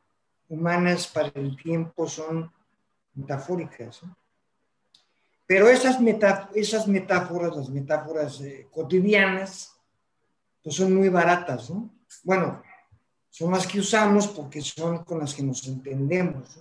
humanas 0.50 1.08
para 1.08 1.32
el 1.36 1.56
tiempo 1.58 2.08
son 2.08 2.52
metafóricas. 3.14 4.02
Pero 5.46 5.70
esas, 5.70 5.98
esas 6.56 6.88
metáforas, 6.88 7.56
las 7.56 7.70
metáforas 7.70 8.42
eh, 8.42 8.68
cotidianas, 8.72 9.76
pues 10.64 10.76
son 10.76 10.94
muy 10.94 11.10
baratas, 11.10 11.70
¿no? 11.70 11.90
Bueno, 12.24 12.62
son 13.30 13.52
las 13.52 13.68
que 13.68 13.80
usamos 13.80 14.28
porque 14.28 14.62
son 14.62 15.04
con 15.04 15.20
las 15.20 15.34
que 15.34 15.44
nos 15.44 15.66
entendemos. 15.68 16.60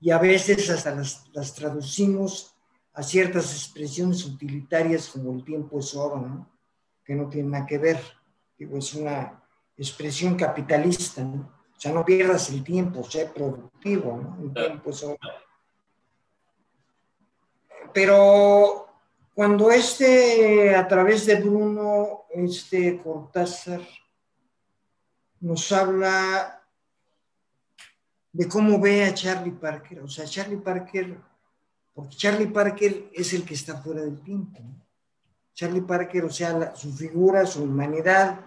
Y 0.00 0.10
a 0.10 0.18
veces 0.18 0.70
hasta 0.70 0.94
las, 0.94 1.28
las, 1.32 1.54
traducimos 1.54 2.54
a 2.92 3.02
ciertas 3.02 3.52
expresiones 3.52 4.24
utilitarias 4.24 5.08
como 5.08 5.32
el 5.32 5.44
tiempo 5.44 5.78
es 5.78 5.94
oro, 5.94 6.20
¿no? 6.20 6.50
Que 7.04 7.14
no 7.14 7.28
tienen 7.28 7.52
nada 7.52 7.66
que 7.66 7.78
ver 7.78 8.19
es 8.60 8.94
una 8.94 9.42
expresión 9.76 10.36
capitalista, 10.36 11.22
¿no? 11.22 11.60
O 11.76 11.80
sea, 11.80 11.92
no 11.92 12.04
pierdas 12.04 12.50
el 12.50 12.62
tiempo, 12.62 13.02
sé 13.04 13.30
productivo, 13.34 14.16
¿no? 14.16 14.38
El 14.44 14.52
tiempo 14.52 14.90
es 14.90 15.06
Pero 17.94 18.88
cuando 19.34 19.70
este, 19.70 20.74
a 20.74 20.86
través 20.86 21.24
de 21.24 21.36
Bruno, 21.36 22.24
este 22.30 23.00
Cortázar, 23.02 23.80
nos 25.40 25.72
habla 25.72 26.62
de 28.32 28.46
cómo 28.46 28.78
ve 28.78 29.04
a 29.04 29.14
Charlie 29.14 29.52
Parker, 29.52 30.00
o 30.00 30.08
sea, 30.08 30.26
Charlie 30.26 30.58
Parker, 30.58 31.18
porque 31.94 32.16
Charlie 32.16 32.48
Parker 32.48 33.10
es 33.14 33.32
el 33.32 33.44
que 33.44 33.54
está 33.54 33.80
fuera 33.80 34.02
del 34.02 34.20
tiempo. 34.20 34.60
¿no? 34.62 34.80
Charlie 35.54 35.82
Parker, 35.82 36.24
o 36.24 36.30
sea, 36.30 36.74
su 36.74 36.92
figura, 36.92 37.44
su 37.46 37.64
humanidad, 37.64 38.40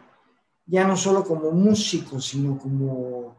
ya 0.66 0.88
no 0.88 0.96
solo 0.96 1.24
como 1.24 1.52
músico, 1.52 2.20
sino 2.20 2.58
como, 2.58 3.36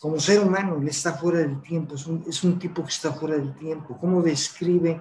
como 0.00 0.18
ser 0.18 0.40
humano, 0.40 0.76
él 0.80 0.88
está 0.88 1.14
fuera 1.14 1.38
del 1.38 1.60
tiempo, 1.60 1.94
es 1.94 2.06
un, 2.06 2.24
es 2.26 2.42
un 2.42 2.58
tipo 2.58 2.82
que 2.82 2.90
está 2.90 3.12
fuera 3.12 3.36
del 3.36 3.54
tiempo. 3.54 3.98
¿Cómo 3.98 4.22
describe 4.22 5.00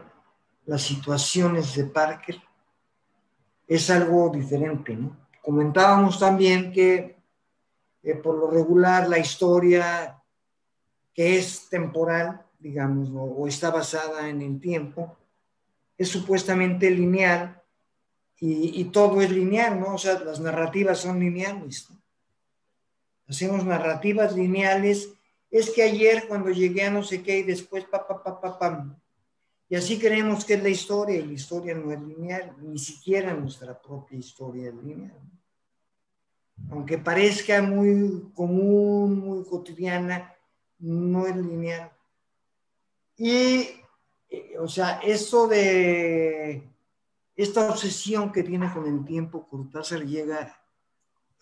las 0.66 0.82
situaciones 0.82 1.76
de 1.76 1.86
Parker? 1.86 2.42
Es 3.68 3.90
algo 3.90 4.30
diferente, 4.30 4.96
¿no? 4.96 5.18
Comentábamos 5.42 6.20
también 6.20 6.72
que 6.72 7.18
eh, 8.04 8.16
por 8.16 8.36
lo 8.36 8.52
regular 8.52 9.08
la 9.08 9.18
historia 9.18 10.22
que 11.14 11.38
es 11.38 11.70
temporal, 11.70 12.46
digamos, 12.60 13.10
o 13.14 13.48
está 13.48 13.72
basada 13.72 14.28
en 14.30 14.42
el 14.42 14.60
tiempo, 14.60 15.16
es 15.98 16.10
supuestamente 16.10 16.90
lineal, 16.90 17.62
y, 18.46 18.84
todo 18.86 19.22
es 19.22 19.32
lineal, 19.32 19.80
¿no? 19.80 19.96
O 19.96 19.98
sea, 19.98 20.20
las 20.20 20.42
narrativas 20.42 21.00
son 21.00 21.18
lineales. 21.18 21.88
Hacemos 23.26 23.64
narrativas 23.66 24.36
lineales. 24.36 25.14
Es 25.50 25.70
que 25.70 25.82
ayer 25.82 26.28
cuando 26.28 26.50
llegué 26.50 26.84
a 26.84 26.92
no 26.92 27.04
sé 27.04 27.24
qué 27.24 27.38
y 27.38 27.44
después 27.44 27.86
pa, 27.86 28.06
pa, 28.06 28.42
pa. 28.42 29.00
Y 29.70 29.76
así 29.76 29.98
creemos 29.98 30.44
que 30.44 30.56
es 30.56 30.64
la 30.64 30.68
historia 30.68 31.16
y 31.16 31.26
la 31.26 31.32
historia 31.32 31.74
no 31.74 31.94
es 31.94 32.02
lineal, 32.02 32.54
ni 32.62 32.78
siquiera 32.78 33.34
nuestra 33.34 33.82
propia 33.82 34.20
historia 34.20 34.68
es 34.68 34.76
lineal. 34.76 35.22
Aunque 36.70 36.98
parezca 36.98 37.62
muy 37.62 38.30
común, 38.34 39.20
muy 39.20 39.46
cotidiana, 39.46 40.36
no 40.80 41.28
es 41.28 41.36
lineal. 41.38 41.92
Y, 43.16 43.70
eh, 44.30 44.58
o 44.60 44.68
sea, 44.68 45.00
eso 45.02 45.48
de 45.48 46.73
esta 47.36 47.70
obsesión 47.70 48.32
que 48.32 48.44
tiene 48.44 48.72
con 48.72 48.86
el 48.86 49.04
tiempo, 49.06 49.48
Cortázar 49.48 50.06
llega 50.06 50.60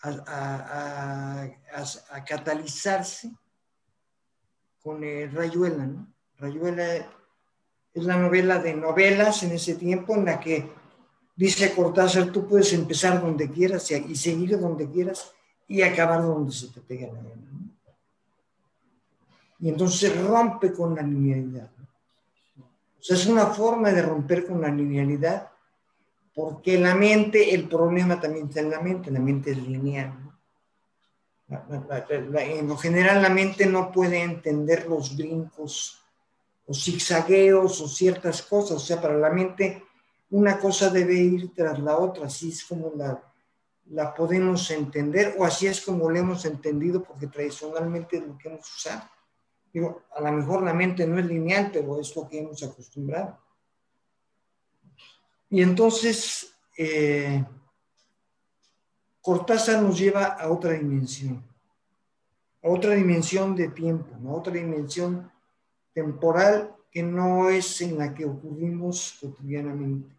a, 0.02 1.48
catalizarse 2.26 3.32
con 4.82 5.02
Rayuela. 5.02 6.06
Rayuela 6.38 6.94
es 7.94 8.04
la 8.04 8.16
novela 8.16 8.58
de 8.58 8.74
novelas 8.74 9.42
en 9.42 9.52
ese 9.52 9.74
tiempo 9.74 10.14
en 10.14 10.24
la 10.24 10.40
que 10.40 10.72
dice 11.36 11.74
Cortázar, 11.74 12.32
tú 12.32 12.48
puedes 12.48 12.72
empezar 12.72 13.20
donde 13.20 13.50
quieras 13.50 13.90
y 13.90 14.16
seguir 14.16 14.58
donde 14.58 14.90
quieras 14.90 15.32
y 15.68 15.82
acabar 15.82 16.22
donde 16.22 16.52
se 16.52 16.68
te 16.68 16.80
pegue 16.80 17.06
la 17.06 17.20
gana. 17.20 17.52
Y 19.60 19.68
entonces 19.68 20.20
rompe 20.26 20.72
con 20.72 20.94
la 20.94 21.02
linealidad. 21.02 21.70
O 22.58 23.02
sea, 23.04 23.16
es 23.16 23.26
una 23.26 23.46
forma 23.46 23.92
de 23.92 24.02
romper 24.02 24.46
con 24.46 24.60
la 24.60 24.68
linealidad 24.68 25.51
porque 26.34 26.78
la 26.78 26.94
mente, 26.94 27.54
el 27.54 27.68
problema 27.68 28.20
también 28.20 28.48
está 28.48 28.60
en 28.60 28.70
la 28.70 28.80
mente, 28.80 29.10
la 29.10 29.20
mente 29.20 29.50
es 29.50 29.58
lineal. 29.58 30.18
en 31.48 32.68
lo 32.68 32.76
general 32.76 33.20
la 33.20 33.28
mente 33.28 33.66
no 33.66 33.92
puede 33.92 34.22
entender 34.22 34.86
los 34.88 35.16
brincos 35.16 36.02
o 36.66 36.72
zigzagueos 36.74 37.80
o 37.80 37.88
ciertas 37.88 38.42
cosas, 38.42 38.76
o 38.76 38.80
sea, 38.80 39.00
para 39.00 39.16
la 39.16 39.30
mente 39.30 39.84
una 40.30 40.58
cosa 40.58 40.88
debe 40.88 41.14
ir 41.14 41.52
tras 41.54 41.78
la 41.78 41.98
otra, 41.98 42.26
así 42.26 42.48
es 42.48 42.64
como 42.64 42.92
la, 42.96 43.22
la 43.90 44.14
podemos 44.14 44.70
entender 44.70 45.34
o 45.38 45.44
así 45.44 45.66
es 45.66 45.82
como 45.82 46.10
la 46.10 46.20
hemos 46.20 46.44
entendido 46.46 47.02
porque 47.02 47.26
tradicionalmente 47.26 48.16
es 48.16 48.26
lo 48.26 48.38
que 48.38 48.48
hemos 48.48 48.74
usado. 48.74 49.02
Digo, 49.72 50.02
a 50.14 50.20
lo 50.22 50.32
mejor 50.32 50.62
la 50.62 50.72
mente 50.72 51.06
no 51.06 51.18
es 51.18 51.26
lineal, 51.26 51.70
pero 51.72 52.00
es 52.00 52.14
lo 52.16 52.28
que 52.28 52.38
hemos 52.40 52.62
acostumbrado. 52.62 53.38
Y 55.52 55.60
entonces, 55.60 56.54
eh, 56.78 57.44
Cortázar 59.20 59.82
nos 59.82 59.98
lleva 59.98 60.24
a 60.24 60.50
otra 60.50 60.72
dimensión, 60.72 61.44
a 62.62 62.68
otra 62.70 62.94
dimensión 62.94 63.54
de 63.54 63.68
tiempo, 63.68 64.16
a 64.26 64.32
otra 64.32 64.54
dimensión 64.54 65.30
temporal 65.92 66.74
que 66.90 67.02
no 67.02 67.50
es 67.50 67.82
en 67.82 67.98
la 67.98 68.14
que 68.14 68.24
ocurrimos 68.24 69.18
cotidianamente. 69.20 70.16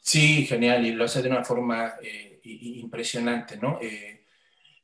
Sí, 0.00 0.46
genial, 0.46 0.86
y 0.86 0.92
lo 0.92 1.04
hace 1.04 1.20
de 1.20 1.28
una 1.28 1.44
forma 1.44 1.94
eh, 2.00 2.38
impresionante, 2.44 3.56
¿no? 3.56 3.80
Eh, 3.82 4.26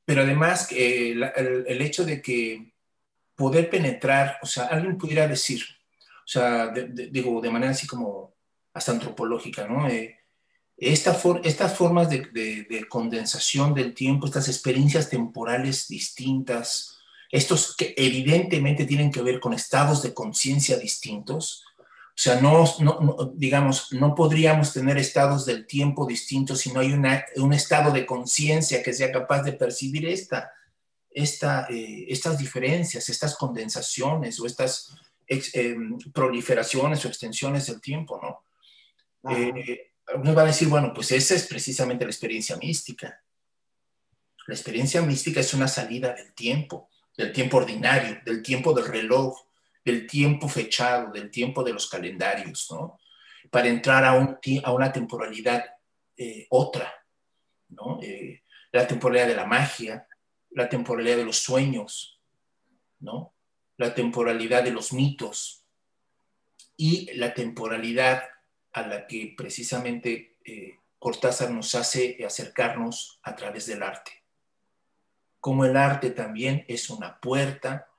pero 0.05 0.23
además, 0.23 0.73
el, 0.73 1.23
el, 1.23 1.81
hecho 1.81 2.05
de 2.05 2.21
que 2.21 2.73
poder 3.37 3.71
penetrar, 3.71 4.39
o 4.43 4.47
sea, 4.47 4.65
alguien 4.65 4.99
pudiera 4.99 5.29
decir, 5.29 5.65
o 6.25 6.29
sea, 6.29 6.69
digo, 6.71 7.41
de 7.41 7.51
manera 7.51 7.73
así 7.73 7.87
como 7.87 8.35
hasta 8.73 8.93
antropológica, 8.93 9.69
¿no? 9.69 9.87
Eh, 9.89 10.19
esta 10.77 11.17
estas 11.45 11.77
formas 11.77 12.09
de, 12.11 12.87
condensación 12.89 13.75
del 13.75 13.95
tiempo, 13.95 14.27
estas 14.27 14.49
experiencias 14.49 15.09
temporales 15.09 15.87
distintas, 15.87 16.99
estos 17.31 17.77
que 17.77 17.95
evidentemente 17.97 18.85
tienen 18.85 19.13
que 19.13 19.23
ver 19.23 19.39
con 19.39 19.53
estados 19.53 20.03
de 20.03 20.13
conciencia 20.13 20.77
distintos, 20.77 21.65
o 22.09 22.17
sea, 22.17 22.41
no, 22.41 22.65
no, 22.81 23.33
digamos, 23.35 23.93
no 23.93 24.15
podríamos 24.15 24.73
tener 24.73 24.99
estados 24.99 25.45
del 25.45 25.67
tiempo 25.67 26.07
distintos 26.07 26.61
si 26.61 26.73
no 26.73 26.81
hay 26.81 26.93
una, 26.93 27.25
un 27.37 27.53
estado 27.53 27.93
de 27.93 28.07
conciencia 28.07 28.83
que 28.83 28.93
sea 28.93 29.11
capaz 29.11 29.43
de 29.43 29.53
percibir 29.53 30.07
esta, 30.07 30.51
esta, 31.11 31.67
eh, 31.71 32.07
estas 32.09 32.39
diferencias, 32.39 33.09
estas 33.09 33.37
condensaciones 33.37 34.39
o 34.39 34.47
estas 34.47 34.95
Em, 35.27 35.99
proliferaciones 36.13 37.05
o 37.05 37.09
extensiones 37.09 37.67
del 37.67 37.81
tiempo, 37.81 38.21
¿no? 38.23 38.45
Eh, 39.35 39.93
uno 40.15 40.35
va 40.35 40.43
a 40.43 40.47
decir, 40.47 40.69
bueno, 40.69 40.93
pues 40.93 41.13
esa 41.13 41.35
es 41.35 41.47
precisamente 41.47 42.05
la 42.05 42.11
experiencia 42.11 42.57
mística. 42.57 43.23
La 44.47 44.55
experiencia 44.55 45.01
mística 45.01 45.41
es 45.41 45.55
una 45.55 45.67
salida 45.67 46.13
del 46.13 46.35
tiempo, 46.35 46.91
del 47.17 47.33
tiempo 47.33 47.57
ordinario, 47.57 48.21
del 48.27 48.43
tiempo 48.43 48.75
del 48.75 48.87
reloj, 48.87 49.35
del 49.83 50.07
tiempo 50.07 50.47
fechado, 50.47 51.11
del 51.11 51.31
tiempo 51.31 51.65
de 51.65 51.73
los 51.73 51.89
calendarios, 51.89 52.69
¿no? 52.71 52.99
Para 53.51 53.69
entrar 53.69 54.05
a, 54.05 54.13
un, 54.13 54.39
a 54.63 54.73
una 54.73 54.93
temporalidad 54.93 55.65
eh, 56.19 56.47
otra, 56.51 56.93
¿no? 57.71 57.99
Eh, 58.03 58.43
la 58.73 58.87
temporalidad 58.87 59.29
de 59.29 59.37
la 59.37 59.47
magia, 59.47 60.07
la 60.51 60.69
temporalidad 60.69 61.17
de 61.17 61.25
los 61.25 61.39
sueños, 61.39 62.21
¿no? 63.01 63.34
La 63.77 63.95
temporalidad 63.95 64.63
de 64.63 64.71
los 64.71 64.93
mitos 64.93 65.65
y 66.77 67.13
la 67.15 67.35
temporalidad 67.35 68.23
a 68.73 68.87
la 68.87 69.07
que 69.07 69.35
precisamente 69.37 70.37
eh, 70.45 70.79
Cortázar 70.99 71.51
nos 71.51 71.75
hace 71.75 72.25
acercarnos 72.25 73.21
a 73.23 73.37
través 73.37 73.67
del 73.67 73.83
arte. 73.83 74.25
Como 75.39 75.67
el 75.67 75.77
arte 75.77 76.11
también 76.11 76.65
es 76.67 76.89
una 76.89 77.21
puerta, 77.21 77.91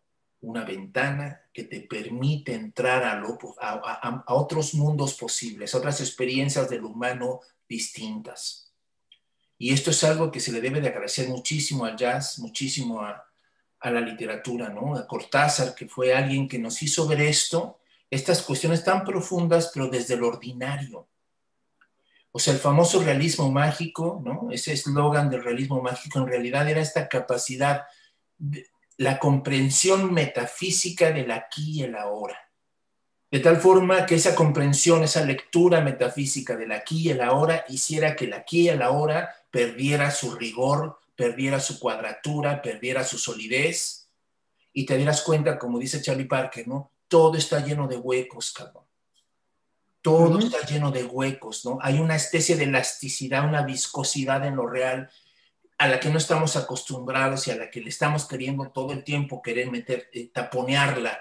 una 0.41 0.63
ventana 0.63 1.43
que 1.53 1.63
te 1.63 1.82
permite 1.82 2.53
entrar 2.53 3.03
a, 3.03 4.34
otros 4.34 4.73
mundos 4.73 5.13
posibles, 5.13 5.76
otras 5.76 6.01
experiencias 6.01 6.69
del 6.69 6.84
humano 6.84 7.41
distintas. 7.69 8.73
Y 9.57 9.71
esto 9.71 9.91
es 9.91 10.03
algo 10.03 10.32
que 10.32 10.39
se 10.39 10.51
le 10.51 10.59
debe 10.59 10.82
de 10.82 10.89
agradecer 10.89 11.30
muchísimo 11.30 11.86
al 11.86 11.95
jazz, 11.95 12.39
muchísimo 12.39 13.01
a, 13.01 13.24
a 13.86 13.92
la 13.92 14.02
literatura, 14.02 14.70
¿no? 14.70 14.96
A 14.96 15.06
Cortázar, 15.06 15.76
que 15.76 15.88
fue 15.88 16.12
alguien 16.12 16.48
que 16.48 16.58
nos 16.58 16.82
hizo 16.82 17.08
ver 17.08 17.22
esto, 17.22 17.78
estas 18.10 18.42
cuestiones 18.42 18.84
tan 18.84 19.04
profundas, 19.04 19.70
pero 19.72 19.88
desde 19.88 20.18
lo 20.18 20.28
ordinario. 20.30 21.08
O 22.32 22.40
sea, 22.40 22.54
el 22.56 22.60
famoso 22.60 23.04
realismo 23.04 23.52
mágico, 23.52 24.20
¿no? 24.26 24.50
Ese 24.52 24.74
eslogan 24.74 25.30
del 25.30 25.44
realismo 25.44 25.84
mágico 25.84 26.18
en 26.18 26.26
realidad 26.26 26.68
era 26.68 26.82
esta 26.82 27.08
capacidad, 27.08 27.84
la 28.98 29.20
comprensión 29.20 30.12
metafísica 30.12 31.12
del 31.12 31.30
aquí 31.30 31.82
y 31.82 31.84
el 31.84 31.96
ahora. 31.96 32.40
De 33.30 33.40
tal 33.40 33.58
forma 33.58 34.08
que 34.08 34.16
esa 34.16 34.34
comprensión, 34.34 35.04
esa 35.04 35.24
lectura 35.24 35.82
metafísica 35.82 36.56
del 36.56 36.72
aquí 36.72 37.04
y 37.04 37.10
el 37.12 37.22
ahora 37.22 37.66
hiciera 37.70 38.16
que 38.16 38.26
el 38.26 38.34
aquí 38.34 38.62
y 38.62 38.70
el 38.70 38.82
ahora 38.82 39.30
perdiera 39.52 40.10
su 40.10 40.34
rigor, 40.34 40.98
perdiera 41.16 41.59
su 41.59 41.80
cuadratura, 41.80 42.61
perdiera 42.61 43.03
su 43.03 43.18
solidez 43.18 44.09
y 44.74 44.86
te 44.86 44.97
dieras 44.97 45.22
cuenta, 45.22 45.57
como 45.57 45.80
dice 45.80 46.01
Charlie 46.01 46.26
Parker, 46.26 46.68
¿no? 46.68 46.91
Todo 47.07 47.38
está 47.38 47.63
lleno 47.63 47.88
de 47.88 47.97
huecos, 47.97 48.51
cabrón. 48.51 48.84
Todo 50.01 50.38
está 50.38 50.61
lleno 50.68 50.91
de 50.91 51.03
huecos, 51.03 51.66
¿no? 51.66 51.80
Hay 51.82 51.99
una 51.99 52.16
especie 52.16 52.55
de 52.55 52.66
elasticidad, 52.66 53.47
una 53.47 53.63
viscosidad 53.63 54.45
en 54.45 54.55
lo 54.55 54.68
real 54.68 55.09
a 55.78 55.88
la 55.88 55.99
que 55.99 56.09
no 56.09 56.18
estamos 56.18 56.55
acostumbrados 56.55 57.47
y 57.47 57.51
a 57.51 57.55
la 57.55 57.70
que 57.70 57.82
le 57.82 57.89
estamos 57.89 58.26
queriendo 58.28 58.70
todo 58.70 58.93
el 58.93 59.03
tiempo 59.03 59.41
querer 59.41 59.72
meter, 59.72 60.09
eh, 60.13 60.30
taponearla 60.34 61.20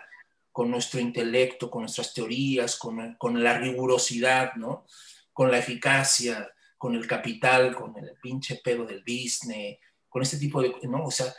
con 0.52 0.70
nuestro 0.70 1.00
intelecto, 1.00 1.70
con 1.70 1.82
nuestras 1.82 2.12
teorías, 2.14 2.76
con, 2.76 3.14
con 3.14 3.42
la 3.42 3.58
rigurosidad, 3.58 4.54
¿no? 4.54 4.86
Con 5.32 5.50
la 5.50 5.58
eficacia, 5.58 6.52
con 6.84 6.94
el 6.94 7.06
capital, 7.06 7.74
con 7.74 7.96
el 7.96 8.12
pinche 8.20 8.60
pedo 8.62 8.84
del 8.84 9.02
Disney, 9.02 9.78
con 10.06 10.20
este 10.20 10.36
tipo 10.36 10.60
de, 10.60 10.70
¿no? 10.82 11.04
O 11.04 11.10
sea, 11.10 11.34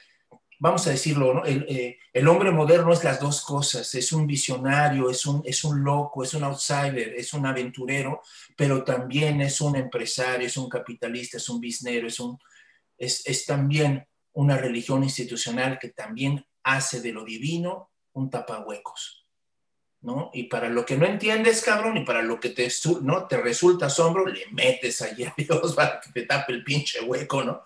vamos 0.58 0.88
a 0.88 0.90
decirlo, 0.90 1.36
¿no? 1.36 1.46
Eh, 1.46 2.00
el, 2.12 2.28
hombre 2.28 2.50
moderno 2.50 2.92
es 2.92 3.04
las 3.04 3.20
dos 3.20 3.46
cosas, 3.46 3.94
es 3.94 4.12
un 4.12 4.26
visionario, 4.26 5.08
es 5.08 5.24
un, 5.28 5.44
es 5.46 5.64
un 5.64 5.84
loco, 5.84 6.24
es 6.24 6.34
un 6.34 6.46
outsider, 6.46 7.14
es 7.14 7.32
un 7.36 7.46
aventurero, 7.46 8.24
pero 8.58 8.84
también 8.84 9.40
es 9.40 9.62
un 9.62 9.76
empresario, 9.76 10.48
es 10.48 10.58
un 10.58 10.68
capitalista, 10.68 11.38
es 11.38 11.48
un 11.48 11.60
biznero, 11.60 12.08
es, 12.08 12.20
un, 12.20 12.40
es, 12.98 13.22
es 13.28 13.46
también 13.46 14.04
una 14.34 14.58
religión 14.58 15.04
institucional 15.04 15.78
que 15.78 15.90
también 15.90 16.44
hace 16.64 17.02
de 17.02 17.12
lo 17.12 17.24
divino 17.24 17.92
un 18.14 18.32
tapahuecos. 18.32 19.25
¿No? 20.06 20.30
Y 20.34 20.44
para 20.44 20.70
lo 20.70 20.86
que 20.86 20.96
no 20.96 21.06
entiendes, 21.06 21.64
cabrón, 21.64 21.98
y 21.98 22.06
para 22.06 22.22
lo 22.22 22.40
que 22.40 22.50
te, 22.50 22.72
¿no? 23.02 23.26
te 23.26 23.38
resulta 23.38 23.88
asombro, 23.88 24.28
le 24.28 24.46
metes 24.52 25.02
allí 25.02 25.24
a 25.24 25.34
Dios 25.36 25.74
para 25.76 26.00
que 26.00 26.12
te 26.12 26.22
tape 26.28 26.54
el 26.54 26.64
pinche 26.64 27.02
hueco, 27.02 27.44
¿no? 27.44 27.64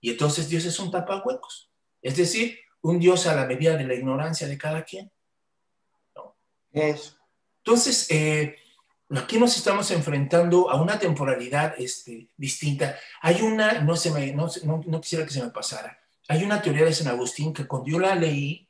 Y 0.00 0.10
entonces 0.10 0.48
Dios 0.48 0.64
es 0.64 0.78
un 0.78 0.92
tapahuecos. 0.92 1.68
Es 2.00 2.16
decir, 2.16 2.60
un 2.80 3.00
Dios 3.00 3.26
a 3.26 3.34
la 3.34 3.44
medida 3.44 3.76
de 3.76 3.84
la 3.84 3.94
ignorancia 3.94 4.46
de 4.46 4.56
cada 4.56 4.84
quien. 4.84 5.10
¿no? 6.14 6.36
Eso. 6.72 7.16
Entonces, 7.58 8.08
eh, 8.10 8.56
aquí 9.10 9.38
nos 9.38 9.56
estamos 9.56 9.90
enfrentando 9.90 10.70
a 10.70 10.80
una 10.80 10.96
temporalidad 10.96 11.74
este, 11.76 12.28
distinta. 12.36 12.96
Hay 13.20 13.42
una, 13.42 13.80
no, 13.80 13.96
se 13.96 14.12
me, 14.12 14.32
no, 14.32 14.48
no, 14.64 14.80
no 14.86 15.00
quisiera 15.00 15.26
que 15.26 15.32
se 15.32 15.42
me 15.42 15.50
pasara, 15.50 15.98
hay 16.28 16.44
una 16.44 16.62
teoría 16.62 16.84
de 16.84 16.94
San 16.94 17.08
Agustín 17.08 17.52
que 17.52 17.66
cuando 17.66 17.88
yo 17.88 17.98
la 17.98 18.14
leí, 18.14 18.69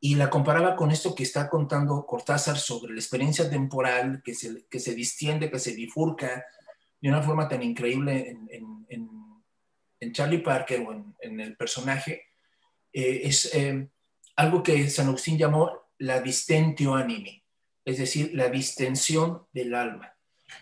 y 0.00 0.14
la 0.14 0.30
comparaba 0.30 0.74
con 0.74 0.90
esto 0.90 1.14
que 1.14 1.22
está 1.22 1.48
contando 1.48 2.06
Cortázar 2.06 2.56
sobre 2.56 2.94
la 2.94 3.00
experiencia 3.00 3.50
temporal 3.50 4.22
que 4.24 4.34
se, 4.34 4.66
que 4.68 4.80
se 4.80 4.94
distiende, 4.94 5.50
que 5.50 5.58
se 5.58 5.74
bifurca 5.74 6.44
de 7.00 7.08
una 7.08 7.22
forma 7.22 7.48
tan 7.48 7.62
increíble 7.62 8.30
en, 8.30 8.86
en, 8.88 9.10
Charlie 10.12 10.38
Parker 10.38 10.80
o 10.80 11.14
en, 11.20 11.40
el 11.40 11.56
personaje, 11.56 12.30
eh, 12.92 13.20
es 13.24 13.54
eh, 13.54 13.88
algo 14.36 14.62
que 14.62 14.88
San 14.88 15.08
Agustín 15.08 15.36
llamó 15.38 15.70
la 15.98 16.20
distentio 16.20 16.94
animi, 16.94 17.44
es 17.84 17.98
decir, 17.98 18.30
la 18.34 18.48
distensión 18.48 19.46
del 19.52 19.74
alma. 19.74 20.12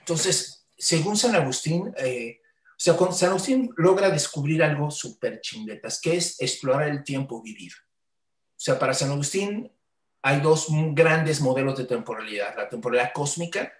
Entonces, 0.01 0.66
según 0.76 1.16
San 1.16 1.36
Agustín, 1.36 1.95
eh, 1.99 2.41
o 2.43 2.74
sea, 2.76 2.97
San 3.12 3.30
Agustín 3.30 3.70
logra 3.76 4.11
descubrir 4.11 4.62
algo 4.62 4.91
súper 4.91 5.41
chinguetas, 5.41 6.01
que 6.01 6.16
es 6.16 6.41
explorar 6.41 6.89
el 6.89 7.05
tiempo 7.05 7.41
vivido. 7.41 7.76
O 8.59 8.61
sea, 8.61 8.76
para 8.76 8.92
San 8.92 9.12
Agustín, 9.12 9.70
hay 10.20 10.40
dos 10.40 10.66
grandes 10.70 11.40
modelos 11.40 11.78
de 11.78 11.84
temporalidad, 11.84 12.56
la 12.56 12.68
temporalidad 12.68 13.12
cósmica, 13.14 13.72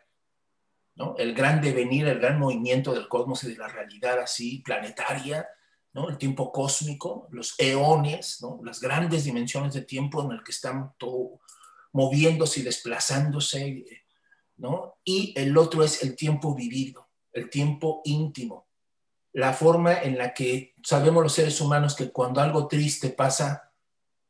¿no? 0.95 1.16
el 1.18 1.35
gran 1.35 1.61
devenir, 1.61 2.07
el 2.07 2.20
gran 2.20 2.39
movimiento 2.39 2.95
del 2.95 3.09
cosmos 3.09 3.43
y 3.43 3.49
de 3.49 3.57
la 3.57 3.66
realidad 3.66 4.20
así 4.20 4.59
planetaria, 4.59 5.49
¿no? 5.93 6.09
el 6.09 6.16
tiempo 6.16 6.53
cósmico, 6.53 7.26
los 7.33 7.57
eones, 7.59 8.39
¿no? 8.41 8.61
las 8.62 8.81
grandes 8.81 9.24
dimensiones 9.24 9.74
de 9.74 9.83
tiempo 9.83 10.22
en 10.22 10.31
el 10.31 10.45
que 10.45 10.53
están 10.53 10.93
todo 10.97 11.41
moviéndose 11.93 12.61
y 12.61 12.62
desplazándose, 12.62 13.85
¿no? 14.59 14.99
y 15.03 15.35
el 15.37 15.59
otro 15.59 15.83
es 15.83 16.05
el 16.05 16.14
tiempo 16.14 16.55
vivido, 16.55 17.09
el 17.33 17.51
tiempo 17.51 18.01
íntimo, 18.05 18.68
la 19.33 19.53
forma 19.53 20.03
en 20.03 20.16
la 20.16 20.33
que 20.33 20.76
sabemos 20.85 21.20
los 21.20 21.33
seres 21.33 21.61
humanos 21.61 21.97
que 21.97 22.12
cuando 22.12 22.41
algo 22.41 22.68
triste 22.68 23.09
pasa, 23.09 23.68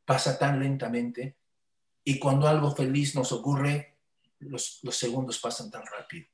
pasa 0.09 0.39
tan 0.39 0.59
lentamente, 0.59 1.35
y 2.03 2.17
cuando 2.17 2.47
algo 2.47 2.75
feliz 2.75 3.13
nos 3.13 3.31
ocurre, 3.31 3.99
los, 4.39 4.79
segundos 4.89 5.37
pasan 5.37 5.69
tan 5.69 5.83
rápido. 5.85 6.25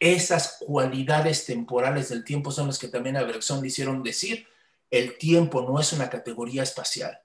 Esas 0.00 0.56
cualidades 0.60 1.44
temporales 1.44 2.08
del 2.08 2.24
tiempo 2.24 2.50
son 2.50 2.68
las 2.68 2.78
que 2.78 2.88
también 2.88 3.18
a 3.18 3.22
Bergson 3.22 3.60
le 3.60 3.66
hicieron 3.66 4.02
decir, 4.02 4.46
el 4.90 5.18
tiempo 5.18 5.60
no 5.60 5.78
es 5.78 5.92
una 5.92 6.08
categoría 6.08 6.62
espacial. 6.62 7.20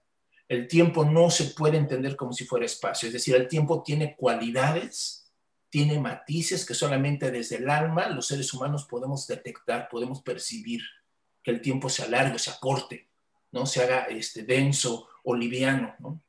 El 0.49 0.67
tiempo 0.67 1.05
no 1.05 1.29
se 1.29 1.45
puede 1.45 1.77
entender 1.77 2.17
como 2.17 2.33
si 2.33 2.43
fuera 2.43 2.65
espacio. 2.65 3.07
Es 3.07 3.13
decir, 3.13 3.33
el 3.35 3.47
tiempo 3.47 3.81
tiene 3.81 4.17
cualidades, 4.17 5.31
tiene 5.69 6.01
matices 6.01 6.65
que 6.65 6.73
solamente 6.73 7.31
desde 7.31 7.55
el 7.55 7.69
alma 7.69 8.09
los 8.09 8.27
seres 8.27 8.53
humanos 8.53 8.87
podemos 8.89 9.25
detectar, 9.25 9.87
podemos 9.87 10.21
percibir 10.21 10.81
que 11.41 11.51
el 11.51 11.61
tiempo 11.61 11.87
se 11.87 12.03
alargue, 12.03 12.39
se 12.39 12.51
acorte, 12.51 13.07
¿no? 13.53 13.65
se 13.65 13.81
haga 13.81 14.03
este, 14.07 14.43
denso 14.43 15.07
o 15.23 15.35
liviano. 15.35 15.95
¿no? 15.99 16.21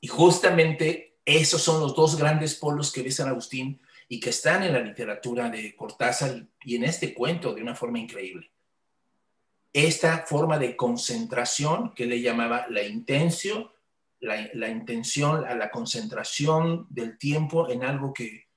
Y 0.00 0.08
justamente 0.08 1.12
esos 1.24 1.62
son 1.62 1.80
los 1.80 1.94
dos 1.94 2.16
grandes 2.16 2.56
polos 2.56 2.92
que 2.92 3.02
ve 3.02 3.12
San 3.12 3.28
Agustín 3.28 3.80
y 4.08 4.18
que 4.20 4.30
están 4.30 4.62
en 4.62 4.72
la 4.72 4.80
literatura 4.80 5.48
de 5.48 5.74
Cortázar 5.76 6.46
y 6.64 6.76
en 6.76 6.84
este 6.84 7.14
cuento 7.14 7.54
de 7.54 7.62
una 7.62 7.74
forma 7.74 7.98
increíble. 7.98 8.50
Esta 9.72 10.26
forma 10.26 10.58
de 10.58 10.76
concentración 10.76 11.94
que 11.94 12.04
le 12.04 12.20
llamaba 12.20 12.66
la 12.68 12.82
intención, 12.82 13.70
la, 14.20 14.68
intención 14.68 15.46
a 15.46 15.54
la 15.54 15.70
concentración 15.70 16.86
del 16.90 17.16
tiempo 17.16 17.70
en 17.70 17.84
algo 17.84 18.12
que, 18.12 18.48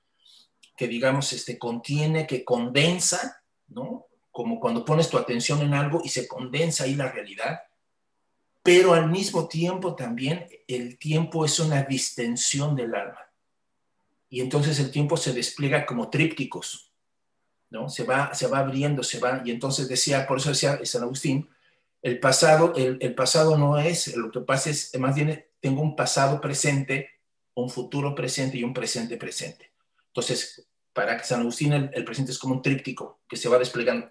que 0.76 0.88
digamos, 0.88 1.32
este, 1.32 1.58
contiene, 1.58 2.26
que 2.26 2.44
condensa, 2.44 3.42
¿no? 3.68 4.08
Como 4.30 4.60
cuando 4.60 4.84
pones 4.84 5.08
tu 5.08 5.16
atención 5.16 5.62
en 5.62 5.72
algo 5.72 6.02
y 6.04 6.10
se 6.10 6.28
condensa 6.28 6.84
ahí 6.84 6.94
la 6.94 7.10
realidad 7.10 7.60
pero 8.66 8.94
al 8.94 9.08
mismo 9.08 9.46
tiempo 9.46 9.94
también 9.94 10.48
el 10.66 10.98
tiempo 10.98 11.44
es 11.44 11.60
una 11.60 11.84
distensión 11.84 12.74
del 12.74 12.96
alma. 12.96 13.20
Y 14.28 14.40
entonces 14.40 14.80
el 14.80 14.90
tiempo 14.90 15.16
se 15.16 15.32
despliega 15.32 15.86
como 15.86 16.10
trípticos, 16.10 16.90
¿no? 17.70 17.88
Se 17.88 18.02
va, 18.02 18.34
se 18.34 18.48
va 18.48 18.58
abriendo, 18.58 19.04
se 19.04 19.20
va, 19.20 19.40
y 19.44 19.52
entonces 19.52 19.88
decía, 19.88 20.26
por 20.26 20.38
eso 20.38 20.48
decía 20.48 20.80
San 20.84 21.04
Agustín, 21.04 21.48
el 22.02 22.18
pasado, 22.18 22.74
el, 22.74 23.14
pasado 23.14 23.56
no 23.56 23.78
es, 23.78 24.16
lo 24.16 24.32
que 24.32 24.40
pasa 24.40 24.70
es, 24.70 24.92
más 24.98 25.14
bien 25.14 25.46
tengo 25.60 25.80
un 25.80 25.94
pasado 25.94 26.40
presente, 26.40 27.10
un 27.54 27.70
futuro 27.70 28.16
presente 28.16 28.58
y 28.58 28.64
un 28.64 28.74
presente 28.74 29.16
presente. 29.16 29.70
Entonces, 30.08 30.66
para 30.92 31.22
San 31.22 31.40
Agustín 31.40 31.72
el, 31.72 31.90
el 31.94 32.04
presente 32.04 32.32
es 32.32 32.38
como 32.38 32.56
un 32.56 32.62
tríptico 32.62 33.20
que 33.28 33.36
se 33.36 33.48
va 33.48 33.58
desplegando 33.58 34.08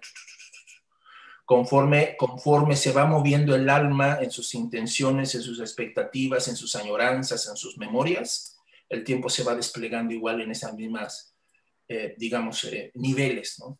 conforme, 1.46 2.16
conforme 2.16 2.74
se 2.74 2.90
va 2.90 3.06
moviendo 3.06 3.54
el 3.54 3.70
alma 3.70 4.18
en 4.20 4.32
sus 4.32 4.52
intenciones, 4.54 5.32
en 5.36 5.42
sus 5.42 5.60
expectativas, 5.60 6.48
en 6.48 6.56
sus 6.56 6.74
añoranzas, 6.74 7.48
en 7.48 7.56
sus 7.56 7.78
memorias, 7.78 8.58
el 8.88 9.04
tiempo 9.04 9.30
se 9.30 9.44
va 9.44 9.54
desplegando 9.54 10.12
igual 10.12 10.40
en 10.40 10.50
esas 10.50 10.74
mismas, 10.74 11.36
eh, 11.88 12.16
digamos, 12.18 12.64
eh, 12.64 12.90
niveles, 12.94 13.60
¿no? 13.60 13.78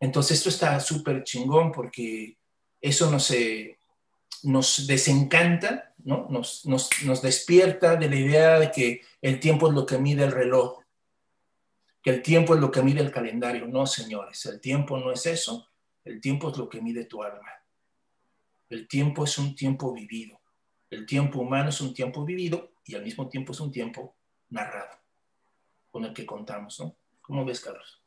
Entonces 0.00 0.38
esto 0.38 0.48
está 0.48 0.80
súper 0.80 1.22
chingón 1.22 1.70
porque 1.70 2.38
eso 2.80 3.10
nos, 3.10 3.30
eh, 3.30 3.78
nos 4.44 4.86
desencanta, 4.86 5.94
¿no? 5.98 6.28
Nos, 6.30 6.64
nos, 6.64 6.88
nos 7.04 7.20
despierta 7.20 7.96
de 7.96 8.08
la 8.08 8.16
idea 8.16 8.58
de 8.58 8.70
que 8.70 9.02
el 9.20 9.38
tiempo 9.38 9.68
es 9.68 9.74
lo 9.74 9.84
que 9.84 9.98
mide 9.98 10.24
el 10.24 10.32
reloj, 10.32 10.78
que 12.02 12.10
el 12.10 12.22
tiempo 12.22 12.54
es 12.54 12.60
lo 12.60 12.70
que 12.70 12.82
mide 12.82 13.02
el 13.02 13.10
calendario. 13.10 13.66
No, 13.66 13.86
señores, 13.86 14.46
el 14.46 14.60
tiempo 14.60 14.96
no 14.96 15.12
es 15.12 15.26
eso 15.26 15.68
el 16.06 16.20
tiempo 16.20 16.50
es 16.50 16.56
lo 16.56 16.68
que 16.68 16.80
mide 16.80 17.04
tu 17.04 17.22
alma. 17.22 17.50
El 18.70 18.86
tiempo 18.86 19.24
es 19.24 19.36
un 19.38 19.56
tiempo 19.56 19.92
vivido. 19.92 20.40
El 20.88 21.04
tiempo 21.04 21.40
humano 21.40 21.70
es 21.70 21.80
un 21.80 21.92
tiempo 21.92 22.24
vivido 22.24 22.70
y 22.84 22.94
al 22.94 23.02
mismo 23.02 23.28
tiempo 23.28 23.52
es 23.52 23.58
un 23.58 23.72
tiempo 23.72 24.14
narrado, 24.50 24.96
con 25.90 26.04
el 26.04 26.14
que 26.14 26.24
contamos, 26.24 26.78
¿no? 26.78 26.96
¿Cómo 27.20 27.44
ves, 27.44 27.60
Carlos? 27.60 28.00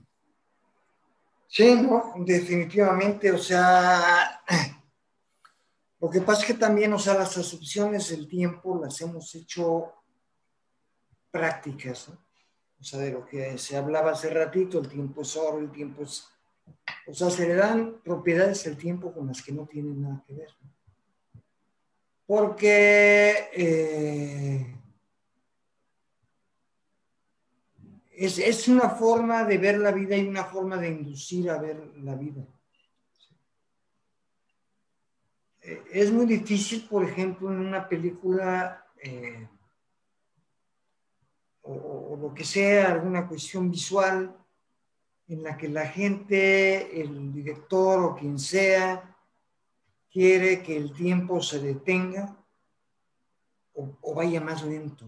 Sí, 1.50 1.76
no, 1.76 2.14
definitivamente, 2.20 3.34
o 3.34 3.38
sea, 3.38 4.44
lo 6.00 6.10
que 6.10 6.22
pasa 6.22 6.42
es 6.42 6.48
que 6.48 6.54
también, 6.54 6.94
o 6.94 7.00
sea, 7.00 7.16
las 7.16 7.38
asunciones 7.38 8.10
del 8.10 8.30
tiempo 8.30 8.80
las 8.82 9.02
hemos 9.02 9.36
hecho 9.36 9.94
prácticas, 11.30 12.08
¿no? 12.08 12.16
O 12.80 12.84
sea, 12.84 13.00
de 13.00 13.12
lo 13.12 13.26
que 13.26 13.58
se 13.58 13.76
hablaba 13.76 14.12
hace 14.12 14.30
ratito, 14.30 14.80
el 14.80 14.88
tiempo 14.88 15.22
es 15.22 15.36
oro, 15.36 15.60
el 15.60 15.70
tiempo 15.70 16.04
es 16.04 16.30
o 17.08 17.14
sea, 17.14 17.30
se 17.30 17.48
le 17.48 17.56
dan 17.56 18.02
propiedades 18.04 18.66
al 18.68 18.78
tiempo 18.78 19.14
con 19.14 19.28
las 19.28 19.42
que 19.42 19.52
no 19.52 19.66
tienen 19.66 20.02
nada 20.02 20.24
que 20.28 20.34
ver. 20.34 20.50
Porque 22.26 23.50
eh, 23.54 24.76
es, 28.12 28.68
una 28.68 28.90
forma 28.90 29.44
de 29.46 29.58
ver 29.58 29.80
la 29.80 29.92
vida 29.92 30.16
y 30.16 30.28
una 30.28 30.44
forma 30.44 30.78
de 30.78 30.90
inducir 30.90 31.50
a 31.50 31.58
ver 31.58 31.92
la 31.98 32.16
vida. 32.16 32.46
Eh, 35.62 35.84
es 35.92 36.12
muy 36.12 36.26
difícil, 36.26 36.88
por 36.88 37.04
ejemplo, 37.04 37.52
en 37.52 37.60
una 37.60 37.88
película 37.88 38.86
eh, 39.02 39.48
o, 41.62 42.18
lo 42.22 42.34
que 42.34 42.44
sea, 42.44 42.92
alguna 42.92 43.28
cuestión 43.28 43.72
visual, 43.72 44.36
en 45.30 45.44
la 45.44 45.56
que 45.56 45.70
la 45.70 45.86
gente, 45.86 47.00
el 47.00 47.32
director 47.32 48.04
o 48.04 48.16
quien 48.16 48.40
sea, 48.40 49.16
quiere 50.12 50.64
que 50.64 50.76
el 50.76 50.92
tiempo 50.92 51.40
se 51.42 51.60
detenga 51.60 52.36
o, 53.74 54.16
vaya 54.16 54.42
más 54.42 54.64
lento. 54.64 55.06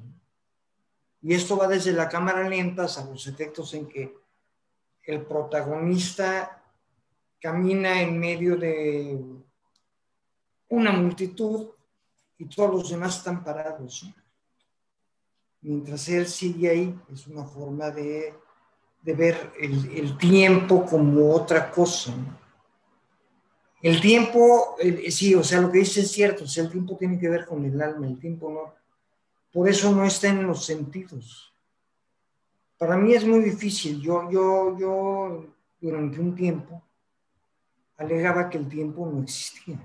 Y 1.23 1.33
esto 1.33 1.57
va 1.57 1.67
desde 1.67 1.91
la 1.91 2.07
cámara 2.07 2.47
lenta 2.47 2.83
a 2.85 3.05
los 3.05 3.25
efectos 3.27 3.73
en 3.73 3.87
que 3.87 4.15
el 5.03 5.25
protagonista 5.25 6.63
camina 7.39 7.99
en 7.99 8.19
medio 8.19 8.55
de 8.55 9.19
una 10.69 10.91
multitud 10.91 11.69
y 12.37 12.45
todos 12.45 12.71
los 12.71 12.89
demás 12.91 13.17
están 13.17 13.43
parados. 13.43 14.05
Mientras 15.61 16.07
él 16.09 16.27
sigue 16.27 16.69
ahí, 16.69 16.99
es 17.11 17.25
una 17.25 17.43
forma 17.43 17.89
de 17.89 18.35
de 19.01 19.13
ver 19.13 19.51
el, 19.59 20.17
tiempo 20.17 20.85
como 20.85 21.33
otra 21.33 21.71
cosa. 21.71 22.13
El 23.81 23.99
tiempo, 23.99 24.75
sí, 25.09 25.33
o 25.33 25.43
sea, 25.43 25.59
lo 25.59 25.71
que 25.71 25.79
dice 25.79 26.01
es 26.01 26.11
cierto, 26.11 26.43
o 26.43 26.47
sea, 26.47 26.63
el 26.63 26.71
tiempo 26.71 26.95
tiene 26.97 27.17
que 27.17 27.29
ver 27.29 27.45
con 27.45 27.65
el 27.65 27.81
alma, 27.81 28.07
el 28.07 28.19
tiempo 28.19 28.51
no. 28.51 28.75
Por 29.51 29.67
eso 29.67 29.91
no 29.93 30.05
está 30.05 30.27
en 30.27 30.45
los 30.45 30.65
sentidos. 30.65 31.53
Para 32.77 32.95
mí 32.95 33.13
es 33.13 33.25
muy 33.25 33.39
difícil. 33.41 33.99
Yo, 33.99 34.29
yo, 34.31 34.77
yo, 34.77 35.45
durante 35.79 36.19
un 36.19 36.35
tiempo, 36.35 36.81
alegaba 37.97 38.49
que 38.49 38.59
el 38.59 38.69
tiempo 38.69 39.05
no 39.07 39.23
existía. 39.23 39.83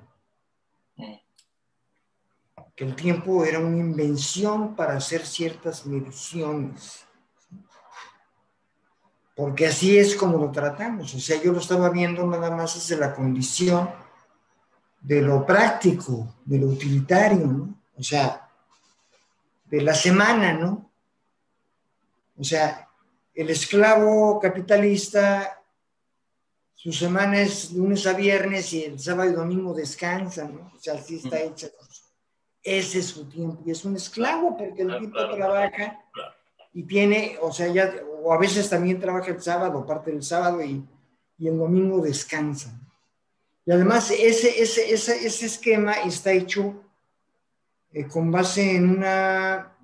Que 2.74 2.84
el 2.84 2.94
tiempo 2.94 3.44
era 3.44 3.58
una 3.58 3.78
invención 3.78 4.76
para 4.76 4.96
hacer 4.96 5.26
ciertas 5.26 5.86
mediciones 5.86 7.05
porque 9.36 9.66
así 9.66 9.98
es 9.98 10.16
como 10.16 10.38
lo 10.38 10.50
tratamos. 10.50 11.14
O 11.14 11.20
sea, 11.20 11.40
yo 11.40 11.52
lo 11.52 11.60
estaba 11.60 11.90
viendo 11.90 12.26
nada 12.26 12.50
más 12.50 12.74
desde 12.74 12.98
la 12.98 13.14
condición 13.14 13.90
de 14.98 15.20
lo 15.20 15.44
práctico, 15.44 16.34
de 16.46 16.58
lo 16.58 16.68
utilitario, 16.68 17.46
¿no? 17.46 17.78
O 17.98 18.02
sea, 18.02 18.48
de 19.66 19.82
la 19.82 19.94
semana, 19.94 20.54
¿no? 20.54 20.90
O 22.38 22.42
sea, 22.42 22.88
el 23.34 23.50
esclavo 23.50 24.40
capitalista, 24.40 25.62
su 26.74 26.90
semana 26.90 27.40
es 27.40 27.72
lunes 27.72 28.06
a 28.06 28.14
viernes 28.14 28.72
y 28.72 28.84
el 28.84 28.98
sábado 28.98 29.30
y 29.30 29.34
domingo 29.34 29.74
descansa, 29.74 30.48
¿no? 30.48 30.72
O 30.74 30.80
sea, 30.80 30.94
así 30.94 31.16
está 31.16 31.38
hecha. 31.40 31.68
Ese 32.62 33.00
es 33.00 33.06
su 33.08 33.28
tiempo. 33.28 33.62
Y 33.66 33.70
es 33.70 33.84
un 33.84 33.96
esclavo 33.96 34.56
porque 34.56 34.80
el 34.80 34.98
tipo 34.98 35.18
trabaja 35.28 36.00
y 36.72 36.84
tiene, 36.84 37.38
o 37.42 37.52
sea, 37.52 37.68
ya, 37.68 37.92
o 38.26 38.32
a 38.32 38.38
veces 38.38 38.68
también 38.68 38.98
trabaja 38.98 39.30
el 39.30 39.40
sábado, 39.40 39.86
parte 39.86 40.10
del 40.10 40.20
sábado 40.20 40.60
y, 40.60 40.84
el 41.38 41.56
domingo 41.56 42.00
descansa. 42.00 42.76
Y 43.64 43.70
además 43.70 44.10
ese, 44.10 44.60
ese, 44.60 44.92
ese, 44.92 45.24
ese 45.24 45.46
esquema 45.46 45.92
está 45.92 46.32
hecho 46.32 46.82
eh, 47.92 48.08
con 48.08 48.32
base 48.32 48.74
en 48.74 48.96
una 48.96 49.76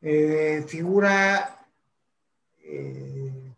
eh, 0.00 0.64
figura 0.66 1.64
eh, 2.64 3.52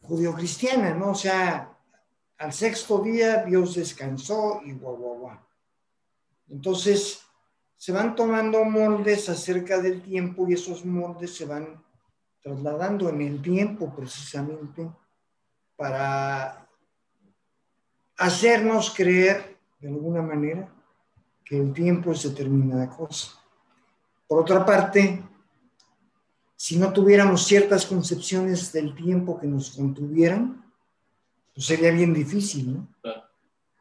judio-cristiana, 0.00 0.94
¿no? 0.94 1.10
O 1.10 1.14
sea, 1.14 1.76
al 2.38 2.52
sexto 2.54 3.00
día 3.00 3.44
Dios 3.44 3.74
descansó 3.74 4.62
y 4.64 4.72
guau, 4.72 4.96
guau, 4.96 5.18
guau. 5.18 5.38
Entonces, 6.48 7.20
se 7.84 7.92
van 7.92 8.16
tomando 8.16 8.64
moldes 8.64 9.28
acerca 9.28 9.78
del 9.78 10.00
tiempo 10.00 10.48
y 10.48 10.54
esos 10.54 10.86
moldes 10.86 11.36
se 11.36 11.44
van 11.44 11.84
trasladando 12.42 13.10
en 13.10 13.20
el 13.20 13.42
tiempo 13.42 13.94
precisamente 13.94 14.90
para 15.76 16.66
hacernos 18.16 18.88
creer 18.88 19.58
de 19.80 19.88
alguna 19.88 20.22
manera 20.22 20.66
que 21.44 21.58
el 21.58 21.74
tiempo 21.74 22.12
es 22.12 22.22
determinada 22.22 22.88
cosa. 22.88 23.32
Por 24.26 24.40
otra 24.40 24.64
parte, 24.64 25.22
si 26.56 26.78
no 26.78 26.90
tuviéramos 26.90 27.44
ciertas 27.44 27.84
concepciones 27.84 28.72
del 28.72 28.94
tiempo 28.94 29.38
que 29.38 29.46
nos 29.46 29.72
contuvieran, 29.72 30.64
pues 31.52 31.66
sería 31.66 31.90
bien 31.90 32.14
difícil, 32.14 32.76
¿no? 32.76 32.88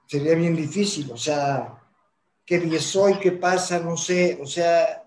Sería 0.08 0.36
bien 0.36 0.58
difícil, 0.58 1.10
o 1.10 1.16
sea, 1.18 1.83
qué 2.46 2.60
día 2.60 2.80
soy, 2.80 3.20
qué 3.20 3.32
pasa, 3.32 3.80
no 3.80 3.98
sé, 3.98 4.40
o 4.42 4.46
sea... 4.46 5.00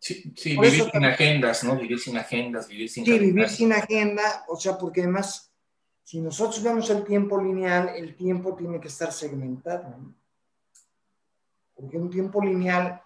Sí, 0.00 0.32
vivir 0.44 0.88
sin 0.92 1.04
agendas, 1.04 1.64
¿no? 1.64 1.76
Vivir 1.76 1.98
sin 1.98 2.16
agendas, 2.16 2.68
vivir 2.68 2.88
sin... 2.88 3.04
Sí, 3.04 3.18
vivir 3.18 3.48
sin 3.48 3.72
agenda, 3.72 4.44
o 4.48 4.56
sea, 4.56 4.78
porque 4.78 5.02
además, 5.02 5.52
si 6.04 6.20
nosotros 6.20 6.62
vemos 6.62 6.88
el 6.90 7.04
tiempo 7.04 7.40
lineal, 7.40 7.90
el 7.96 8.14
tiempo 8.14 8.54
tiene 8.54 8.80
que 8.80 8.88
estar 8.88 9.12
segmentado, 9.12 9.88
¿no? 9.88 10.14
Porque 11.74 11.96
un 11.96 12.10
tiempo 12.10 12.42
lineal 12.42 13.02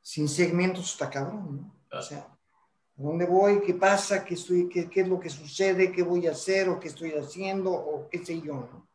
sin 0.00 0.28
segmentos 0.28 0.90
está 0.92 1.10
cabrón, 1.10 1.72
¿no? 1.90 1.98
O 1.98 2.02
sea, 2.02 2.18
¿a 2.18 3.02
dónde 3.02 3.26
voy? 3.26 3.60
¿Qué 3.60 3.74
pasa? 3.74 4.24
¿Qué, 4.24 4.34
estoy, 4.34 4.68
qué, 4.68 4.88
¿Qué 4.88 5.02
es 5.02 5.08
lo 5.08 5.20
que 5.20 5.30
sucede? 5.30 5.92
¿Qué 5.92 6.02
voy 6.02 6.26
a 6.26 6.32
hacer? 6.32 6.68
¿O 6.68 6.80
qué 6.80 6.88
estoy 6.88 7.12
haciendo? 7.12 7.72
¿O 7.72 8.08
qué 8.08 8.24
sé 8.24 8.40
yo? 8.40 8.54
¿no? 8.54 8.87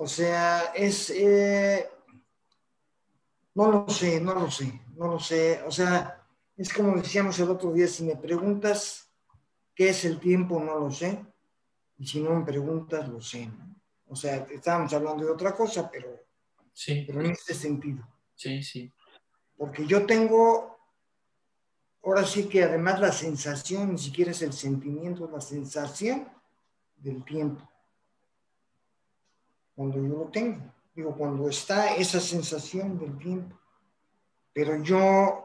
O 0.00 0.06
sea, 0.06 0.72
es... 0.76 1.10
Eh, 1.10 1.90
no 3.54 3.72
lo 3.72 3.88
sé, 3.88 4.20
no 4.20 4.32
lo 4.34 4.48
sé, 4.48 4.80
no 4.94 5.08
lo 5.08 5.18
sé. 5.18 5.60
O 5.66 5.72
sea, 5.72 6.24
es 6.56 6.72
como 6.72 6.96
decíamos 6.96 7.36
el 7.40 7.50
otro 7.50 7.72
día, 7.72 7.88
si 7.88 8.04
me 8.04 8.14
preguntas 8.14 9.10
qué 9.74 9.88
es 9.88 10.04
el 10.04 10.20
tiempo, 10.20 10.60
no 10.60 10.78
lo 10.78 10.90
sé. 10.92 11.26
Y 11.98 12.06
si 12.06 12.20
no 12.20 12.32
me 12.32 12.44
preguntas, 12.44 13.08
lo 13.08 13.20
sé. 13.20 13.50
O 14.06 14.14
sea, 14.14 14.46
estábamos 14.52 14.92
hablando 14.92 15.24
de 15.24 15.32
otra 15.32 15.52
cosa, 15.52 15.90
pero, 15.90 16.16
sí. 16.72 17.02
pero 17.04 17.20
en 17.20 17.32
este 17.32 17.52
sentido. 17.52 18.06
Sí, 18.36 18.62
sí. 18.62 18.92
Porque 19.56 19.84
yo 19.84 20.06
tengo, 20.06 20.78
ahora 22.04 22.24
sí 22.24 22.48
que 22.48 22.62
además 22.62 23.00
la 23.00 23.10
sensación, 23.10 23.90
ni 23.90 23.98
siquiera 23.98 24.30
es 24.30 24.42
el 24.42 24.52
sentimiento, 24.52 25.28
la 25.28 25.40
sensación 25.40 26.28
del 26.98 27.24
tiempo 27.24 27.68
cuando 29.78 30.02
yo 30.02 30.08
lo 30.08 30.24
tengo. 30.24 30.74
Digo, 30.92 31.14
cuando 31.16 31.48
está 31.48 31.94
esa 31.94 32.18
sensación 32.18 32.98
del 32.98 33.16
tiempo. 33.16 33.56
Pero 34.52 34.82
yo 34.82 35.44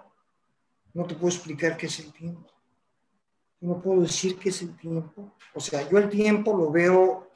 no 0.91 1.05
te 1.05 1.13
puedo 1.13 1.27
explicar 1.27 1.77
qué 1.77 1.85
es 1.85 1.99
el 1.99 2.11
tiempo. 2.11 2.49
No 3.61 3.79
puedo 3.79 4.01
decir 4.01 4.39
qué 4.39 4.49
es 4.49 4.63
el 4.63 4.75
tiempo. 4.75 5.35
O 5.53 5.59
sea, 5.59 5.87
yo 5.87 5.99
el 5.99 6.09
tiempo 6.09 6.57
lo 6.57 6.71
veo, 6.71 7.29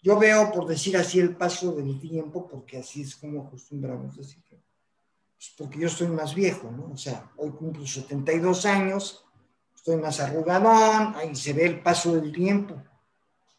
yo 0.00 0.16
veo, 0.20 0.52
por 0.52 0.68
decir 0.68 0.96
así, 0.96 1.18
el 1.18 1.34
paso 1.34 1.72
del 1.72 1.98
tiempo, 1.98 2.46
porque 2.46 2.78
así 2.78 3.02
es 3.02 3.16
como 3.16 3.42
acostumbramos 3.42 4.16
decir. 4.16 4.40
Pues 4.48 5.52
porque 5.58 5.80
yo 5.80 5.88
estoy 5.88 6.06
más 6.06 6.32
viejo, 6.32 6.70
¿no? 6.70 6.92
O 6.92 6.96
sea, 6.96 7.28
hoy 7.38 7.50
cumplo 7.50 7.84
72 7.84 8.66
años, 8.66 9.26
estoy 9.74 9.96
más 9.96 10.20
arrugadón, 10.20 11.12
ahí 11.16 11.34
se 11.34 11.52
ve 11.52 11.66
el 11.66 11.82
paso 11.82 12.14
del 12.14 12.30
tiempo, 12.30 12.80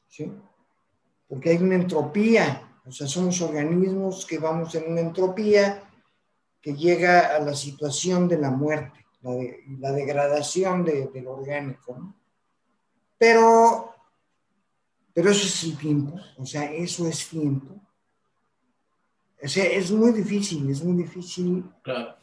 ¿sí? 0.07 0.31
Porque 1.27 1.49
hay 1.49 1.57
una 1.57 1.75
entropía 1.75 2.66
o 2.87 2.91
sea, 2.91 3.05
somos 3.05 3.41
organismos 3.41 4.25
que 4.25 4.39
vamos 4.39 4.73
en 4.75 4.91
una 4.91 5.01
entropía 5.01 5.83
que 6.61 6.73
llega 6.73 7.35
a 7.35 7.39
la 7.39 7.53
situación 7.53 8.27
de 8.27 8.37
la 8.37 8.49
muerte, 8.49 9.05
la, 9.21 9.31
la 9.79 9.91
degradación 9.91 10.85
de, 10.85 11.07
del 11.07 11.27
orgánico. 11.27 11.97
¿no? 11.97 12.15
Pero, 13.17 13.93
pero 15.13 15.31
eso 15.31 15.45
es 15.45 15.63
el 15.65 15.77
tiempo, 15.77 16.19
o 16.37 16.45
sea, 16.45 16.71
eso 16.71 17.07
es 17.07 17.27
tiempo. 17.27 17.75
O 19.43 19.47
sea, 19.47 19.65
es 19.65 19.91
muy 19.91 20.11
difícil, 20.13 20.69
es 20.69 20.83
muy 20.83 21.03
difícil. 21.03 21.63
Claro. 21.83 22.15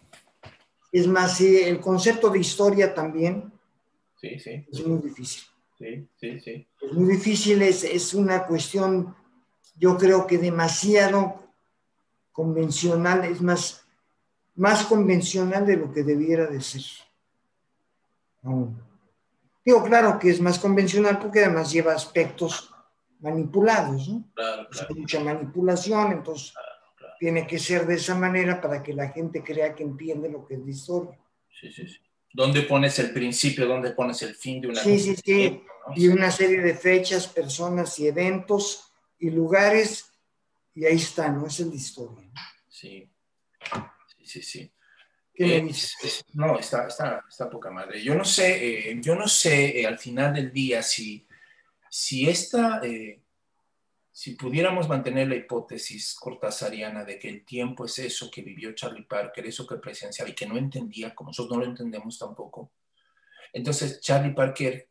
Es 0.90 1.06
más, 1.06 1.40
el 1.40 1.80
concepto 1.80 2.30
de 2.30 2.38
historia 2.38 2.94
también 2.94 3.52
sí, 4.16 4.38
sí. 4.38 4.64
es 4.70 4.86
muy 4.86 5.00
difícil. 5.02 5.42
Sí, 5.76 6.08
sí, 6.16 6.40
sí. 6.40 6.66
Es 6.80 6.92
muy 6.92 7.12
difícil, 7.12 7.62
es, 7.62 7.84
es 7.84 8.14
una 8.14 8.46
cuestión 8.46 9.14
yo 9.76 9.96
creo 9.96 10.26
que 10.26 10.38
demasiado 10.38 11.42
convencional, 12.32 13.24
es 13.24 13.40
más, 13.40 13.86
más 14.54 14.84
convencional 14.84 15.66
de 15.66 15.76
lo 15.76 15.92
que 15.92 16.02
debiera 16.02 16.46
de 16.46 16.60
ser. 16.60 16.82
Digo, 19.64 19.82
claro 19.84 20.18
que 20.18 20.30
es 20.30 20.40
más 20.40 20.58
convencional 20.58 21.18
porque 21.18 21.44
además 21.44 21.72
lleva 21.72 21.94
aspectos 21.94 22.70
manipulados, 23.20 24.08
¿no? 24.08 24.24
Claro, 24.34 24.68
Hay 24.88 24.94
mucha 24.96 25.20
manipulación, 25.20 26.12
entonces 26.12 26.52
tiene 27.18 27.46
que 27.46 27.58
ser 27.58 27.86
de 27.86 27.94
esa 27.94 28.14
manera 28.14 28.60
para 28.60 28.82
que 28.82 28.92
la 28.92 29.08
gente 29.08 29.42
crea 29.42 29.74
que 29.74 29.82
entiende 29.82 30.28
lo 30.28 30.46
que 30.46 30.54
es 30.54 30.60
la 30.60 30.70
historia. 30.70 31.18
Sí, 31.48 31.72
sí, 31.72 31.88
sí. 31.88 31.98
¿Dónde 32.32 32.62
pones 32.62 32.98
el 32.98 33.12
principio? 33.12 33.66
¿Dónde 33.66 33.92
pones 33.92 34.20
el 34.22 34.34
fin 34.34 34.60
de 34.60 34.68
una 34.68 34.82
Sí, 34.82 34.98
sí, 34.98 35.16
sí. 35.16 35.62
Y 35.94 36.08
una 36.08 36.30
serie 36.30 36.60
de 36.60 36.74
fechas, 36.74 37.28
personas 37.28 37.98
y 38.00 38.08
eventos 38.08 38.92
y 39.24 39.30
lugares, 39.30 40.12
y 40.74 40.84
ahí 40.84 40.96
está, 40.96 41.32
¿no? 41.32 41.46
es 41.46 41.58
la 41.58 41.74
historia. 41.74 42.30
Sí, 42.68 43.10
sí, 44.18 44.26
sí. 44.26 44.42
sí. 44.42 44.72
¿Qué 45.32 45.56
eh, 45.56 45.70
no, 46.34 46.58
está, 46.58 46.86
está, 46.86 47.24
está, 47.26 47.48
poca 47.48 47.70
madre. 47.70 48.04
Yo 48.04 48.14
no 48.14 48.24
sé, 48.24 48.90
eh, 48.90 49.00
yo 49.00 49.14
no 49.16 49.26
sé 49.26 49.80
eh, 49.80 49.86
al 49.86 49.98
final 49.98 50.34
del 50.34 50.52
día 50.52 50.82
si, 50.82 51.26
si 51.88 52.28
esta, 52.28 52.82
si 54.12 54.34
pudiéramos 54.34 54.90
mantener 54.90 55.28
la 55.28 55.36
hipótesis 55.36 56.14
cortasariana 56.14 57.02
de 57.02 57.18
que 57.18 57.30
el 57.30 57.46
tiempo 57.46 57.86
es 57.86 57.98
eso 58.00 58.30
que 58.30 58.42
vivió 58.42 58.74
Charlie 58.74 59.06
Parker, 59.06 59.46
eso 59.46 59.66
que 59.66 59.76
presenciaba 59.76 60.30
y 60.30 60.34
que 60.34 60.46
no 60.46 60.58
entendía, 60.58 61.14
como 61.14 61.30
nosotros 61.30 61.56
no 61.56 61.64
lo 61.64 61.70
entendemos 61.70 62.18
tampoco. 62.18 62.72
Entonces, 63.54 64.02
Charlie 64.02 64.34
Parker 64.34 64.90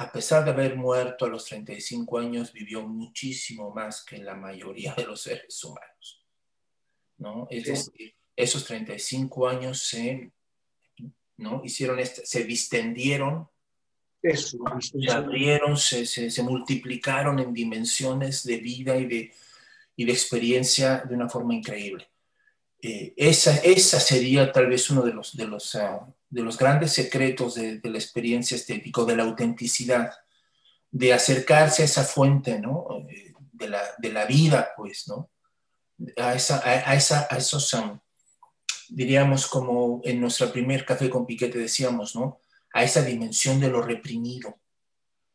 a 0.00 0.12
pesar 0.12 0.44
de 0.44 0.52
haber 0.52 0.76
muerto 0.76 1.24
a 1.24 1.28
los 1.28 1.44
35 1.44 2.18
años, 2.18 2.52
vivió 2.52 2.86
muchísimo 2.86 3.72
más 3.74 4.04
que 4.04 4.18
la 4.18 4.34
mayoría 4.34 4.94
de 4.94 5.04
los 5.04 5.22
seres 5.22 5.62
humanos. 5.64 6.24
¿no? 7.18 7.48
Es 7.50 7.64
decir, 7.64 8.14
esos 8.36 8.64
35 8.64 9.48
años 9.48 9.82
se, 9.82 10.32
¿no? 11.36 11.62
Hicieron 11.64 11.98
este, 11.98 12.24
se 12.24 12.44
distendieron, 12.44 13.48
se 14.22 15.10
abrieron, 15.10 15.76
se, 15.76 16.06
se, 16.06 16.42
multiplicaron 16.42 17.40
en 17.40 17.52
dimensiones 17.52 18.44
de 18.44 18.56
vida 18.58 18.96
y 18.96 19.06
de, 19.06 19.32
y 19.96 20.04
de 20.04 20.12
experiencia 20.12 20.98
de 20.98 21.14
una 21.14 21.28
forma 21.28 21.54
increíble. 21.54 22.08
Eh, 22.80 23.12
esa, 23.16 23.56
esa 23.56 23.98
sería 23.98 24.52
tal 24.52 24.68
vez 24.68 24.88
uno 24.90 25.02
de 25.02 25.12
los, 25.12 25.36
de 25.36 25.46
los 25.46 25.74
ah, 25.74 26.06
de 26.30 26.42
los 26.42 26.58
grandes 26.58 26.92
secretos 26.92 27.54
de, 27.54 27.80
la 27.82 27.98
experiencia 27.98 28.56
estética, 28.56 29.04
de 29.04 29.16
la 29.16 29.22
autenticidad, 29.22 30.12
de 30.90 31.12
acercarse 31.12 31.82
a 31.82 31.84
esa 31.86 32.04
fuente, 32.04 32.58
¿no? 32.58 32.86
De 33.52 33.68
la, 33.68 33.82
de 33.98 34.12
la 34.12 34.26
vida, 34.26 34.70
pues, 34.76 35.08
¿no? 35.08 35.30
A, 36.16 36.34
esa, 36.34 36.62
a, 36.64 36.94
esa, 36.94 37.26
a 37.30 37.38
esos, 37.38 37.72
um, 37.74 37.98
diríamos 38.88 39.46
como 39.46 40.00
en 40.04 40.20
nuestro 40.20 40.52
primer 40.52 40.84
café 40.84 41.10
con 41.10 41.26
piquete 41.26 41.58
decíamos, 41.58 42.14
¿no? 42.14 42.40
A 42.72 42.84
esa 42.84 43.02
dimensión 43.02 43.58
de 43.58 43.68
lo 43.68 43.82
reprimido, 43.82 44.58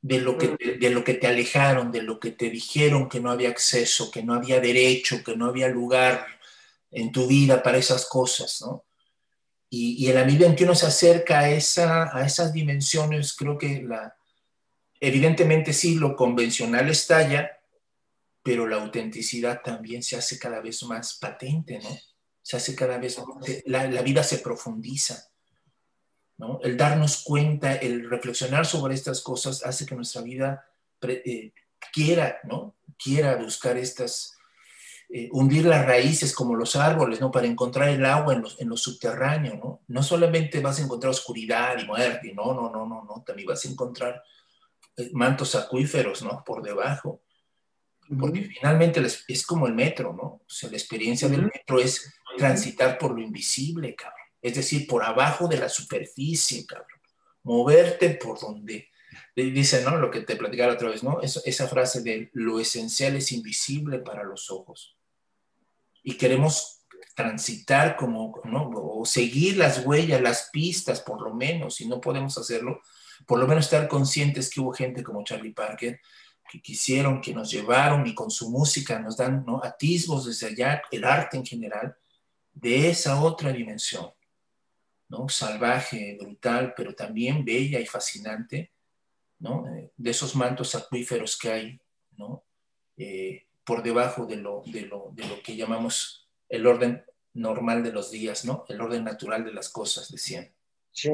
de 0.01 0.19
lo, 0.19 0.37
que 0.37 0.55
de 0.79 0.89
lo 0.89 1.03
que 1.03 1.15
te 1.15 1.27
alejaron, 1.27 1.91
de 1.91 2.03
lo 2.03 2.19
que 2.19 2.31
te 2.31 2.49
dijeron 2.49 3.09
que 3.09 3.19
no 3.19 3.31
había 3.31 3.49
acceso, 3.49 4.11
que 4.11 4.23
no 4.23 4.35
había 4.35 4.59
derecho, 4.59 5.23
que 5.23 5.35
no 5.35 5.47
había 5.47 5.67
lugar 5.67 6.25
en 6.93 7.11
tu 7.11 7.27
vida 7.27 7.61
para 7.61 7.77
esas 7.77 8.05
cosas, 8.05 8.61
¿no? 8.61 8.85
Y, 9.69 10.07
el 10.07 10.17
AMI 10.19 10.37
21 10.37 10.75
se 10.75 10.85
acerca 10.85 11.39
a, 11.39 11.49
esa, 11.49 12.15
a 12.15 12.23
esas 12.23 12.53
dimensiones, 12.53 13.33
creo 13.33 13.57
que 13.57 13.81
la, 13.81 14.15
evidentemente 14.99 15.73
sí, 15.73 15.95
lo 15.95 16.15
convencional 16.15 16.89
estalla, 16.89 17.59
pero 18.43 18.67
la 18.67 18.75
autenticidad 18.75 19.61
también 19.63 20.03
se 20.03 20.15
hace 20.15 20.37
cada 20.37 20.61
vez 20.61 20.83
más 20.83 21.15
patente, 21.15 21.79
¿no? 21.79 21.89
Se 22.43 22.55
hace 22.55 22.75
cada 22.75 22.99
vez 22.99 23.17
más, 23.17 23.47
la, 23.65 23.89
la 23.89 24.01
vida 24.03 24.21
se 24.21 24.37
profundiza, 24.37 25.31
¿no? 26.37 26.59
El 26.61 26.77
darnos 26.77 27.23
cuenta, 27.23 27.73
el 27.73 28.07
reflexionar 28.07 28.67
sobre 28.67 28.93
estas 28.93 29.21
cosas 29.21 29.63
hace 29.65 29.87
que 29.87 29.95
nuestra 29.95 30.21
vida 30.21 30.67
eh, 31.01 31.51
quiera, 31.91 32.37
¿no? 32.43 32.75
Quiera 33.01 33.35
buscar 33.37 33.77
estas, 33.77 34.32
eh, 35.15 35.29
hundir 35.31 35.65
las 35.65 35.85
raíces 35.85 36.33
como 36.33 36.55
los 36.55 36.75
árboles, 36.75 37.21
¿no? 37.21 37.29
Para 37.29 37.45
encontrar 37.45 37.89
el 37.89 38.03
agua 38.03 38.33
en 38.33 38.41
los, 38.41 38.59
en 38.59 38.75
subterráneos, 38.75 39.59
¿no? 39.59 39.83
No 39.87 40.01
solamente 40.01 40.59
vas 40.59 40.79
a 40.79 40.81
encontrar 40.81 41.11
oscuridad 41.11 41.77
y 41.79 41.85
muerte, 41.85 42.33
no, 42.33 42.51
no, 42.55 42.71
no, 42.71 42.87
no, 42.87 43.03
no, 43.03 43.23
también 43.23 43.47
vas 43.47 43.63
a 43.63 43.69
encontrar 43.69 44.23
eh, 44.97 45.11
mantos 45.13 45.53
acuíferos, 45.53 46.23
¿no? 46.23 46.43
Por 46.43 46.63
debajo. 46.63 47.21
Porque 48.19 48.41
finalmente 48.41 49.05
es 49.27 49.45
como 49.45 49.67
el 49.67 49.75
metro, 49.75 50.13
¿no? 50.13 50.23
O 50.23 50.45
sea, 50.47 50.71
la 50.71 50.77
experiencia 50.77 51.27
del 51.27 51.43
metro 51.43 51.79
es 51.79 52.11
transitar 52.35 52.97
por 52.97 53.11
lo 53.11 53.21
invisible, 53.21 53.93
cabrón. 53.93 54.17
Es 54.41 54.55
decir, 54.55 54.87
por 54.87 55.03
abajo 55.03 55.47
de 55.47 55.59
la 55.59 55.69
superficie, 55.69 56.65
cabrón. 56.65 56.99
Moverte 57.43 58.09
por 58.15 58.39
donde, 58.39 58.89
dice, 59.35 59.83
¿no? 59.83 59.95
Lo 59.97 60.09
que 60.09 60.21
te 60.21 60.35
platicaba 60.35 60.73
otra 60.73 60.89
vez, 60.89 61.03
¿no? 61.03 61.21
esa 61.21 61.67
frase 61.67 62.01
de 62.01 62.31
lo 62.33 62.59
esencial 62.59 63.15
es 63.15 63.31
invisible 63.31 63.99
para 63.99 64.23
los 64.23 64.49
ojos 64.49 64.97
y 66.03 66.15
queremos 66.17 66.85
transitar 67.15 67.95
como, 67.95 68.41
¿no? 68.43 68.69
O 68.69 69.05
seguir 69.05 69.57
las 69.57 69.85
huellas, 69.85 70.21
las 70.21 70.49
pistas, 70.51 71.01
por 71.01 71.21
lo 71.21 71.33
menos, 71.33 71.75
si 71.75 71.87
no 71.87 72.01
podemos 72.01 72.37
hacerlo, 72.37 72.81
por 73.25 73.39
lo 73.39 73.47
menos 73.47 73.65
estar 73.65 73.87
conscientes 73.87 74.49
que 74.49 74.59
hubo 74.59 74.73
gente 74.73 75.03
como 75.03 75.23
Charlie 75.23 75.53
Parker 75.53 75.99
que 76.49 76.61
quisieron, 76.61 77.21
que 77.21 77.33
nos 77.33 77.49
llevaron 77.49 78.05
y 78.05 78.13
con 78.13 78.29
su 78.29 78.49
música 78.49 78.99
nos 78.99 79.17
dan 79.17 79.43
¿no? 79.45 79.63
atisbos 79.63 80.25
desde 80.25 80.47
allá, 80.47 80.81
el 80.91 81.03
arte 81.03 81.37
en 81.37 81.45
general, 81.45 81.95
de 82.53 82.89
esa 82.89 83.21
otra 83.21 83.51
dimensión, 83.51 84.11
¿no? 85.09 85.27
Salvaje, 85.29 86.17
brutal, 86.19 86.73
pero 86.77 86.93
también 86.93 87.43
bella 87.43 87.79
y 87.79 87.85
fascinante, 87.85 88.71
¿no? 89.39 89.65
De 89.97 90.11
esos 90.11 90.35
mantos 90.35 90.75
acuíferos 90.75 91.37
que 91.37 91.51
hay, 91.51 91.81
¿no? 92.17 92.43
Eh, 92.97 93.47
por 93.65 93.83
debajo 93.83 94.25
de 94.25 94.37
lo, 94.37 94.63
de 94.65 94.81
lo, 94.81 95.11
de 95.13 95.27
lo 95.27 95.41
que 95.41 95.55
llamamos 95.55 96.27
el 96.49 96.67
orden 96.67 97.03
normal 97.33 97.83
de 97.83 97.91
los 97.91 98.11
días, 98.11 98.45
¿no? 98.45 98.65
El 98.69 98.81
orden 98.81 99.03
natural 99.03 99.43
de 99.43 99.53
las 99.53 99.69
cosas, 99.69 100.11
decían. 100.11 100.51
Sí. 100.91 101.09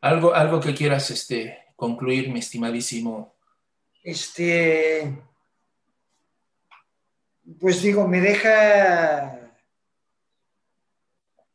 Algo, 0.00 0.34
algo 0.34 0.60
que 0.60 0.74
quieras 0.74 1.10
este, 1.10 1.58
concluir, 1.76 2.30
mi 2.30 2.40
estimadísimo. 2.40 3.34
Este, 4.02 5.16
pues 7.60 7.80
digo, 7.82 8.06
me 8.08 8.20
deja, 8.20 9.56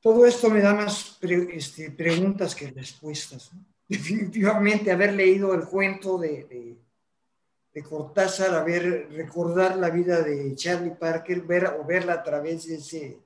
todo 0.02 0.26
esto 0.26 0.50
me 0.50 0.62
da 0.62 0.74
más 0.74 1.20
este, 1.22 1.92
preguntas 1.92 2.56
que 2.56 2.72
respuestas. 2.72 3.52
Definitivamente 3.88 4.92
haber 4.92 5.14
leído 5.14 5.54
el 5.54 5.66
cuento 5.66 6.18
de 6.18 6.46
de 6.46 6.89
Cortázar, 7.84 8.54
a 8.56 8.64
ver, 8.64 9.10
recordar 9.12 9.78
la 9.78 9.90
vida 9.90 10.22
de 10.22 10.56
Charlie 10.56 10.96
Parker, 10.96 11.42
ver 11.42 11.66
o 11.80 11.86
verla 11.86 12.14
a 12.14 12.24
través 12.24 12.68
de 12.68 12.76
ese, 12.76 13.22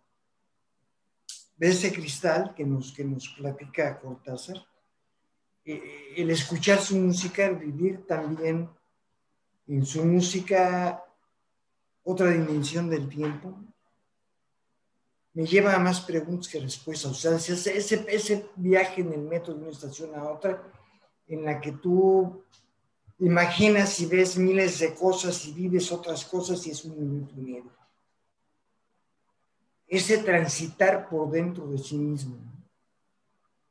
de 1.55 1.67
ese 1.69 1.93
cristal 1.93 2.53
que 2.55 2.65
nos, 2.65 2.93
que 2.93 3.03
nos 3.03 3.29
platica 3.29 3.99
Cortázar, 3.99 4.57
eh, 5.65 6.13
el 6.17 6.29
escuchar 6.31 6.79
su 6.79 6.97
música, 6.97 7.45
el 7.45 7.55
vivir 7.55 8.05
también 8.05 8.69
en 9.67 9.85
su 9.85 10.03
música 10.03 11.03
otra 12.03 12.29
dimensión 12.29 12.89
del 12.89 13.07
tiempo, 13.07 13.57
me 15.33 15.45
lleva 15.45 15.73
a 15.73 15.79
más 15.79 16.01
preguntas 16.01 16.47
que 16.47 16.59
respuestas. 16.59 17.11
O 17.11 17.15
sea, 17.15 17.35
ese, 17.35 18.05
ese 18.07 18.49
viaje 18.55 19.01
en 19.01 19.13
el 19.13 19.21
metro 19.21 19.53
de 19.53 19.61
una 19.61 19.71
estación 19.71 20.13
a 20.15 20.29
otra, 20.29 20.61
en 21.27 21.43
la 21.43 21.59
que 21.59 21.71
tú 21.71 22.43
imaginas 23.25 23.99
y 24.01 24.05
ves 24.05 24.37
miles 24.37 24.79
de 24.79 24.93
cosas 24.93 25.45
y 25.45 25.53
vives 25.53 25.91
otras 25.91 26.25
cosas 26.25 26.65
y 26.67 26.71
es 26.71 26.83
un 26.83 26.99
minuto 26.99 27.33
y. 27.35 27.63
Ese 29.87 30.17
transitar 30.17 31.07
por 31.07 31.29
dentro 31.29 31.67
de 31.67 31.77
sí 31.77 31.97
mismo, 31.97 32.37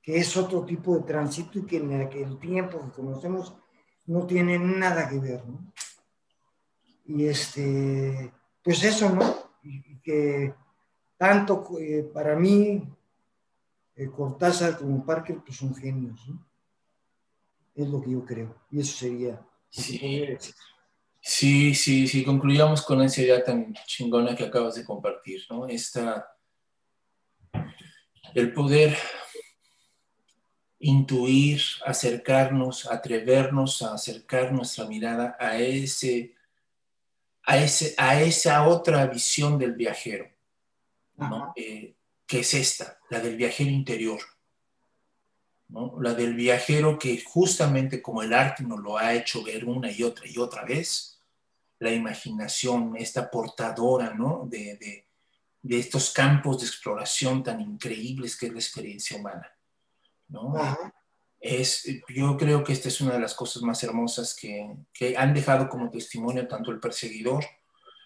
que 0.00 0.16
es 0.16 0.36
otro 0.36 0.64
tipo 0.64 0.96
de 0.96 1.02
tránsito 1.02 1.58
y 1.58 1.66
que 1.66 1.76
en 1.78 1.92
el 1.92 2.38
tiempo 2.38 2.80
que 2.80 3.02
conocemos 3.02 3.54
no 4.06 4.26
tiene 4.26 4.58
nada 4.58 5.08
que 5.08 5.18
ver. 5.18 5.42
Y 7.04 7.26
este, 7.26 8.32
pues 8.62 8.82
eso, 8.84 9.10
¿no? 9.10 9.34
Y, 9.62 9.98
que 9.98 10.54
tanto 11.16 11.78
eh, 11.78 12.10
para 12.12 12.36
mí, 12.36 12.82
eh, 13.96 14.10
Cortázar 14.10 14.78
como 14.78 15.04
Parker, 15.04 15.40
pues 15.44 15.56
son 15.58 15.74
genios, 15.74 16.26
¿no? 16.28 16.51
Es 17.74 17.88
lo 17.88 18.02
que 18.02 18.10
yo 18.10 18.24
creo. 18.24 18.54
Y 18.70 18.80
eso 18.80 18.96
sería. 18.96 19.40
Sí. 19.70 20.36
Sí, 21.24 21.72
sí, 21.76 22.08
sí, 22.08 22.24
concluyamos 22.24 22.82
con 22.82 23.00
esa 23.00 23.22
idea 23.22 23.44
tan 23.44 23.72
chingona 23.86 24.34
que 24.34 24.44
acabas 24.44 24.74
de 24.74 24.84
compartir, 24.84 25.40
¿no? 25.48 25.68
Esta, 25.68 26.36
el 28.34 28.52
poder 28.52 28.98
intuir, 30.80 31.62
acercarnos, 31.86 32.90
atrevernos 32.90 33.82
a 33.82 33.94
acercar 33.94 34.52
nuestra 34.52 34.84
mirada 34.86 35.36
a 35.38 35.58
ese, 35.58 36.34
a 37.44 37.56
ese, 37.58 37.94
a 37.96 38.20
esa 38.20 38.66
otra 38.66 39.06
visión 39.06 39.60
del 39.60 39.74
viajero, 39.74 40.28
¿no? 41.16 41.52
Eh, 41.54 41.94
que 42.26 42.40
es 42.40 42.52
esta, 42.54 42.98
la 43.10 43.20
del 43.20 43.36
viajero 43.36 43.70
interior, 43.70 44.20
la 45.68 46.14
del 46.14 46.34
viajero 46.34 46.98
que 46.98 47.22
justamente 47.22 48.02
como 48.02 48.22
el 48.22 48.32
arte 48.32 48.62
nos 48.62 48.80
lo 48.80 48.98
ha 48.98 49.14
hecho 49.14 49.42
ver 49.42 49.64
una 49.64 49.90
y 49.90 50.02
otra 50.02 50.26
y 50.28 50.38
otra 50.38 50.64
vez, 50.64 51.20
la 51.78 51.92
imaginación, 51.92 52.94
esta 52.96 53.30
portadora 53.30 54.14
¿no? 54.14 54.46
de, 54.48 55.06
estos 55.68 56.12
campos 56.12 56.60
de 56.60 56.66
exploración 56.66 57.42
tan 57.42 57.60
increíbles 57.60 58.36
que 58.36 58.46
es 58.46 58.52
la 58.52 58.58
experiencia 58.58 59.16
humana. 59.16 59.50
¿no? 60.28 60.54
Es, 61.40 61.84
yo 62.08 62.36
creo 62.36 62.62
que 62.62 62.72
esta 62.72 62.88
es 62.88 63.00
una 63.00 63.14
de 63.14 63.20
las 63.20 63.34
cosas 63.34 63.62
más 63.62 63.82
hermosas 63.82 64.36
que, 64.36 65.16
han 65.16 65.34
dejado 65.34 65.68
como 65.68 65.90
testimonio 65.90 66.46
tanto 66.46 66.70
el 66.70 66.78
perseguidor, 66.78 67.44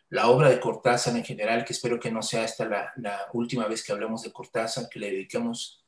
la 0.09 0.29
obra 0.29 0.49
de 0.49 0.61
Cortázar 0.61 1.17
en 1.17 1.25
general, 1.25 1.65
que 1.65 1.73
espero 1.73 1.99
que 1.99 2.13
no 2.13 2.23
sea 2.23 2.45
esta 2.45 2.65
la, 2.65 2.93
la 2.97 3.27
última 3.33 3.67
vez 3.67 3.83
que 3.83 3.93
hablemos 3.93 4.23
de 4.23 4.33
Cortázar, 4.33 4.89
que 4.89 5.01
le 5.01 5.11
dediquemos 5.11 5.86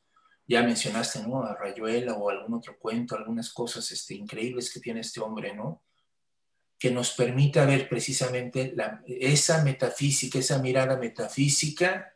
ya 0.49 0.63
mencionaste, 0.63 1.21
¿no? 1.27 1.43
A 1.43 1.53
Rayuela 1.53 2.15
o 2.15 2.27
algún 2.27 2.55
otro 2.55 2.77
cuento, 2.79 3.15
algunas 3.15 3.53
cosas 3.53 3.91
este, 3.91 4.15
increíbles 4.15 4.73
que 4.73 4.79
tiene 4.79 5.01
este 5.01 5.19
hombre, 5.19 5.55
¿no? 5.55 5.83
Que 6.79 6.89
nos 6.89 7.11
permita 7.11 7.65
ver 7.65 7.87
precisamente 7.87 8.73
esa 9.05 9.63
metafísica, 9.63 10.39
esa 10.39 10.57
mirada 10.57 10.97
metafísica, 10.97 12.15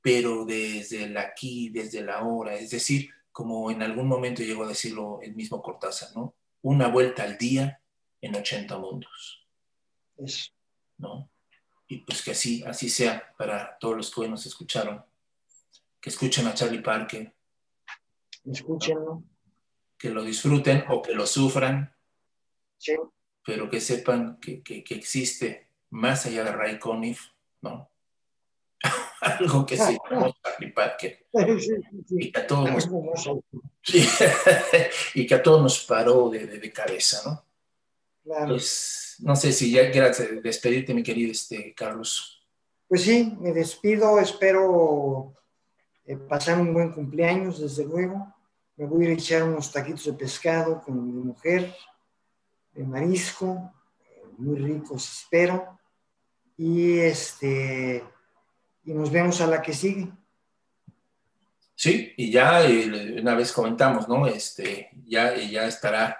pero 0.00 0.44
desde 0.44 1.04
el 1.04 1.16
aquí, 1.16 1.70
desde 1.70 2.02
la 2.02 2.18
ahora, 2.18 2.54
es 2.54 2.70
decir, 2.70 3.10
como 3.32 3.68
en 3.72 3.82
algún 3.82 4.06
momento 4.06 4.44
llegó 4.44 4.62
a 4.62 4.68
decirlo 4.68 5.18
el 5.20 5.34
mismo 5.34 5.60
Cortázar, 5.60 6.10
¿no? 6.14 6.36
Una 6.62 6.86
vuelta 6.86 7.24
al 7.24 7.36
día 7.36 7.80
en 8.20 8.36
80 8.36 8.78
mundos. 8.78 9.44
¿No? 10.98 11.28
Y 11.88 11.98
pues 11.98 12.22
que 12.22 12.30
así, 12.30 12.62
así 12.64 12.88
sea 12.88 13.34
para 13.36 13.76
todos 13.78 13.96
los 13.96 14.14
que 14.14 14.20
hoy 14.20 14.28
nos 14.28 14.46
escucharon, 14.46 15.04
que 16.00 16.10
escuchen 16.10 16.46
a 16.46 16.54
Charlie 16.54 16.80
Parker, 16.80 17.35
escúchenlo. 18.50 19.22
Que 19.98 20.10
lo 20.10 20.22
disfruten 20.22 20.84
o 20.88 21.02
que 21.02 21.14
lo 21.14 21.26
sufran. 21.26 21.94
Sí. 22.78 22.94
Pero 23.44 23.70
que 23.70 23.80
sepan 23.80 24.38
que, 24.40 24.62
existe 24.90 25.70
más 25.90 26.26
allá 26.26 26.44
de 26.44 26.52
Ray 26.52 26.78
Conniff, 26.78 27.28
¿no? 27.62 27.90
Algo 29.20 29.64
que 29.64 29.76
se 29.76 29.98
llama 30.10 30.34
Charlie 30.42 30.72
Parker. 30.72 31.26
y, 32.10 32.32
que 32.32 32.40
a 32.40 32.46
todos 32.46 32.70
nos, 32.70 33.30
y 35.14 35.26
que 35.26 35.34
a 35.34 35.42
todos 35.42 35.62
nos 35.62 35.84
paró 35.84 36.28
de, 36.28 36.72
cabeza, 36.72 37.22
¿no? 37.24 37.44
Claro. 38.24 38.54
Pues, 38.54 39.16
no 39.20 39.36
sé 39.36 39.52
si 39.52 39.70
ya 39.70 39.90
quieras 39.90 40.22
despedirte, 40.42 40.92
mi 40.92 41.02
querido 41.02 41.30
este, 41.30 41.72
Carlos. 41.74 42.44
Pues 42.88 43.02
sí, 43.02 43.34
me 43.40 43.52
despido, 43.52 44.18
espero 44.20 45.34
eh, 46.04 46.16
pasar 46.16 46.60
un 46.60 46.74
buen 46.74 46.92
cumpleaños, 46.92 47.60
desde 47.60 47.84
luego 47.84 48.35
me 48.76 48.86
voy 48.86 49.06
a 49.06 49.12
echar 49.12 49.42
unos 49.42 49.72
taquitos 49.72 50.04
de 50.04 50.12
pescado 50.12 50.80
con 50.82 51.04
mi 51.04 51.22
mujer, 51.22 51.74
de 52.72 52.84
marisco, 52.84 53.72
muy 54.38 54.58
ricos, 54.58 55.22
espero. 55.22 55.78
Y 56.58 56.98
este 56.98 58.04
y 58.84 58.94
nos 58.94 59.10
vemos 59.10 59.40
a 59.40 59.46
la 59.46 59.60
que 59.60 59.72
sigue. 59.72 60.08
Sí, 61.74 62.14
y 62.16 62.30
ya 62.30 62.66
eh, 62.66 63.20
una 63.20 63.34
vez 63.34 63.52
comentamos, 63.52 64.08
¿no? 64.08 64.26
Este, 64.26 64.88
ya, 65.04 65.34
ya 65.36 65.66
estará 65.66 66.18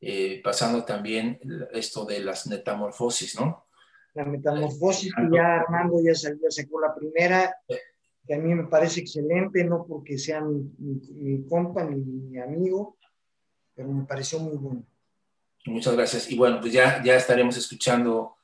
eh, 0.00 0.40
pasando 0.42 0.84
también 0.84 1.38
esto 1.72 2.04
de 2.04 2.20
las 2.20 2.46
metamorfosis, 2.46 3.38
¿no? 3.38 3.66
La 4.14 4.24
metamorfosis, 4.24 5.12
ya 5.30 5.60
Armando 5.60 6.02
ya, 6.02 6.14
salió, 6.14 6.50
sacó 6.50 6.80
la 6.80 6.94
primera 6.94 7.54
que 8.26 8.34
a 8.34 8.38
mí 8.38 8.54
me 8.54 8.64
parece 8.64 9.00
excelente, 9.00 9.64
no 9.64 9.84
porque 9.86 10.18
sea 10.18 10.40
mi, 10.40 11.44
compa 11.48 11.84
ni 11.84 11.96
mi 11.96 12.38
amigo, 12.38 12.96
pero 13.74 13.88
me 13.88 14.04
pareció 14.04 14.38
muy 14.38 14.56
bueno. 14.56 14.84
Muchas 15.66 15.94
gracias. 15.94 16.30
Y 16.30 16.36
bueno, 16.36 16.60
pues 16.60 16.72
ya, 16.72 17.02
ya 17.02 17.16
estaremos 17.16 17.56
escuchando 17.56 18.36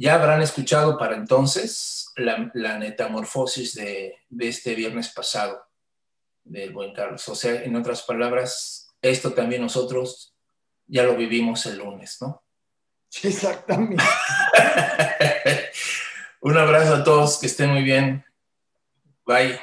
ya 0.00 0.14
habrán 0.14 0.40
escuchado 0.40 0.96
para 0.96 1.14
entonces 1.14 2.10
la, 2.16 2.78
metamorfosis 2.78 3.74
de, 3.74 4.16
de, 4.30 4.48
este 4.48 4.74
viernes 4.74 5.10
pasado 5.10 5.62
del 6.42 6.72
buen 6.72 6.94
Carlos. 6.94 7.28
O 7.28 7.34
sea, 7.34 7.62
en 7.62 7.76
otras 7.76 8.00
palabras, 8.04 8.94
esto 9.02 9.34
también 9.34 9.60
nosotros 9.60 10.34
ya 10.86 11.02
lo 11.02 11.16
vivimos 11.16 11.66
el 11.66 11.76
lunes, 11.76 12.16
¿no? 12.22 12.42
Exactamente. 13.22 14.02
Un 16.40 16.56
abrazo 16.56 16.94
a 16.94 17.04
todos, 17.04 17.38
que 17.38 17.46
estén 17.46 17.68
muy 17.68 17.82
bien. 17.82 18.24
Bye. 19.30 19.60